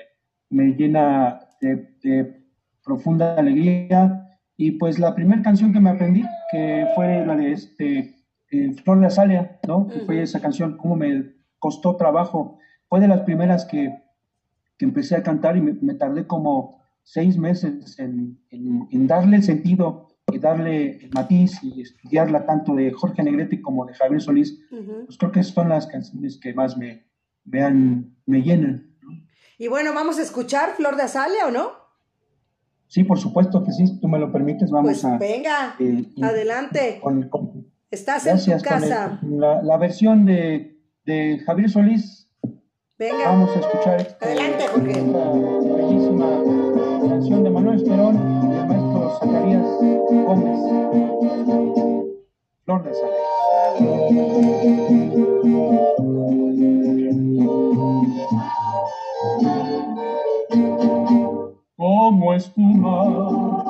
me 0.49 0.75
llena 0.75 1.39
de, 1.61 1.89
de 2.03 2.43
profunda 2.83 3.35
alegría. 3.35 4.21
Y 4.57 4.71
pues 4.71 4.99
la 4.99 5.13
primera 5.15 5.41
canción 5.41 5.73
que 5.73 5.81
me 5.81 5.89
aprendí, 5.89 6.23
que 6.51 6.87
fue 6.95 7.25
la 7.25 7.35
de 7.35 7.51
este, 7.51 8.15
eh, 8.51 8.71
Flor 8.83 9.01
de 9.01 9.07
Azalea, 9.07 9.59
¿no? 9.67 9.87
Que 9.87 9.99
fue 9.99 10.21
esa 10.21 10.39
canción, 10.39 10.77
como 10.77 10.95
me 10.95 11.33
costó 11.59 11.97
trabajo. 11.97 12.57
Fue 12.87 13.01
de 13.01 13.07
las 13.09 13.21
primeras 13.21 13.65
que, 13.65 13.93
que 14.77 14.85
empecé 14.85 15.15
a 15.15 15.23
cantar 15.23 15.57
y 15.57 15.61
me, 15.61 15.93
tardé 15.95 16.27
como 16.27 16.81
seis 17.03 17.37
meses 17.37 17.97
en, 17.99 18.39
en, 18.49 19.07
darle 19.07 19.37
el 19.37 19.43
sentido 19.43 20.07
y 20.31 20.39
darle 20.39 20.97
el 20.97 21.11
matiz 21.13 21.63
y 21.63 21.81
estudiarla 21.81 22.45
tanto 22.45 22.73
de 22.73 22.91
Jorge 22.91 23.23
Negrete 23.23 23.61
como 23.61 23.85
de 23.85 23.93
Javier 23.93 24.21
Solís. 24.21 24.59
Pues 25.05 25.17
creo 25.17 25.31
que 25.31 25.43
son 25.43 25.69
las 25.69 25.87
canciones 25.87 26.39
que 26.39 26.53
más 26.53 26.77
me, 26.77 27.05
me, 27.45 28.03
me 28.25 28.41
llenan. 28.41 28.95
Y 29.57 29.67
bueno, 29.67 29.93
vamos 29.93 30.19
a 30.19 30.23
escuchar 30.23 30.71
Flor 30.75 30.97
de 30.97 31.03
Azalea, 31.03 31.47
¿o 31.47 31.51
no? 31.51 31.85
Sí, 32.87 33.03
por 33.03 33.17
supuesto 33.17 33.63
que 33.63 33.71
sí, 33.71 33.99
tú 33.99 34.07
me 34.07 34.19
lo 34.19 34.31
permites, 34.31 34.69
vamos 34.69 34.91
pues 34.91 35.05
a... 35.05 35.17
Venga, 35.17 35.75
eh, 35.79 36.05
adelante. 36.21 37.01
Estás 37.89 38.25
en 38.27 38.57
tu 38.57 38.63
casa. 38.63 39.19
la, 39.23 39.77
versión 39.77 40.25
de, 40.25 40.77
de, 41.05 41.39
Javier 41.45 41.69
Solís. 41.69 42.24
Venga. 42.97 43.25
Vamos 43.25 43.49
a 43.49 43.59
escuchar 43.59 43.99
este, 43.99 44.25
adelante, 44.25 44.67
Jorge. 44.67 44.91
esta 44.91 45.75
bellísima 45.75 46.29
canción 47.09 47.43
de 47.43 47.49
Manuel 47.49 47.75
Esperón 47.75 48.15
y 48.15 48.47
del 48.55 48.67
maestro 48.67 49.17
Zacarías 49.19 49.67
Gómez. 50.25 50.59
Flor 52.63 52.83
de 52.83 52.93
Sal. 52.93 53.11
como 61.77 62.33
espuma 62.33 63.63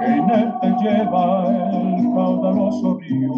que 0.00 0.08
inerte 0.16 0.68
lleva 0.82 1.48
el 1.72 2.14
caudaloso 2.14 2.98
río. 2.98 3.32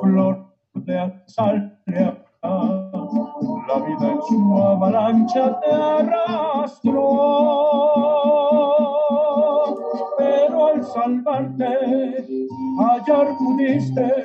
Flor 0.00 0.47
de 0.88 0.98
azalea, 0.98 2.24
la 2.42 3.78
vida 3.86 4.12
en 4.12 4.22
su 4.22 4.56
avalancha 4.56 5.60
te 5.60 5.70
arrastró, 5.70 7.02
pero 10.16 10.66
al 10.66 10.82
salvarte 10.82 12.24
hallar 12.78 13.36
pudiste 13.36 14.24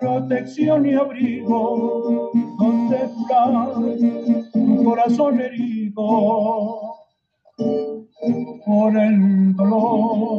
protección 0.00 0.86
y 0.86 0.94
abrigo, 0.94 2.30
donde 2.58 3.10
tu 4.54 4.84
corazón 4.84 5.40
herido 5.40 6.80
por 8.64 8.96
el 8.96 9.54
dolor. 9.56 10.38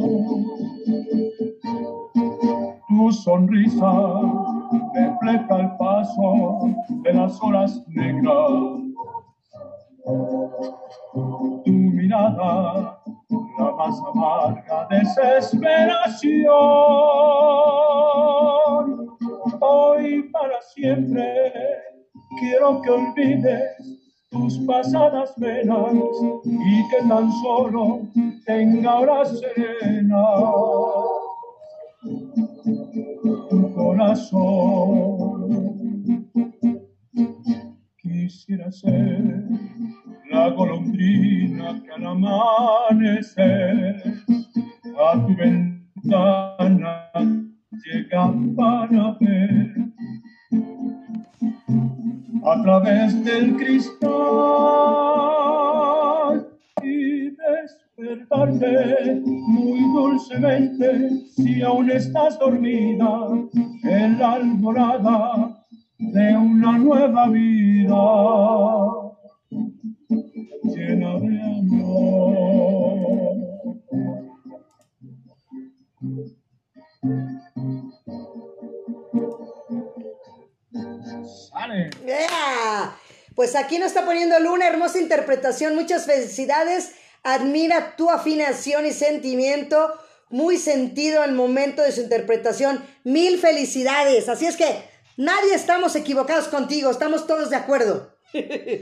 Tu 2.88 3.12
sonrisa 3.12 4.39
refleja 4.94 5.60
el 5.60 5.76
paso 5.76 6.70
de 6.88 7.12
las 7.12 7.42
horas 7.42 7.82
negras. 7.88 8.50
Tu 11.64 11.70
mirada, 11.70 12.98
la 13.58 13.70
más 13.72 14.00
amarga 14.14 14.86
desesperación 14.90 16.50
hoy 19.60 20.22
para 20.32 20.60
siempre. 20.74 21.52
Quiero 22.38 22.80
que 22.82 22.90
olvides 22.90 23.98
tus 24.30 24.58
pasadas 24.60 25.34
venas 25.36 25.92
y 26.44 26.88
que 26.88 27.08
tan 27.08 27.30
solo 27.42 28.00
tenga 28.46 29.00
horas 29.00 29.40
serena 29.40 30.24
corazón. 33.80 35.48
Quisiera 38.02 38.70
ser 38.70 39.44
la 40.30 40.50
golondrina 40.50 41.82
que 41.82 41.90
al 41.92 42.06
amanecer 42.06 43.42
a 45.06 45.26
tu 45.26 45.34
ventana 45.36 46.94
llegan 47.82 48.54
para 48.54 49.16
ver 49.20 49.74
a 52.44 52.62
través 52.62 53.24
del 53.24 53.56
cristal 53.56 54.10
y 56.82 57.30
despertarte 58.00 59.20
muy 59.24 59.80
dulcemente 59.94 61.10
si 61.36 61.62
aún 61.62 61.90
estás 61.90 62.38
dormida 62.38 63.28
en 63.84 64.18
la 64.18 64.32
alborada 64.32 65.64
de 65.98 66.36
una 66.36 66.78
nueva 66.78 67.28
vida 67.28 67.96
llena 70.64 71.18
de 71.20 71.42
amor. 71.42 72.50
Pues 83.40 83.56
aquí 83.56 83.78
nos 83.78 83.88
está 83.88 84.04
poniendo 84.04 84.38
Luna, 84.38 84.68
hermosa 84.68 84.98
interpretación, 84.98 85.74
muchas 85.74 86.04
felicidades. 86.04 86.92
Admira 87.22 87.96
tu 87.96 88.10
afinación 88.10 88.86
y 88.86 88.92
sentimiento, 88.92 89.90
muy 90.30 90.56
sentido 90.56 91.22
en 91.24 91.30
el 91.30 91.36
momento 91.36 91.82
de 91.82 91.92
su 91.92 92.00
interpretación. 92.00 92.80
Mil 93.04 93.38
felicidades. 93.38 94.28
Así 94.28 94.46
es 94.46 94.56
que 94.56 94.66
nadie 95.16 95.54
estamos 95.54 95.96
equivocados 95.96 96.48
contigo, 96.48 96.90
estamos 96.90 97.26
todos 97.26 97.50
de 97.50 97.56
acuerdo. 97.56 98.14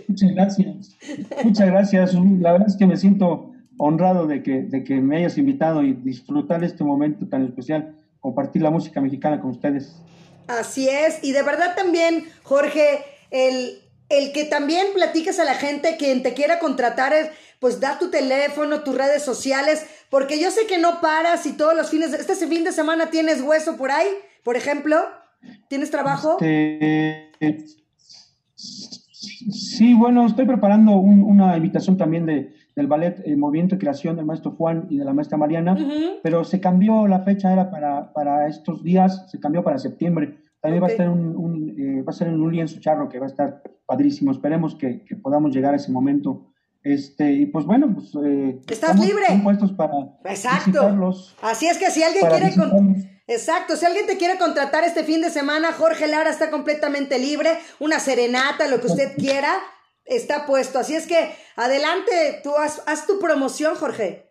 Muchas 0.09 0.31
gracias. 0.35 0.97
Muchas 1.45 1.67
gracias. 1.67 2.15
La 2.15 2.53
verdad 2.53 2.69
es 2.69 2.77
que 2.77 2.87
me 2.87 2.97
siento 2.97 3.53
honrado 3.79 4.27
de 4.27 4.43
que, 4.43 4.63
de 4.63 4.85
que 4.85 4.97
me 4.97 5.19
hayas 5.19 5.39
invitado 5.39 5.83
y 5.83 5.95
disfrutar 5.95 6.63
este 6.65 6.85
momento 6.85 7.27
tan 7.29 7.45
especial, 7.45 7.97
compartir 8.21 8.63
la 8.63 8.71
música 8.71 9.01
mexicana 9.01 9.41
con 9.41 9.51
ustedes. 9.51 9.97
Así 10.49 10.89
es, 10.89 11.23
y 11.23 11.33
de 11.33 11.43
verdad 11.43 11.75
también, 11.77 12.25
Jorge, 12.43 13.05
el, 13.31 13.81
el 14.09 14.33
que 14.33 14.45
también 14.45 14.87
platiques 14.95 15.39
a 15.39 15.45
la 15.45 15.55
gente 15.55 15.97
quien 15.99 16.23
te 16.23 16.35
quiera 16.35 16.59
contratar, 16.59 17.13
pues 17.61 17.81
da 17.81 17.99
tu 17.99 18.11
teléfono, 18.11 18.81
tus 18.81 18.97
redes 18.97 19.23
sociales, 19.23 19.87
porque 20.11 20.41
yo 20.41 20.51
sé 20.51 20.67
que 20.67 20.79
no 20.79 21.01
paras 21.01 21.45
y 21.47 21.53
todos 21.53 21.77
los 21.77 21.91
fines, 21.91 22.13
de, 22.13 22.19
este 22.19 22.47
fin 22.47 22.65
de 22.65 22.73
semana 22.73 23.11
tienes 23.11 23.43
hueso 23.43 23.77
por 23.77 23.91
ahí, 23.91 24.09
por 24.45 24.57
ejemplo, 24.57 24.97
¿tienes 25.69 25.91
trabajo? 25.91 26.39
Este, 26.41 27.67
sí, 28.55 29.95
bueno, 29.95 30.27
estoy 30.27 30.47
preparando 30.47 30.93
una 30.93 31.57
invitación 31.57 31.97
también 31.97 32.27
de, 32.27 32.55
del 32.79 32.87
ballet 32.87 33.21
eh, 33.25 33.37
Movimiento 33.37 33.75
y 33.75 33.79
Creación 33.79 34.15
del 34.15 34.25
maestro 34.25 34.53
Juan 34.53 34.87
y 34.89 34.99
de 34.99 35.05
la 35.05 35.13
maestra 35.13 35.37
Mariana, 35.37 35.77
pero 36.23 36.45
se 36.45 36.61
cambió 36.61 37.09
la 37.09 37.25
fecha, 37.25 37.53
era 37.53 37.71
para, 37.71 38.13
para 38.13 38.47
estos 38.47 38.85
días, 38.85 39.29
se 39.29 39.41
cambió 39.41 39.65
para 39.65 39.79
septiembre. 39.79 40.39
También 40.61 40.83
va, 40.83 40.87
a 40.87 40.91
estar 40.91 41.09
un, 41.09 41.35
eh, 41.77 42.03
va 42.03 42.11
a 42.11 42.13
ser 42.13 42.29
en 42.29 42.41
un 42.41 42.53
lienzo 42.53 42.81
charro 42.81 43.09
que 43.09 43.19
va 43.19 43.27
a 43.27 43.29
estar 43.29 43.63
padrísimo. 43.87 44.33
Esperemos 44.33 44.75
que, 44.75 45.05
que 45.05 45.17
podamos 45.17 45.55
llegar 45.55 45.75
a 45.75 45.77
ese 45.77 45.91
momento. 45.93 46.53
Este, 46.83 47.33
y 47.33 47.47
pues 47.47 47.65
bueno, 47.65 47.93
pues. 47.93 48.13
Eh, 48.25 48.61
Estás 48.69 48.99
libre. 48.99 49.25
puestos 49.43 49.73
para. 49.73 49.93
Exacto. 50.25 50.81
Así 51.43 51.67
es 51.67 51.79
que 51.79 51.91
si 51.91 52.03
alguien 52.03 52.27
quiere. 52.27 52.55
Exacto, 53.31 53.77
si 53.77 53.85
alguien 53.85 54.07
te 54.07 54.17
quiere 54.17 54.39
contratar 54.39 54.85
este 54.85 55.05
fin 55.05 55.21
de 55.21 55.29
semana, 55.29 55.73
Jorge 55.73 56.09
Lara 56.09 56.31
está 56.31 56.51
completamente 56.51 57.19
libre. 57.19 57.51
Una 57.79 58.01
serenata, 58.01 58.69
lo 58.69 58.81
que 58.81 58.87
usted 58.87 59.17
quiera 59.19 59.53
está 60.07 60.47
puesto. 60.47 60.79
Así 60.79 60.95
es 60.95 61.07
que 61.07 61.31
adelante, 61.55 62.41
tú 62.43 62.53
haz, 62.57 63.07
tu 63.07 63.19
promoción, 63.19 63.75
Jorge. 63.75 64.31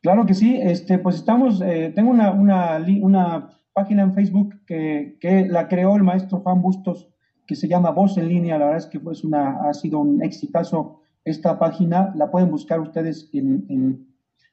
Claro 0.00 0.26
que 0.26 0.34
sí, 0.34 0.60
este, 0.62 0.98
pues 0.98 1.16
estamos, 1.16 1.60
eh, 1.60 1.92
tengo 1.92 2.10
una, 2.10 2.30
una, 2.30 2.80
una, 3.02 3.57
página 3.80 4.02
en 4.02 4.14
Facebook 4.14 4.50
que, 4.66 5.16
que, 5.20 5.46
la 5.46 5.68
creó 5.68 5.96
el 5.96 6.02
maestro 6.02 6.40
Juan 6.40 6.60
Bustos, 6.60 7.08
que 7.46 7.56
se 7.56 7.68
llama 7.68 7.90
Voz 7.90 8.18
en 8.18 8.28
Línea, 8.28 8.58
la 8.58 8.66
verdad 8.66 8.84
es 8.84 8.86
que 8.86 9.00
pues 9.00 9.24
una, 9.24 9.68
ha 9.68 9.72
sido 9.72 10.00
un 10.00 10.22
exitazo 10.22 11.00
esta 11.24 11.58
página, 11.58 12.12
la 12.16 12.30
pueden 12.30 12.50
buscar 12.50 12.80
ustedes 12.80 13.30
en, 13.32 13.64
en, 13.68 14.06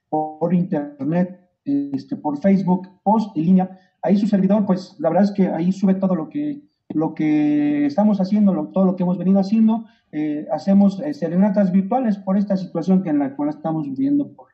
por 0.09 0.53
internet, 0.53 1.49
este, 1.65 2.15
por 2.15 2.37
Facebook, 2.39 2.87
Voz 3.03 3.31
en 3.35 3.45
Línea, 3.45 3.79
ahí 4.01 4.17
su 4.17 4.27
servidor, 4.27 4.65
pues 4.65 4.95
la 4.99 5.09
verdad 5.09 5.25
es 5.25 5.31
que 5.31 5.47
ahí 5.47 5.71
sube 5.71 5.95
todo 5.95 6.15
lo 6.15 6.29
que 6.29 6.61
lo 6.89 7.13
que 7.13 7.85
estamos 7.85 8.21
haciendo, 8.21 8.69
todo 8.73 8.85
lo 8.85 8.95
que 8.95 9.03
hemos 9.03 9.17
venido 9.17 9.39
haciendo, 9.39 9.85
eh, 10.11 10.47
hacemos 10.51 10.99
eh, 11.01 11.13
serenatas 11.13 11.71
virtuales 11.71 12.17
por 12.17 12.37
esta 12.37 12.55
situación 12.55 13.03
que 13.03 13.09
en 13.09 13.19
la 13.19 13.35
cual 13.35 13.49
estamos 13.49 13.87
viviendo 13.87 14.31
por, 14.33 14.49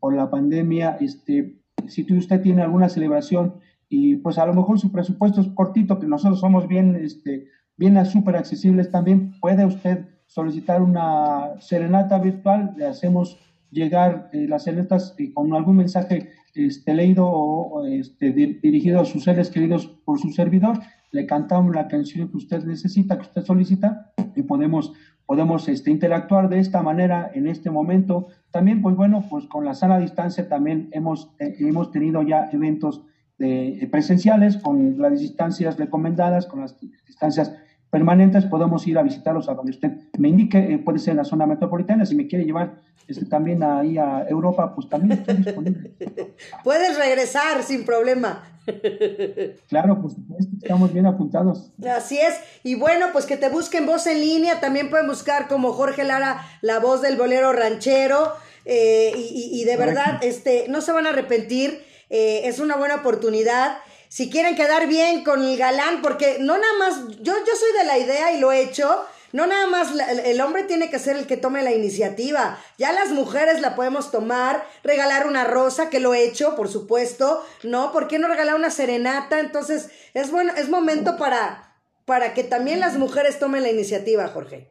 por 0.00 0.14
la 0.14 0.30
pandemia. 0.30 0.96
Este, 1.00 1.56
si 1.86 2.06
usted 2.16 2.40
tiene 2.40 2.62
alguna 2.62 2.88
celebración 2.88 3.54
y 3.88 4.16
pues 4.16 4.38
a 4.38 4.46
lo 4.46 4.54
mejor 4.54 4.78
su 4.78 4.90
presupuesto 4.90 5.40
es 5.40 5.48
cortito, 5.48 5.98
que 5.98 6.06
nosotros 6.06 6.40
somos 6.40 6.68
bien, 6.68 6.96
este, 6.96 7.48
bien 7.76 8.04
súper 8.06 8.36
accesibles 8.36 8.90
también, 8.90 9.38
puede 9.40 9.64
usted 9.64 10.06
solicitar 10.26 10.82
una 10.82 11.60
serenata 11.60 12.18
virtual, 12.18 12.74
le 12.76 12.86
hacemos 12.86 13.38
llegar 13.70 14.30
las 14.32 14.66
alertas 14.68 15.16
con 15.34 15.52
algún 15.52 15.76
mensaje 15.76 16.30
este, 16.54 16.94
leído 16.94 17.26
o 17.26 17.84
este, 17.84 18.32
dirigido 18.32 19.00
a 19.00 19.04
sus 19.04 19.24
seres 19.24 19.50
queridos 19.50 19.86
por 20.04 20.18
su 20.18 20.30
servidor, 20.30 20.78
le 21.10 21.26
cantamos 21.26 21.74
la 21.74 21.88
canción 21.88 22.28
que 22.28 22.36
usted 22.36 22.64
necesita, 22.64 23.16
que 23.16 23.22
usted 23.22 23.44
solicita, 23.44 24.12
y 24.34 24.42
podemos, 24.42 24.92
podemos 25.26 25.68
este, 25.68 25.90
interactuar 25.90 26.48
de 26.48 26.58
esta 26.58 26.82
manera 26.82 27.30
en 27.34 27.46
este 27.46 27.70
momento. 27.70 28.28
También, 28.50 28.82
pues 28.82 28.96
bueno, 28.96 29.24
pues 29.30 29.46
con 29.46 29.64
la 29.64 29.74
sala 29.74 29.96
a 29.96 30.00
distancia 30.00 30.48
también 30.48 30.88
hemos, 30.92 31.30
eh, 31.38 31.54
hemos 31.60 31.90
tenido 31.90 32.22
ya 32.22 32.48
eventos 32.52 33.02
de, 33.38 33.88
presenciales 33.90 34.56
con 34.56 34.98
las 34.98 35.20
distancias 35.20 35.76
recomendadas, 35.76 36.46
con 36.46 36.60
las 36.60 36.76
distancias 37.06 37.52
permanentes, 37.90 38.44
podemos 38.46 38.86
ir 38.86 38.98
a 38.98 39.02
visitarlos 39.02 39.48
a 39.48 39.54
donde 39.54 39.70
usted 39.70 39.92
me 40.18 40.28
indique, 40.28 40.58
eh, 40.58 40.78
puede 40.78 40.98
ser 40.98 41.12
en 41.12 41.18
la 41.18 41.24
zona 41.24 41.46
metropolitana, 41.46 42.04
si 42.04 42.16
me 42.16 42.26
quiere 42.26 42.44
llevar 42.44 42.82
este, 43.06 43.24
también 43.26 43.62
ahí 43.62 43.98
a 43.98 44.26
Europa, 44.28 44.74
pues 44.74 44.88
también 44.88 45.12
estoy 45.20 45.36
disponible. 45.36 45.92
Puedes 46.64 46.98
regresar 46.98 47.62
sin 47.62 47.84
problema. 47.84 48.42
Claro, 49.68 50.00
pues 50.00 50.14
estamos 50.62 50.92
bien 50.92 51.06
apuntados. 51.06 51.70
Así 51.86 52.18
es. 52.18 52.40
Y 52.62 52.76
bueno, 52.76 53.06
pues 53.12 53.26
que 53.26 53.36
te 53.36 53.48
busquen 53.48 53.86
voz 53.86 54.06
en 54.06 54.20
línea. 54.20 54.60
También 54.60 54.88
pueden 54.88 55.06
buscar 55.06 55.48
como 55.48 55.72
Jorge 55.72 56.04
Lara, 56.04 56.40
la 56.62 56.78
voz 56.78 57.02
del 57.02 57.16
bolero 57.16 57.52
ranchero. 57.52 58.32
Eh, 58.64 59.12
y, 59.16 59.64
de 59.64 59.76
verdad, 59.76 60.18
este, 60.22 60.66
no 60.68 60.80
se 60.80 60.92
van 60.92 61.06
a 61.06 61.10
arrepentir. 61.10 61.82
Eh, 62.10 62.42
es 62.44 62.58
una 62.58 62.76
buena 62.76 62.96
oportunidad 62.96 63.78
si 64.14 64.30
quieren 64.30 64.54
quedar 64.54 64.86
bien 64.86 65.24
con 65.24 65.42
el 65.42 65.56
galán, 65.56 66.00
porque 66.00 66.38
no 66.38 66.56
nada 66.56 66.78
más, 66.78 67.08
yo, 67.20 67.32
yo 67.32 67.56
soy 67.56 67.78
de 67.78 67.84
la 67.84 67.98
idea 67.98 68.32
y 68.32 68.38
lo 68.38 68.52
he 68.52 68.62
hecho, 68.62 69.04
no 69.32 69.48
nada 69.48 69.66
más 69.66 69.92
el 70.24 70.40
hombre 70.40 70.62
tiene 70.62 70.88
que 70.88 71.00
ser 71.00 71.16
el 71.16 71.26
que 71.26 71.36
tome 71.36 71.64
la 71.64 71.72
iniciativa, 71.72 72.56
ya 72.78 72.92
las 72.92 73.10
mujeres 73.10 73.60
la 73.60 73.74
podemos 73.74 74.12
tomar, 74.12 74.62
regalar 74.84 75.26
una 75.26 75.42
rosa, 75.42 75.90
que 75.90 75.98
lo 75.98 76.14
he 76.14 76.24
hecho, 76.24 76.54
por 76.54 76.68
supuesto, 76.68 77.42
¿no? 77.64 77.90
¿Por 77.90 78.06
qué 78.06 78.20
no 78.20 78.28
regalar 78.28 78.54
una 78.54 78.70
serenata? 78.70 79.40
Entonces, 79.40 79.90
es 80.14 80.30
bueno, 80.30 80.52
es 80.56 80.70
momento 80.70 81.16
para, 81.16 81.74
para 82.04 82.34
que 82.34 82.44
también 82.44 82.78
las 82.78 82.96
mujeres 82.96 83.40
tomen 83.40 83.64
la 83.64 83.72
iniciativa, 83.72 84.28
Jorge. 84.28 84.70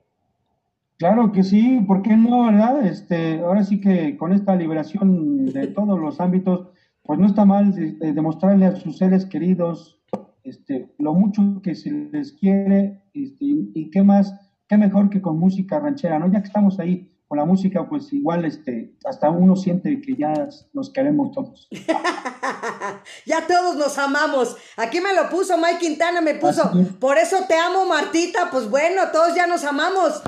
Claro 0.97 1.33
que 1.33 1.43
sí, 1.43 1.83
¿por 1.85 2.01
qué 2.01 2.15
no, 2.15 2.45
verdad? 2.45 2.85
Este, 2.85 3.41
ahora 3.41 3.65
sí 3.65 3.81
que 3.81 4.15
con 4.15 4.31
esta 4.31 4.55
liberación 4.55 5.47
de 5.47 5.67
todos 5.67 5.99
los 5.99 6.21
ámbitos, 6.21 6.69
pues 7.03 7.19
no 7.19 7.27
está 7.27 7.45
mal 7.45 7.73
demostrarle 7.99 8.65
a 8.65 8.75
sus 8.75 8.97
seres 8.97 9.25
queridos 9.25 9.99
este, 10.43 10.93
lo 10.97 11.13
mucho 11.13 11.61
que 11.61 11.75
se 11.75 11.89
les 11.89 12.33
quiere 12.33 13.01
este, 13.13 13.45
y, 13.45 13.89
qué 13.91 14.03
más, 14.03 14.33
qué 14.67 14.77
mejor 14.77 15.09
que 15.09 15.21
con 15.21 15.39
música 15.39 15.79
ranchera, 15.79 16.19
¿no? 16.19 16.31
Ya 16.31 16.41
que 16.41 16.47
estamos 16.47 16.79
ahí 16.79 17.09
con 17.27 17.37
la 17.37 17.45
música, 17.45 17.87
pues 17.87 18.11
igual 18.11 18.45
este, 18.45 18.95
hasta 19.05 19.29
uno 19.29 19.55
siente 19.55 20.01
que 20.01 20.15
ya 20.15 20.49
nos 20.73 20.91
queremos 20.91 21.31
todos. 21.31 21.69
ya 23.25 23.47
todos 23.47 23.77
nos 23.77 23.97
amamos. 23.97 24.57
Aquí 24.77 24.99
me 24.99 25.15
lo 25.15 25.29
puso 25.29 25.57
Mike 25.57 25.79
Quintana, 25.79 26.21
me 26.21 26.35
puso, 26.35 26.69
por 26.99 27.17
eso 27.17 27.37
te 27.47 27.55
amo 27.55 27.85
Martita, 27.85 28.49
pues 28.51 28.69
bueno, 28.69 29.03
todos 29.11 29.35
ya 29.35 29.47
nos 29.47 29.63
amamos. 29.63 30.21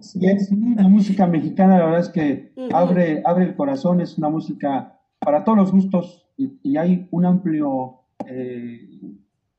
sí, 0.00 0.18
es, 0.26 0.50
la 0.76 0.88
música 0.88 1.26
mexicana 1.26 1.78
la 1.78 1.84
verdad 1.84 2.00
es 2.00 2.08
que 2.08 2.52
abre, 2.72 3.22
abre 3.24 3.44
el 3.44 3.56
corazón, 3.56 4.00
es 4.00 4.18
una 4.18 4.28
música 4.28 4.95
para 5.18 5.44
todos 5.44 5.58
los 5.58 5.72
gustos 5.72 6.28
y, 6.36 6.76
hay 6.76 7.08
un 7.10 7.24
amplio, 7.24 8.00
eh, 8.26 8.88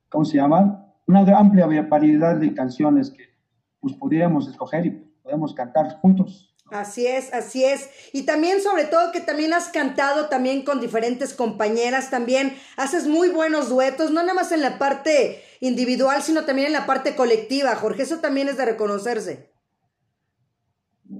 ¿cómo 0.09 0.25
se 0.25 0.37
llama? 0.37 0.93
Una 1.07 1.21
amplia 1.37 1.65
variedad 1.83 2.35
de 2.35 2.53
canciones 2.53 3.11
que 3.11 3.23
pues 3.79 3.93
pudiéramos 3.95 4.47
escoger 4.47 4.85
y 4.85 4.91
podemos 5.23 5.53
cantar 5.53 5.99
juntos. 5.99 6.53
Así 6.71 7.07
es, 7.07 7.33
así 7.33 7.63
es. 7.63 7.89
Y 8.11 8.23
también 8.23 8.61
sobre 8.61 8.85
todo 8.85 9.11
que 9.13 9.21
también 9.21 9.53
has 9.53 9.69
cantado 9.69 10.27
también 10.27 10.63
con 10.63 10.81
diferentes 10.81 11.33
compañeras, 11.33 12.09
también 12.09 12.55
haces 12.75 13.07
muy 13.07 13.29
buenos 13.29 13.69
duetos, 13.69 14.11
no 14.11 14.21
nada 14.21 14.33
más 14.33 14.51
en 14.51 14.61
la 14.61 14.77
parte 14.77 15.41
individual, 15.61 16.21
sino 16.21 16.43
también 16.43 16.67
en 16.67 16.73
la 16.73 16.85
parte 16.85 17.15
colectiva, 17.15 17.75
Jorge, 17.75 18.03
eso 18.03 18.19
también 18.19 18.49
es 18.49 18.57
de 18.57 18.65
reconocerse. 18.65 19.56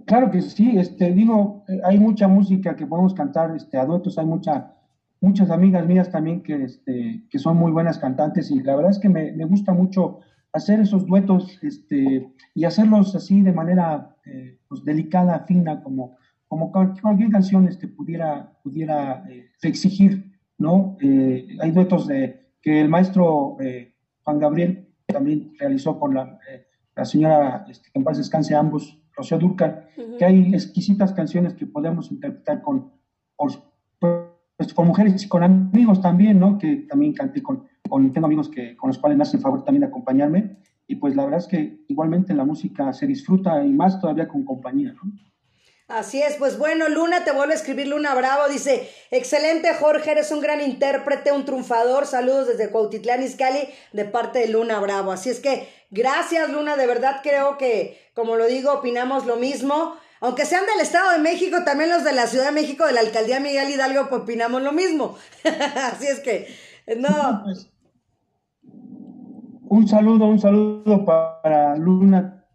Claro 0.07 0.31
que 0.31 0.41
sí, 0.41 0.77
este, 0.77 1.11
digo, 1.11 1.65
eh, 1.67 1.81
hay 1.83 1.99
mucha 1.99 2.29
música 2.29 2.77
que 2.77 2.87
podemos 2.87 3.13
cantar 3.13 3.53
este, 3.53 3.77
a 3.77 3.83
duetos, 3.83 4.17
hay 4.17 4.25
mucha, 4.25 4.73
muchas 5.19 5.51
amigas 5.51 5.85
mías 5.85 6.09
también 6.09 6.41
que, 6.41 6.63
este, 6.63 7.25
que 7.29 7.39
son 7.39 7.57
muy 7.57 7.73
buenas 7.73 7.99
cantantes 7.99 8.49
y 8.49 8.63
la 8.63 8.77
verdad 8.77 8.91
es 8.91 8.99
que 8.99 9.09
me, 9.09 9.33
me 9.33 9.43
gusta 9.43 9.73
mucho 9.73 10.21
hacer 10.53 10.79
esos 10.79 11.05
duetos 11.05 11.59
este, 11.61 12.25
y 12.55 12.63
hacerlos 12.63 13.15
así 13.15 13.41
de 13.41 13.51
manera 13.51 14.15
eh, 14.25 14.57
pues, 14.69 14.85
delicada, 14.85 15.41
fina, 15.41 15.83
como, 15.83 16.15
como 16.47 16.71
cualquier 16.71 17.29
canción 17.29 17.67
este, 17.67 17.89
pudiera, 17.89 18.57
pudiera 18.63 19.25
eh, 19.29 19.49
exigir, 19.61 20.31
¿no? 20.57 20.95
hay 21.01 21.71
duetos 21.71 22.07
de, 22.07 22.53
que 22.61 22.79
el 22.79 22.87
maestro 22.87 23.57
Juan 24.23 24.39
Gabriel 24.39 24.87
también 25.05 25.51
realizó 25.59 25.99
con 25.99 26.13
la, 26.13 26.39
la 26.95 27.05
señora, 27.05 27.65
este, 27.69 27.91
que 27.91 27.99
en 27.99 28.05
paz 28.05 28.17
descanse 28.17 28.55
ambos, 28.55 28.97
Rocío 29.17 29.39
Durcal, 29.39 29.87
que 30.17 30.23
hay 30.23 30.53
exquisitas 30.53 31.11
canciones 31.11 31.55
que 31.55 31.65
podemos 31.65 32.11
interpretar 32.11 32.61
con, 32.61 32.91
pues, 33.35 34.73
con 34.73 34.87
mujeres 34.87 35.23
y 35.23 35.27
con 35.27 35.43
amigos 35.43 36.01
también, 36.01 36.39
¿no? 36.39 36.57
Que 36.57 36.85
también 36.87 37.13
canté 37.13 37.41
con, 37.41 37.63
con 37.89 38.13
tengo 38.13 38.27
amigos 38.27 38.47
que, 38.47 38.77
con 38.77 38.89
los 38.89 38.99
cuales 38.99 39.17
me 39.17 39.23
hacen 39.23 39.41
favor 39.41 39.63
también 39.63 39.81
de 39.81 39.87
acompañarme. 39.87 40.57
Y 40.87 40.95
pues 40.95 41.15
la 41.15 41.25
verdad 41.25 41.39
es 41.39 41.47
que 41.47 41.83
igualmente 41.87 42.33
la 42.33 42.45
música 42.45 42.93
se 42.93 43.07
disfruta 43.07 43.65
y 43.65 43.73
más 43.73 43.99
todavía 43.99 44.27
con 44.27 44.45
compañía, 44.45 44.93
¿no? 44.93 45.11
Así 45.87 46.21
es, 46.21 46.35
pues 46.35 46.57
bueno, 46.57 46.89
Luna, 46.89 47.23
te 47.23 47.31
vuelve 47.31 47.53
a 47.53 47.55
escribir 47.55 47.87
Luna 47.87 48.13
Bravo, 48.13 48.49
dice, 48.49 48.89
excelente 49.09 49.73
Jorge, 49.73 50.11
eres 50.11 50.31
un 50.31 50.41
gran 50.41 50.59
intérprete, 50.59 51.31
un 51.31 51.45
triunfador, 51.45 52.05
saludos 52.05 52.47
desde 52.47 52.69
Cuautitlán 52.71 53.23
Izcalli 53.23 53.69
de 53.93 54.03
parte 54.03 54.39
de 54.39 54.49
Luna 54.49 54.81
Bravo. 54.81 55.13
Así 55.13 55.29
es 55.29 55.39
que 55.39 55.69
gracias 55.89 56.49
Luna, 56.49 56.75
de 56.75 56.87
verdad 56.87 57.21
creo 57.23 57.57
que, 57.57 57.97
como 58.13 58.35
lo 58.35 58.47
digo, 58.47 58.73
opinamos 58.73 59.25
lo 59.25 59.37
mismo. 59.37 59.95
Aunque 60.19 60.43
sean 60.45 60.65
del 60.65 60.81
Estado 60.81 61.13
de 61.13 61.19
México, 61.19 61.63
también 61.63 61.89
los 61.89 62.03
de 62.03 62.11
la 62.11 62.27
Ciudad 62.27 62.47
de 62.47 62.51
México, 62.51 62.85
de 62.85 62.91
la 62.91 62.99
Alcaldía 62.99 63.39
Miguel 63.39 63.69
Hidalgo, 63.69 64.09
pues, 64.09 64.23
opinamos 64.23 64.61
lo 64.61 64.73
mismo. 64.73 65.15
Así 65.45 66.07
es 66.07 66.19
que, 66.19 66.47
no. 66.97 67.45
Un 69.69 69.87
saludo, 69.87 70.25
un 70.25 70.39
saludo 70.39 71.05
para 71.05 71.77
Luna. 71.77 72.45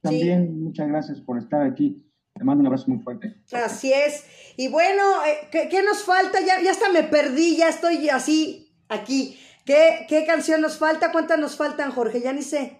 También 0.00 0.64
muchas 0.64 0.88
gracias 0.88 1.20
por 1.20 1.38
estar 1.38 1.62
aquí. 1.62 2.09
Te 2.40 2.44
mando 2.44 2.62
un 2.62 2.68
abrazo 2.68 2.86
muy 2.88 3.00
fuerte. 3.00 3.34
Así 3.52 3.92
es. 3.92 4.24
Y 4.56 4.68
bueno, 4.68 5.02
eh, 5.26 5.68
¿qué, 5.68 5.82
nos 5.82 6.04
falta? 6.04 6.38
Ya, 6.40 6.58
ya 6.64 6.70
hasta 6.70 6.90
me 6.90 7.02
perdí, 7.02 7.58
ya 7.58 7.68
estoy 7.68 8.08
así, 8.08 8.72
aquí. 8.88 9.36
¿Qué, 9.66 10.06
¿Qué 10.08 10.24
canción 10.24 10.62
nos 10.62 10.78
falta? 10.78 11.12
¿Cuántas 11.12 11.38
nos 11.38 11.56
faltan, 11.56 11.90
Jorge? 11.90 12.22
Ya 12.22 12.32
ni 12.32 12.40
sé. 12.40 12.78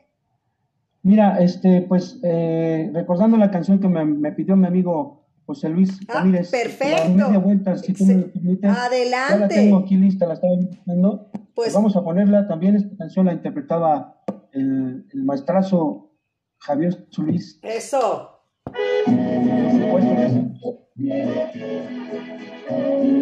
Mira, 1.02 1.36
este, 1.40 1.82
pues, 1.82 2.18
eh, 2.22 2.90
recordando 2.94 3.36
la 3.36 3.50
canción 3.50 3.80
que 3.80 3.88
me, 3.88 4.32
pidió 4.32 4.56
mi 4.56 4.66
amigo 4.66 5.26
José 5.44 5.68
Luis 5.68 5.90
ah, 6.08 6.24
Perfecto. 6.50 7.40
vuelta, 7.42 7.76
si 7.76 7.92
tú 7.92 8.06
me 8.06 8.14
permites. 8.14 8.70
Adelante. 8.70 9.34
Ya 9.34 9.40
la 9.40 9.48
tengo 9.48 9.76
aquí 9.76 9.96
lista, 9.98 10.24
la 10.24 10.34
estaba 10.34 10.54
viendo. 10.86 11.28
Pues, 11.32 11.44
pues, 11.54 11.74
vamos 11.74 11.94
a 11.96 12.02
ponerla. 12.02 12.48
También 12.48 12.76
esta 12.76 12.96
canción 12.96 13.26
la 13.26 13.34
interpretaba 13.34 14.22
el, 14.52 15.04
el 15.12 15.24
maestrazo 15.24 16.14
Javier 16.60 17.06
Solís. 17.10 17.60
Eso. 17.62 18.29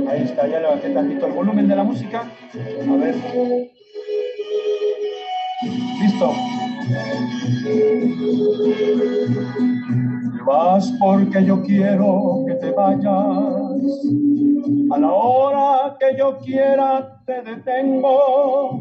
Ahí 0.09 0.22
está, 0.22 0.47
ya 0.47 0.61
levanté 0.61 0.91
tantito 0.91 1.26
el 1.26 1.32
volumen 1.32 1.68
de 1.68 1.76
la 1.76 1.84
música. 1.84 2.22
A 2.22 2.97
ver. 2.97 3.14
Listo. 6.01 6.32
Vas 10.47 10.93
porque 10.99 11.45
yo 11.45 11.62
quiero 11.62 12.45
que 12.47 12.55
te 12.55 12.70
vayas. 12.70 13.05
A 14.91 14.99
la 14.99 15.12
hora 15.12 15.97
que 16.01 16.16
yo 16.16 16.39
quiera 16.39 17.22
te 17.26 17.43
detengo 17.43 18.80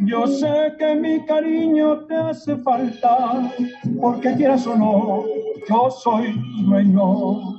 yo 0.00 0.26
sé 0.26 0.74
que 0.78 0.94
mi 0.96 1.24
cariño 1.24 2.00
te 2.06 2.14
hace 2.16 2.56
falta, 2.56 3.52
porque 4.00 4.34
quieras 4.34 4.66
o 4.66 4.76
no, 4.76 5.24
yo 5.68 5.90
soy 5.90 6.32
tu 6.32 6.62
dueño. 6.68 7.58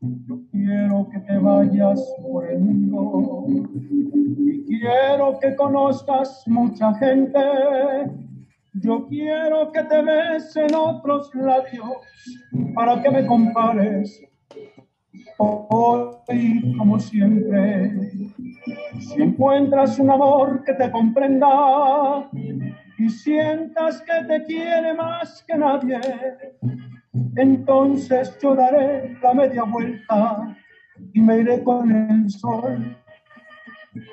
Yo 0.00 0.40
quiero 0.50 1.08
que 1.10 1.18
te 1.20 1.38
vayas 1.38 2.00
por 2.22 2.50
el 2.50 2.58
mundo 2.60 3.44
y 3.48 4.64
quiero 4.64 5.38
que 5.40 5.54
conozcas 5.54 6.42
mucha 6.46 6.92
gente. 6.94 7.38
Yo 8.74 9.06
quiero 9.06 9.70
que 9.70 9.82
te 9.84 10.02
besen 10.02 10.74
otros 10.74 11.30
labios 11.34 11.98
para 12.74 13.00
que 13.02 13.10
me 13.10 13.26
compares 13.26 14.20
hoy 15.38 16.74
como 16.76 16.98
siempre. 16.98 18.10
Si 18.98 19.22
encuentras 19.22 19.98
un 19.98 20.10
amor 20.10 20.64
que 20.64 20.72
te 20.74 20.90
comprenda 20.90 22.28
y 22.98 23.08
sientas 23.08 24.02
que 24.02 24.24
te 24.26 24.44
quiere 24.44 24.94
más 24.94 25.44
que 25.46 25.56
nadie, 25.56 26.00
entonces 27.36 28.38
yo 28.42 28.54
daré 28.54 29.16
la 29.22 29.34
media 29.34 29.64
vuelta 29.64 30.56
y 31.12 31.20
me 31.20 31.38
iré 31.38 31.62
con 31.62 31.90
el 31.90 32.30
sol 32.30 32.96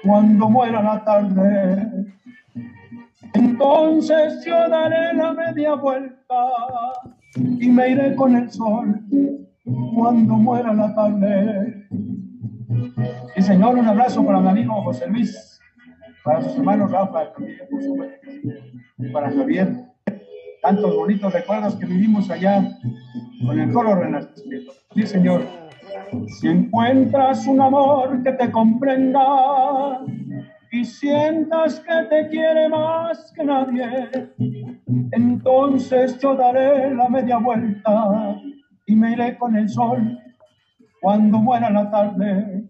cuando 0.03 0.49
muera 0.49 0.82
la 0.82 1.03
tarde. 1.03 2.14
Entonces 3.34 4.43
yo 4.45 4.70
daré 4.70 5.14
la 5.14 5.34
media 5.34 5.76
vuelta 5.76 6.36
y 7.36 7.70
me 7.70 7.89
iré 7.89 8.16
con 8.16 8.36
el 8.36 8.49
sol 8.51 9.01
cuando 9.95 10.34
muera 10.36 10.74
la 10.74 10.93
tarde. 10.95 11.88
Y 13.36 13.41
Señor, 13.41 13.78
un 13.78 13.88
abrazo 13.88 14.26
para 14.26 14.39
mi 14.39 14.49
amigo 14.49 14.82
José 14.84 15.07
Luis, 15.07 15.60
para 16.24 16.41
sus 16.41 16.57
hermanos 16.57 16.91
Rafa, 16.91 17.34
para 19.14 19.32
Javier. 19.32 19.89
Tantos 20.62 20.95
bonitos 20.95 21.34
recuerdos 21.34 21.76
que 21.76 21.86
vivimos 21.86 22.30
allá 22.30 22.78
con 23.45 23.60
el 23.60 23.72
coro 23.72 23.95
renacimiento. 23.95 24.74
Sí, 24.93 25.05
Señor. 25.05 25.41
Si 26.39 26.47
encuentras 26.47 27.45
un 27.47 27.62
amor 27.62 28.22
que 28.24 28.32
te 28.34 28.51
comprenda 28.51 29.99
y 30.72 30.84
sientas 30.84 31.80
que 31.80 32.03
te 32.10 32.30
quiere 32.30 32.70
más 32.70 33.32
que 33.36 33.43
nadie, 33.43 34.10
entonces 35.12 36.20
yo 36.20 36.36
daré 36.36 36.93
la 36.93 37.10
media 37.10 37.38
vuelta 37.38 38.41
y 38.86 38.95
me 38.95 39.14
iré 39.14 39.38
con 39.38 39.55
el 39.55 39.70
sol 39.70 40.20
cuando 41.01 41.38
muera 41.39 41.70
la 41.70 41.89
tarde. 41.89 42.64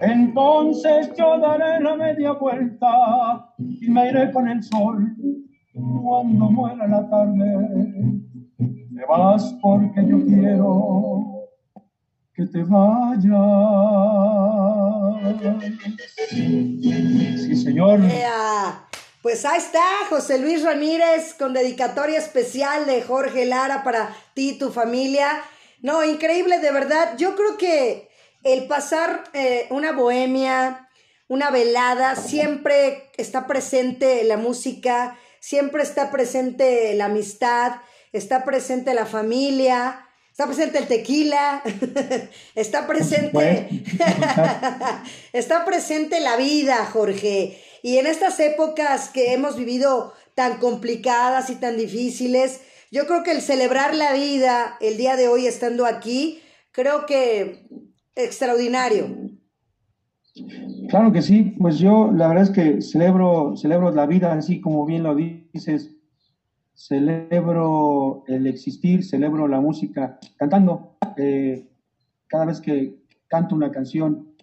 Entonces 0.00 1.12
yo 1.16 1.38
daré 1.38 1.80
la 1.80 1.94
media 1.96 2.32
vuelta 2.32 3.54
y 3.58 3.88
me 3.88 4.08
iré 4.08 4.32
con 4.32 4.48
el 4.48 4.62
sol 4.62 5.14
cuando 5.72 6.50
muera 6.50 6.86
la 6.86 7.08
tarde. 7.08 8.20
Te 8.58 9.06
vas 9.08 9.56
porque 9.62 10.06
yo 10.06 10.24
quiero 10.26 11.48
que 12.34 12.46
te 12.46 12.62
vayas. 12.64 13.30
Sí, 16.28 17.56
señor. 17.56 18.00
Pues 19.22 19.44
ahí 19.44 19.58
está, 19.58 19.84
José 20.08 20.38
Luis 20.38 20.62
Ramírez, 20.62 21.34
con 21.34 21.52
dedicatoria 21.52 22.18
especial 22.18 22.86
de 22.86 23.02
Jorge 23.02 23.44
Lara 23.44 23.84
para 23.84 24.16
ti 24.34 24.50
y 24.50 24.58
tu 24.58 24.70
familia. 24.70 25.42
No, 25.82 26.04
increíble, 26.04 26.58
de 26.58 26.72
verdad. 26.72 27.16
Yo 27.18 27.36
creo 27.36 27.58
que 27.58 28.08
el 28.44 28.66
pasar 28.66 29.24
eh, 29.34 29.66
una 29.70 29.92
bohemia, 29.92 30.88
una 31.28 31.50
velada, 31.50 32.16
siempre 32.16 33.10
está 33.18 33.46
presente 33.46 34.24
la 34.24 34.38
música, 34.38 35.18
siempre 35.40 35.82
está 35.82 36.10
presente 36.10 36.94
la 36.94 37.06
amistad, 37.06 37.80
está 38.12 38.44
presente 38.44 38.94
la 38.94 39.06
familia, 39.06 40.06
está 40.30 40.46
presente 40.46 40.78
el 40.78 40.86
tequila, 40.86 41.62
está 42.54 42.86
presente, 42.86 43.68
está 45.32 45.64
presente 45.64 46.20
la 46.20 46.36
vida, 46.36 46.86
Jorge. 46.86 47.60
Y 47.82 47.98
en 47.98 48.06
estas 48.06 48.38
épocas 48.40 49.08
que 49.08 49.32
hemos 49.32 49.56
vivido 49.56 50.12
tan 50.34 50.58
complicadas 50.58 51.50
y 51.50 51.56
tan 51.56 51.76
difíciles, 51.76 52.60
yo 52.90 53.06
creo 53.06 53.22
que 53.22 53.32
el 53.32 53.40
celebrar 53.40 53.94
la 53.94 54.12
vida 54.12 54.76
el 54.80 54.96
día 54.96 55.16
de 55.16 55.28
hoy 55.28 55.46
estando 55.46 55.86
aquí, 55.86 56.42
creo 56.72 57.06
que 57.06 57.66
extraordinario. 58.14 59.16
Claro 60.90 61.12
que 61.12 61.22
sí, 61.22 61.54
pues 61.56 61.78
yo 61.78 62.10
la 62.10 62.26
verdad 62.26 62.42
es 62.42 62.50
que 62.50 62.82
celebro, 62.82 63.56
celebro 63.56 63.92
la 63.92 64.06
vida 64.06 64.32
así 64.32 64.60
como 64.60 64.84
bien 64.84 65.04
lo 65.04 65.14
dices, 65.14 65.94
celebro 66.74 68.24
el 68.26 68.48
existir, 68.48 69.04
celebro 69.04 69.46
la 69.46 69.60
música, 69.60 70.18
cantando. 70.36 70.96
Eh, 71.16 71.64
cada 72.26 72.46
vez 72.46 72.60
que 72.60 73.04
canto 73.28 73.54
una 73.54 73.70
canción, 73.70 74.34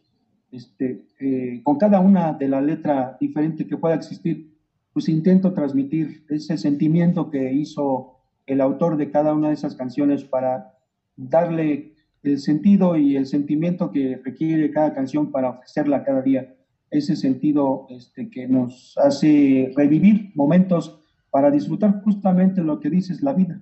este, 0.49 1.05
eh, 1.19 1.59
con 1.63 1.77
cada 1.77 1.99
una 1.99 2.31
de 2.31 2.47
la 2.47 2.61
letra 2.61 3.17
diferente 3.19 3.67
que 3.67 3.75
pueda 3.75 3.95
existir, 3.95 4.55
pues 4.93 5.09
intento 5.09 5.53
transmitir 5.53 6.23
ese 6.29 6.57
sentimiento 6.57 7.29
que 7.29 7.51
hizo 7.51 8.19
el 8.45 8.61
autor 8.61 8.95
de 8.95 9.11
cada 9.11 9.33
una 9.33 9.49
de 9.49 9.55
esas 9.55 9.75
canciones 9.75 10.23
para 10.23 10.77
darle 11.17 11.96
el 12.23 12.39
sentido 12.39 12.95
y 12.97 13.15
el 13.15 13.25
sentimiento 13.25 13.91
que 13.91 14.19
requiere 14.23 14.71
cada 14.71 14.93
canción 14.93 15.31
para 15.31 15.49
ofrecerla 15.49 16.03
cada 16.03 16.21
día. 16.21 16.55
Ese 16.89 17.15
sentido 17.15 17.87
este, 17.89 18.29
que 18.29 18.47
nos 18.47 18.97
hace 18.97 19.71
revivir 19.75 20.31
momentos 20.35 20.99
para 21.29 21.51
disfrutar 21.51 22.01
justamente 22.03 22.61
lo 22.61 22.79
que 22.79 22.89
dices, 22.89 23.21
la 23.21 23.33
vida. 23.33 23.61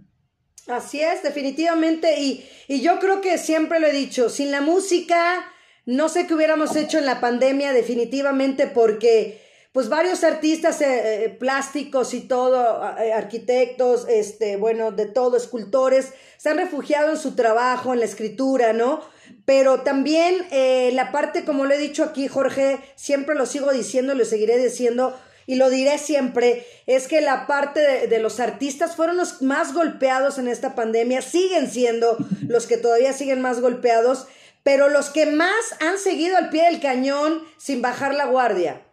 Así 0.68 1.00
es, 1.00 1.24
definitivamente. 1.24 2.22
Y, 2.22 2.44
y 2.68 2.82
yo 2.82 3.00
creo 3.00 3.22
que 3.22 3.38
siempre 3.38 3.80
lo 3.80 3.88
he 3.88 3.94
dicho, 3.94 4.30
sin 4.30 4.52
la 4.52 4.62
música, 4.62 5.18
no 5.86 6.10
sé 6.10 6.26
qué 6.26 6.34
hubiéramos 6.34 6.76
hecho 6.76 6.98
en 6.98 7.06
la 7.06 7.20
pandemia, 7.20 7.74
definitivamente, 7.74 8.68
porque 8.68 9.45
pues 9.76 9.90
varios 9.90 10.24
artistas 10.24 10.80
eh, 10.80 11.26
eh, 11.26 11.30
plásticos 11.38 12.14
y 12.14 12.22
todo, 12.22 12.82
eh, 12.98 13.12
arquitectos, 13.12 14.06
este, 14.08 14.56
bueno, 14.56 14.94
de 14.94 15.06
todo, 15.06 15.36
escultores, 15.36 16.14
se 16.38 16.48
han 16.48 16.56
refugiado 16.60 17.12
en 17.12 17.18
su 17.18 17.36
trabajo, 17.36 17.92
en 17.92 18.00
la 18.00 18.06
escritura, 18.06 18.72
¿no? 18.72 19.02
Pero 19.44 19.82
también 19.82 20.48
la 20.96 21.12
parte, 21.12 21.44
como 21.44 21.66
lo 21.66 21.74
he 21.74 21.78
dicho 21.78 22.06
aquí, 22.06 22.30
Jorge, 22.30 22.80
siempre 22.96 23.36
lo 23.36 23.46
sigo 23.46 23.74
diciendo 23.74 24.16
lo 24.16 24.24
seguiré 24.24 24.58
diciendo, 24.58 25.14
y 25.46 25.56
lo 25.56 25.70
diré 25.70 25.98
siempre, 25.98 26.66
es 26.86 27.10
que 27.10 27.20
la 27.20 27.46
parte 27.46 28.08
de, 28.08 28.20
los 28.20 28.40
artistas 28.40 28.96
fueron 28.96 29.18
los 29.18 29.42
más 29.42 29.74
golpeados 29.74 30.38
en 30.38 30.48
esta 30.48 30.74
pandemia, 30.74 31.22
siguen 31.22 31.70
siendo 31.70 32.16
los 32.48 32.66
que 32.66 32.78
todavía 32.78 33.12
siguen 33.12 33.42
más 33.42 33.60
golpeados, 33.60 34.28
pero 34.64 34.88
los 34.88 35.10
que 35.10 35.26
más 35.26 35.52
han 35.82 35.98
seguido 35.98 36.38
al 36.38 36.50
pie 36.50 36.64
del 36.64 36.80
cañón 36.80 37.44
sin 37.58 37.82
bajar 37.82 38.16
la 38.16 38.28
guardia. 38.28 38.85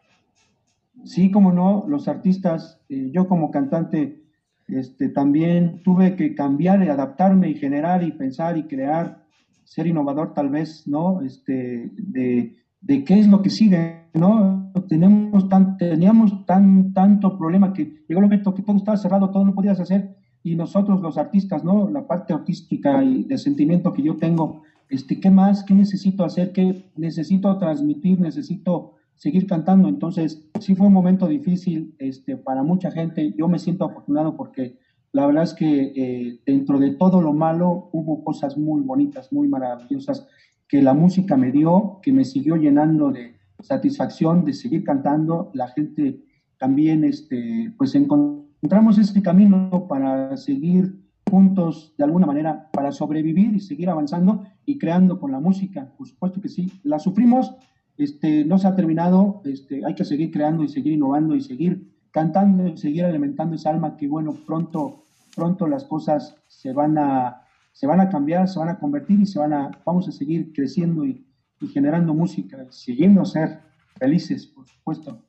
Sí, 1.05 1.31
como 1.31 1.53
no, 1.53 1.85
los 1.89 2.07
artistas, 2.09 2.81
eh, 2.89 3.11
yo 3.13 3.27
como 3.27 3.51
cantante, 3.51 4.23
este, 4.69 5.09
también 5.09 5.83
tuve 5.83 6.17
que 6.17 6.35
cambiar 6.35 6.83
y 6.85 6.89
adaptarme 6.89 7.51
y 7.51 7.55
generar 7.55 8.03
y 8.03 8.13
pensar 8.13 8.57
y 8.57 8.65
crear, 8.65 9.25
ser 9.65 9.87
innovador 9.87 10.35
tal 10.35 10.49
vez, 10.51 10.87
¿no? 10.87 11.23
Este, 11.23 11.91
de, 11.97 12.57
de 12.81 13.05
qué 13.05 13.19
es 13.19 13.27
lo 13.27 13.43
que 13.43 13.51
sigue, 13.51 14.09
¿no? 14.15 14.73
Tenemos 14.89 15.49
tan, 15.49 15.77
teníamos 15.77 16.47
tan, 16.47 16.93
tanto 16.93 17.37
problema 17.39 17.73
que 17.73 18.05
llegó 18.09 18.21
el 18.21 18.27
momento 18.27 18.55
que 18.55 18.63
todo 18.63 18.77
estaba 18.77 18.97
cerrado, 18.97 19.31
todo 19.31 19.45
no 19.45 19.55
podías 19.55 19.81
hacer, 19.81 20.17
y 20.45 20.57
nosotros 20.57 21.01
los 21.01 21.19
artistas, 21.19 21.65
¿no? 21.65 21.89
La 21.91 22.07
parte 22.07 22.33
artística 22.33 23.03
y 23.03 23.25
de 23.25 23.39
sentimiento 23.39 23.93
que 23.93 24.03
yo 24.03 24.17
tengo, 24.17 24.63
este, 24.89 25.21
¿qué 25.21 25.31
más? 25.31 25.65
¿Qué 25.65 25.75
necesito 25.75 26.25
hacer? 26.25 26.53
¿Qué 26.53 26.91
necesito 26.97 27.57
transmitir? 27.57 28.21
Necesito 28.21 28.95
seguir 29.17 29.47
cantando. 29.47 29.89
Entonces, 29.89 30.49
sí 30.61 30.75
fue 30.75 30.87
un 30.87 30.93
momento 30.93 31.27
difícil 31.27 31.95
este, 31.99 32.37
para 32.37 32.63
mucha 32.63 32.91
gente. 32.91 33.35
Yo 33.37 33.49
me 33.49 33.59
siento 33.59 33.85
afortunado 33.85 34.37
porque 34.37 34.79
la 35.13 35.27
verdad 35.27 35.45
es 35.45 35.55
que 35.55 35.93
eh, 35.95 36.41
dentro 36.47 36.79
de 36.79 36.93
todo 36.93 37.21
lo 37.21 37.33
malo 37.33 37.91
hubo 37.93 38.25
cosas 38.25 38.57
muy 38.57 38.81
bonitas, 38.81 39.33
muy 39.33 39.47
maravillosas 39.47 40.27
que 40.69 40.81
la 40.81 40.95
música 40.95 41.37
me 41.37 41.53
dio, 41.53 42.01
que 42.03 42.13
me 42.13 42.25
siguió 42.25 42.57
llenando 42.57 43.11
de 43.11 43.37
satisfacción 43.61 44.45
de 44.45 44.55
seguir 44.55 44.85
cantando. 44.85 45.51
La 45.55 45.69
gente 45.69 46.25
también, 46.59 47.05
este, 47.05 47.73
pues 47.77 47.95
encontramos 47.95 48.99
este 48.99 49.23
camino 49.23 49.87
para 49.89 50.37
seguir 50.37 50.99
juntos 51.31 51.95
de 51.97 52.05
alguna 52.05 52.27
manera, 52.27 52.71
para 52.73 52.93
sobrevivir 52.93 53.55
y 53.55 53.61
seguir 53.61 53.89
avanzando 53.91 54.45
y 54.65 54.79
creando 54.79 55.21
con 55.21 55.33
la 55.33 55.41
música. 55.41 55.93
Por 55.97 56.09
supuesto 56.09 56.41
que 56.41 56.49
sí, 56.49 56.71
la 56.85 56.99
sufrimos, 56.99 57.55
este, 57.99 58.45
no 58.45 58.59
se 58.59 58.69
ha 58.69 58.77
terminado, 58.77 59.43
este, 59.45 59.85
hay 59.85 59.95
que 59.95 60.05
seguir 60.05 60.31
creando 60.31 60.63
y 60.65 60.69
seguir 60.69 60.95
innovando 60.95 61.35
y 61.35 61.41
seguir 61.41 61.93
cantando 62.11 62.69
y 62.69 62.77
seguir 62.77 63.05
alimentando 63.05 63.57
esa 63.57 63.71
alma 63.71 63.97
que 63.97 64.07
bueno, 64.07 64.37
pronto, 64.47 65.05
pronto 65.35 65.67
las 65.67 65.85
cosas 65.85 66.37
se 66.49 66.73
van 66.73 66.99
a, 66.99 67.47
se 67.73 67.87
van 67.87 68.01
a 68.01 68.09
cambiar, 68.09 68.49
se 68.49 68.59
van 68.59 68.69
a 68.69 68.79
convertir 68.79 69.21
y 69.21 69.27
se 69.27 69.39
van 69.39 69.53
a, 69.53 69.71
vamos 69.85 70.09
a 70.09 70.13
seguir 70.13 70.53
creciendo 70.53 71.05
y, 71.05 71.27
y 71.61 71.69
generando 71.69 72.15
música, 72.15 72.67
siguiendo 72.71 73.25
ser 73.25 73.61
felices, 73.99 74.47
por 74.47 74.67
supuesto. 74.69 75.23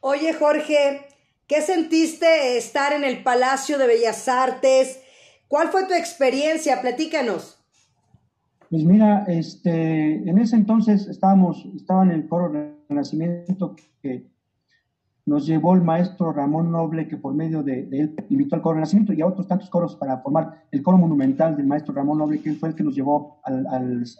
Oye, 0.00 0.32
Jorge, 0.34 1.06
¿qué 1.46 1.62
sentiste 1.62 2.56
estar 2.56 2.92
en 2.92 3.04
el 3.04 3.22
Palacio 3.22 3.78
de 3.78 3.86
Bellas 3.86 4.28
Artes? 4.28 5.00
¿Cuál 5.48 5.68
fue 5.68 5.86
tu 5.86 5.94
experiencia? 5.94 6.80
Platícanos. 6.80 7.55
Pues 8.70 8.84
mira, 8.84 9.24
este, 9.28 10.28
en 10.28 10.38
ese 10.38 10.56
entonces 10.56 11.06
estábamos, 11.06 11.68
estaba 11.76 12.02
en 12.02 12.10
el 12.10 12.26
coro 12.26 12.52
Renacimiento 12.88 13.76
que 14.02 14.26
nos 15.24 15.46
llevó 15.46 15.74
el 15.74 15.82
maestro 15.82 16.32
Ramón 16.32 16.72
Noble, 16.72 17.06
que 17.06 17.16
por 17.16 17.34
medio 17.34 17.62
de, 17.62 17.88
él 17.92 18.14
invitó 18.28 18.56
al 18.56 18.62
coro 18.62 18.74
Renacimiento 18.74 19.12
y 19.12 19.20
a 19.22 19.26
otros 19.26 19.46
tantos 19.46 19.70
coros 19.70 19.94
para 19.96 20.18
formar 20.18 20.64
el 20.72 20.82
coro 20.82 20.98
monumental 20.98 21.56
del 21.56 21.66
maestro 21.66 21.94
Ramón 21.94 22.18
Noble, 22.18 22.40
que 22.40 22.54
fue 22.54 22.70
el 22.70 22.74
que 22.74 22.82
nos 22.82 22.94
llevó 22.94 23.40
al, 23.44 23.66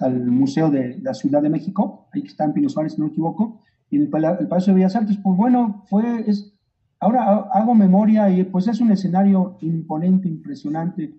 al, 0.01 0.27
Museo 0.27 0.71
de 0.71 0.99
la 1.01 1.15
Ciudad 1.15 1.43
de 1.43 1.51
México, 1.51 2.09
ahí 2.13 2.23
que 2.23 2.29
está 2.29 2.45
en 2.45 2.53
Pino 2.53 2.69
Suárez, 2.69 2.95
si 2.95 3.01
no 3.01 3.07
me 3.07 3.13
equivoco, 3.13 3.63
y 3.91 3.97
en 3.97 4.03
el, 4.03 4.09
Palacio 4.09 4.73
de 4.73 4.75
Bellas 4.75 4.97
Artes. 4.97 5.17
Pues 5.23 5.37
bueno, 5.37 5.85
fue, 5.89 6.25
es, 6.29 6.57
ahora 7.01 7.49
hago 7.53 7.75
memoria 7.75 8.31
y 8.31 8.45
pues 8.45 8.69
es 8.69 8.81
un 8.81 8.93
escenario 8.93 9.59
imponente, 9.61 10.29
impresionante 10.29 11.15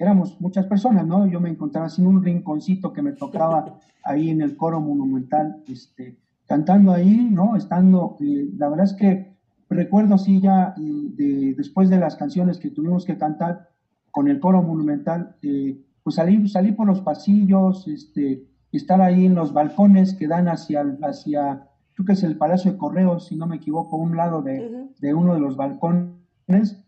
éramos 0.00 0.40
muchas 0.40 0.64
personas, 0.64 1.06
¿no? 1.06 1.26
Yo 1.26 1.40
me 1.40 1.50
encontraba 1.50 1.90
sin 1.90 2.06
un 2.06 2.24
rinconcito 2.24 2.92
que 2.92 3.02
me 3.02 3.12
tocaba 3.12 3.78
ahí 4.04 4.30
en 4.30 4.40
el 4.40 4.56
coro 4.56 4.80
monumental, 4.80 5.62
este, 5.68 6.16
cantando 6.48 6.92
ahí, 6.92 7.28
¿no? 7.30 7.54
Estando, 7.54 8.16
eh, 8.20 8.48
la 8.56 8.70
verdad 8.70 8.86
es 8.86 8.94
que 8.94 9.34
recuerdo 9.68 10.16
sí 10.16 10.40
ya 10.40 10.74
de, 10.76 11.54
después 11.54 11.90
de 11.90 11.98
las 11.98 12.16
canciones 12.16 12.58
que 12.58 12.70
tuvimos 12.70 13.04
que 13.04 13.18
cantar 13.18 13.68
con 14.10 14.26
el 14.28 14.40
coro 14.40 14.62
monumental, 14.62 15.36
eh, 15.42 15.78
pues 16.02 16.16
salí, 16.16 16.48
salí 16.48 16.72
por 16.72 16.86
los 16.86 17.02
pasillos, 17.02 17.86
este, 17.86 18.46
estar 18.72 19.02
ahí 19.02 19.26
en 19.26 19.34
los 19.34 19.52
balcones 19.52 20.14
que 20.14 20.26
dan 20.26 20.48
hacia, 20.48 20.82
hacia 21.02 21.68
creo 21.94 22.06
que 22.06 22.12
es 22.14 22.22
el 22.22 22.38
Palacio 22.38 22.72
de 22.72 22.78
Correos, 22.78 23.26
si 23.26 23.36
no 23.36 23.46
me 23.46 23.56
equivoco, 23.56 23.98
un 23.98 24.16
lado 24.16 24.40
de, 24.40 24.88
de 24.98 25.14
uno 25.14 25.34
de 25.34 25.40
los 25.40 25.56
balcones, 25.56 26.82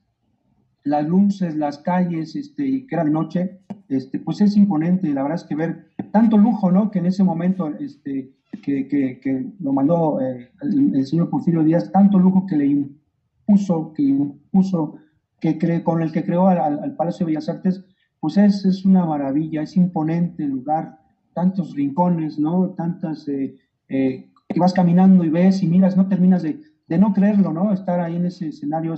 las 0.84 1.06
luces, 1.06 1.56
las 1.56 1.78
calles, 1.78 2.34
este, 2.36 2.86
que 2.86 2.94
era 2.94 3.04
de 3.04 3.10
noche, 3.10 3.60
este, 3.88 4.18
pues 4.18 4.40
es 4.40 4.56
imponente, 4.56 5.12
la 5.12 5.22
verdad 5.22 5.38
es 5.38 5.44
que 5.44 5.54
ver 5.54 5.88
tanto 6.10 6.36
lujo, 6.36 6.70
¿no? 6.70 6.90
Que 6.90 6.98
en 6.98 7.06
ese 7.06 7.24
momento, 7.24 7.68
este, 7.78 8.32
que, 8.62 8.88
que, 8.88 9.46
lo 9.60 9.72
mandó 9.72 10.20
eh, 10.20 10.50
el, 10.60 11.06
señor 11.06 11.30
Porfirio 11.30 11.62
Díaz, 11.62 11.90
tanto 11.92 12.18
lujo 12.18 12.46
que 12.46 12.56
le 12.56 12.66
impuso, 12.66 13.92
que 13.92 14.02
impuso, 14.02 14.96
que 15.40 15.58
cre, 15.58 15.82
con 15.82 16.02
el 16.02 16.12
que 16.12 16.24
creó 16.24 16.48
al, 16.48 16.58
al, 16.58 16.96
Palacio 16.96 17.26
de 17.26 17.32
Bellas 17.32 17.48
Artes, 17.48 17.84
pues 18.20 18.36
es, 18.36 18.64
es 18.64 18.84
una 18.84 19.04
maravilla, 19.04 19.62
es 19.62 19.76
imponente 19.76 20.44
el 20.44 20.50
lugar, 20.50 20.98
tantos 21.34 21.74
rincones, 21.74 22.38
¿no? 22.38 22.70
Tantas, 22.70 23.26
eh, 23.28 23.56
eh, 23.88 24.30
que 24.48 24.60
vas 24.60 24.72
caminando 24.72 25.24
y 25.24 25.30
ves 25.30 25.62
y 25.62 25.66
miras, 25.66 25.96
no 25.96 26.08
terminas 26.08 26.42
de, 26.42 26.60
de 26.86 26.98
no 26.98 27.12
creerlo, 27.12 27.52
¿no? 27.52 27.72
Estar 27.72 28.00
ahí 28.00 28.16
en 28.16 28.26
ese 28.26 28.48
escenario, 28.48 28.94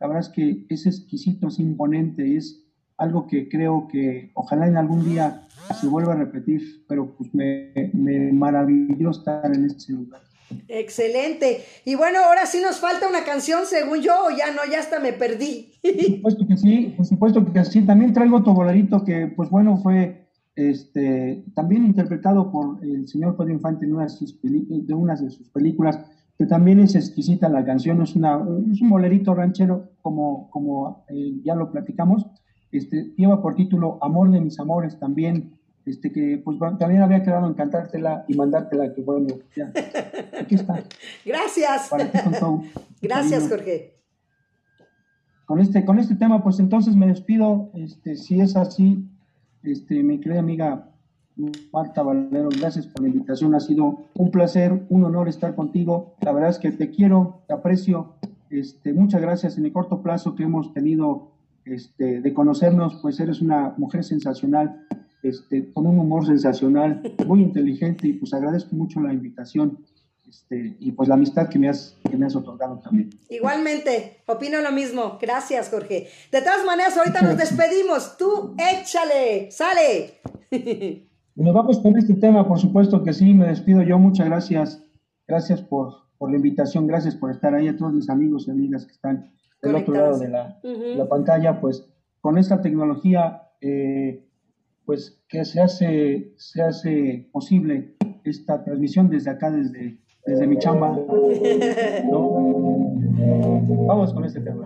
la 0.00 0.06
verdad 0.06 0.22
es 0.22 0.28
que 0.28 0.66
es 0.68 0.86
exquisito, 0.86 1.48
es 1.48 1.58
imponente, 1.58 2.36
es 2.36 2.64
algo 2.96 3.26
que 3.26 3.48
creo 3.48 3.88
que 3.88 4.30
ojalá 4.34 4.66
en 4.66 4.76
algún 4.76 5.04
día 5.04 5.46
se 5.80 5.86
vuelva 5.86 6.14
a 6.14 6.16
repetir, 6.16 6.84
pero 6.88 7.14
pues 7.16 7.34
me, 7.34 7.72
me 7.92 8.32
maravilló 8.32 9.10
estar 9.10 9.54
en 9.54 9.66
ese 9.66 9.92
lugar. 9.92 10.22
Excelente. 10.68 11.62
Y 11.84 11.94
bueno, 11.94 12.20
ahora 12.24 12.46
sí 12.46 12.60
nos 12.60 12.78
falta 12.78 13.08
una 13.08 13.24
canción, 13.24 13.66
según 13.66 14.00
yo, 14.00 14.12
o 14.26 14.30
ya 14.30 14.52
no, 14.52 14.60
ya 14.70 14.80
hasta 14.80 15.00
me 15.00 15.12
perdí. 15.12 15.72
Por 15.82 16.32
supuesto 16.32 16.46
que 16.46 16.56
sí, 16.56 16.94
por 16.96 17.06
supuesto 17.06 17.52
que 17.52 17.64
sí. 17.64 17.82
También 17.82 18.12
traigo 18.12 18.38
otro 18.38 18.54
bolerito 18.54 19.04
que, 19.04 19.26
pues 19.26 19.50
bueno, 19.50 19.76
fue 19.78 20.28
este, 20.54 21.44
también 21.54 21.84
interpretado 21.84 22.50
por 22.50 22.82
el 22.82 23.06
señor 23.08 23.36
Pedro 23.36 23.52
Infante 23.52 23.84
en 23.84 23.94
una 23.94 24.04
de, 24.04 24.10
sus 24.10 24.38
de 24.42 24.94
unas 24.94 25.22
de 25.22 25.30
sus 25.30 25.48
películas, 25.50 25.98
que 26.38 26.46
también 26.46 26.80
es 26.80 26.94
exquisita 26.94 27.48
la 27.48 27.64
canción, 27.64 28.02
es, 28.02 28.14
una, 28.14 28.44
es 28.70 28.80
un 28.82 28.90
bolerito 28.90 29.34
ranchero, 29.34 29.90
como, 30.02 30.50
como 30.50 31.04
eh, 31.08 31.40
ya 31.44 31.54
lo 31.54 31.70
platicamos, 31.70 32.26
este, 32.72 33.14
lleva 33.16 33.40
por 33.40 33.54
título 33.54 33.98
Amor 34.02 34.30
de 34.30 34.40
mis 34.40 34.58
amores 34.60 34.98
también, 34.98 35.58
este, 35.86 36.12
que 36.12 36.40
pues 36.44 36.58
también 36.78 37.02
había 37.02 37.22
quedado 37.22 37.46
en 37.46 37.54
cantártela 37.54 38.24
y 38.28 38.34
mandártela, 38.34 38.92
que 38.92 39.02
bueno, 39.02 39.28
ya, 39.56 39.72
aquí 40.38 40.56
está. 40.56 40.82
Gracias. 41.24 41.90
Gracias, 43.02 43.48
Jorge. 43.48 43.94
Con 45.46 45.60
este, 45.60 45.84
con 45.84 45.98
este 46.00 46.16
tema, 46.16 46.42
pues 46.42 46.58
entonces 46.58 46.96
me 46.96 47.06
despido, 47.06 47.70
este, 47.74 48.16
si 48.16 48.40
es 48.40 48.56
así, 48.56 49.08
este, 49.62 50.02
mi 50.02 50.20
querida 50.20 50.40
amiga 50.40 50.90
Marta 51.72 52.02
Valero, 52.02 52.48
gracias 52.48 52.86
por 52.86 53.02
la 53.02 53.08
invitación. 53.08 53.54
Ha 53.54 53.60
sido 53.60 54.08
un 54.14 54.30
placer, 54.30 54.86
un 54.88 55.04
honor 55.04 55.28
estar 55.28 55.54
contigo. 55.54 56.14
La 56.20 56.32
verdad 56.32 56.50
es 56.50 56.58
que 56.58 56.70
te 56.72 56.90
quiero, 56.90 57.42
te 57.46 57.54
aprecio. 57.54 58.14
Este, 58.50 58.92
muchas 58.92 59.20
gracias 59.20 59.58
en 59.58 59.66
el 59.66 59.72
corto 59.72 60.02
plazo 60.02 60.34
que 60.34 60.44
hemos 60.44 60.72
tenido 60.72 61.32
este, 61.64 62.20
de 62.20 62.32
conocernos, 62.32 63.00
pues 63.02 63.20
eres 63.20 63.40
una 63.40 63.74
mujer 63.76 64.04
sensacional, 64.04 64.86
este, 65.22 65.72
con 65.72 65.86
un 65.86 65.98
humor 65.98 66.24
sensacional, 66.24 67.02
muy 67.26 67.42
inteligente 67.42 68.08
y 68.08 68.12
pues 68.14 68.32
agradezco 68.32 68.74
mucho 68.74 69.00
la 69.00 69.12
invitación. 69.12 69.84
Este, 70.28 70.76
y 70.80 70.90
pues 70.90 71.08
la 71.08 71.14
amistad 71.14 71.48
que 71.48 71.58
me, 71.58 71.68
has, 71.68 71.96
que 72.10 72.16
me 72.16 72.26
has 72.26 72.34
otorgado 72.34 72.80
también. 72.80 73.10
Igualmente, 73.28 74.22
opino 74.26 74.60
lo 74.60 74.72
mismo. 74.72 75.18
Gracias, 75.20 75.68
Jorge. 75.68 76.08
De 76.32 76.40
todas 76.40 76.64
maneras, 76.64 76.96
ahorita 76.96 77.22
nos 77.22 77.36
despedimos. 77.36 78.16
Tú 78.16 78.54
échale, 78.58 79.50
sale. 79.52 80.20
Nos 81.36 81.54
vamos 81.54 81.78
con 81.78 81.96
este 81.96 82.14
tema, 82.14 82.48
por 82.48 82.58
supuesto 82.58 83.02
que 83.02 83.12
sí, 83.12 83.34
me 83.34 83.46
despido 83.46 83.82
yo. 83.82 83.98
Muchas 83.98 84.26
gracias. 84.26 84.82
Gracias 85.28 85.62
por, 85.62 85.92
por 86.18 86.30
la 86.30 86.36
invitación, 86.36 86.86
gracias 86.86 87.14
por 87.14 87.30
estar 87.30 87.54
ahí 87.54 87.68
a 87.68 87.76
todos 87.76 87.92
mis 87.92 88.08
amigos 88.08 88.48
y 88.48 88.50
amigas 88.50 88.86
que 88.86 88.92
están 88.92 89.32
del 89.62 89.74
otro 89.74 89.94
lado 89.94 90.18
de 90.18 90.28
la, 90.28 90.58
la, 90.62 91.08
pantalla. 91.08 91.60
Pues 91.60 91.86
con 92.20 92.38
esta 92.38 92.60
tecnología, 92.60 93.42
eh, 93.60 94.24
pues 94.84 95.22
que 95.28 95.44
se 95.44 95.60
hace, 95.60 96.32
se 96.36 96.62
hace 96.62 97.28
posible 97.32 97.96
esta 98.24 98.64
transmisión 98.64 99.08
desde 99.10 99.30
acá, 99.30 99.50
desde 99.50 99.98
desde 100.26 100.46
mi 100.46 100.58
chamba. 100.58 100.98
¿no? 102.10 102.92
Vamos 103.86 104.12
con 104.12 104.24
este 104.24 104.40
tema. 104.40 104.64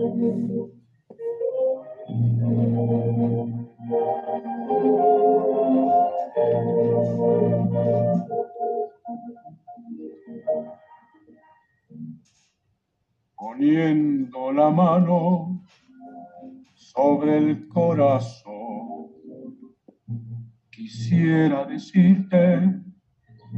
Poniendo 13.37 14.53
la 14.53 14.70
mano 14.70 15.64
sobre 16.74 17.39
el 17.39 17.68
corazón, 17.68 19.11
quisiera 20.70 21.64
decirte 21.64 22.81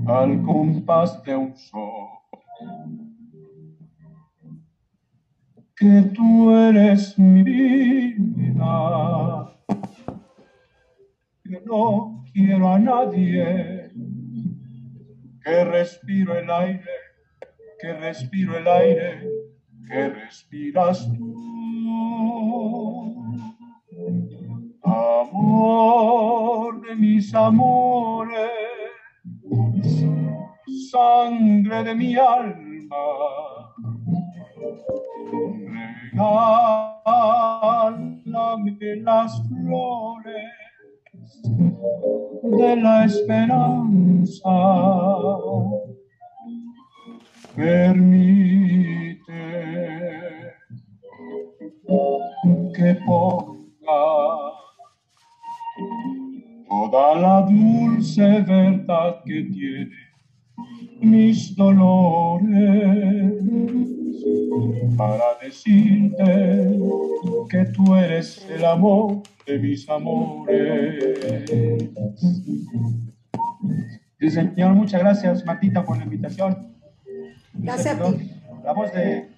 al 0.07 0.43
compás 0.43 1.23
de 1.25 1.37
un 1.37 1.55
sol. 1.57 2.09
Que 5.77 6.03
tú 6.15 6.55
eres 6.55 7.19
mi 7.19 7.43
vida, 7.43 8.33
que 11.53 11.61
no 11.67 12.25
quiero 12.33 12.67
a 12.67 12.79
nadie, 12.79 13.91
que 15.45 15.65
respiro 15.65 16.39
el 16.39 16.51
aire, 16.51 16.83
que 17.79 17.93
respiro 17.93 18.57
el 18.57 18.67
aire, 18.67 19.29
que 19.87 20.09
respiras 20.09 21.07
tú. 21.15 21.35
Amor 24.83 26.81
de 26.87 26.97
mis 26.97 27.35
amores 27.35 28.51
sangre 30.91 31.85
de 31.85 31.95
mi 31.95 32.17
alma, 32.17 32.97
regálame 38.15 38.97
las 39.03 39.33
flores 39.49 40.22
de 42.57 42.77
la 42.77 43.05
esperanza. 43.05 44.51
Permite 47.55 48.53
que 52.75 52.95
ponga 53.07 54.03
toda 56.69 57.15
la 57.15 57.43
dulce 57.43 58.41
verdad 58.41 59.23
que 59.25 59.43
tiene 59.45 59.91
mis 61.01 61.55
dolores 61.57 63.33
para 64.97 65.25
decirte 65.43 66.79
que 67.51 67.65
tú 67.75 67.95
eres 67.95 68.47
el 68.51 68.65
amor 68.65 69.23
de 69.47 69.59
mis 69.59 69.89
amores. 69.89 71.21
Sí, 74.19 74.31
señor, 74.31 74.75
muchas 74.75 75.01
gracias, 75.01 75.45
Martita, 75.45 75.85
por 75.85 75.99
la 75.99 76.05
invitación. 76.05 76.77
Gracias 77.55 78.01
a 78.01 78.13
ti. 78.13 78.31
La 78.65 78.73
voz 78.73 78.93
de 78.93 79.29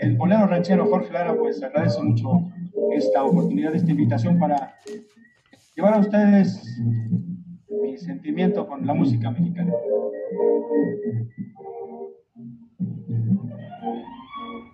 el 0.00 0.16
bolero 0.16 0.46
ranchero 0.46 0.86
Jorge 0.86 1.12
Lara, 1.12 1.34
pues 1.34 1.62
agradece 1.62 2.02
mucho 2.02 2.50
esta 2.92 3.24
oportunidad, 3.24 3.74
esta 3.74 3.90
invitación 3.90 4.38
para 4.38 4.74
llevar 5.74 5.94
a 5.94 5.98
ustedes 5.98 6.62
mi 7.82 7.96
sentimiento 7.96 8.66
con 8.66 8.86
la 8.86 8.94
música 8.94 9.30
mexicana. 9.30 9.72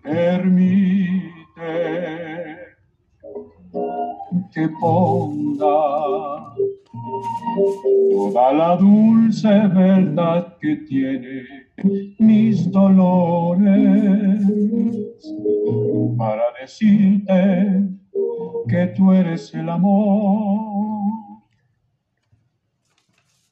Permite 0.02 1.30
que 4.52 4.68
ponga 4.80 6.54
toda 8.10 8.52
la 8.52 8.76
dulce 8.76 9.48
verdad 9.48 10.56
que 10.60 10.76
tiene 10.76 11.44
mis 12.18 12.70
dolores 12.70 14.42
para 16.18 16.42
decirte 16.60 17.88
que 18.68 18.86
tú 18.88 19.12
eres 19.12 19.54
el 19.54 19.68
amor 19.68 20.70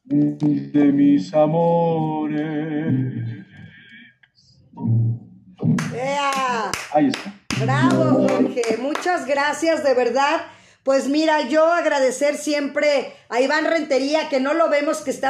de 0.05 0.92
mis 0.92 1.34
amores. 1.34 2.34
¡Ea! 5.94 6.70
Ahí 6.94 7.09
está. 7.09 7.34
Bravo, 7.61 8.26
Jorge. 8.28 8.76
Muchas 8.80 9.26
gracias, 9.26 9.84
de 9.84 9.94
verdad. 9.94 10.40
Pues 10.89 11.07
mira, 11.07 11.43
yo 11.43 11.70
agradecer 11.70 12.39
siempre 12.39 13.12
a 13.28 13.43
Iván 13.43 13.66
Rentería, 13.66 14.30
que 14.30 14.41
no 14.41 14.55
lo 14.55 14.70
vemos, 14.70 15.03
que 15.03 15.11
está 15.11 15.26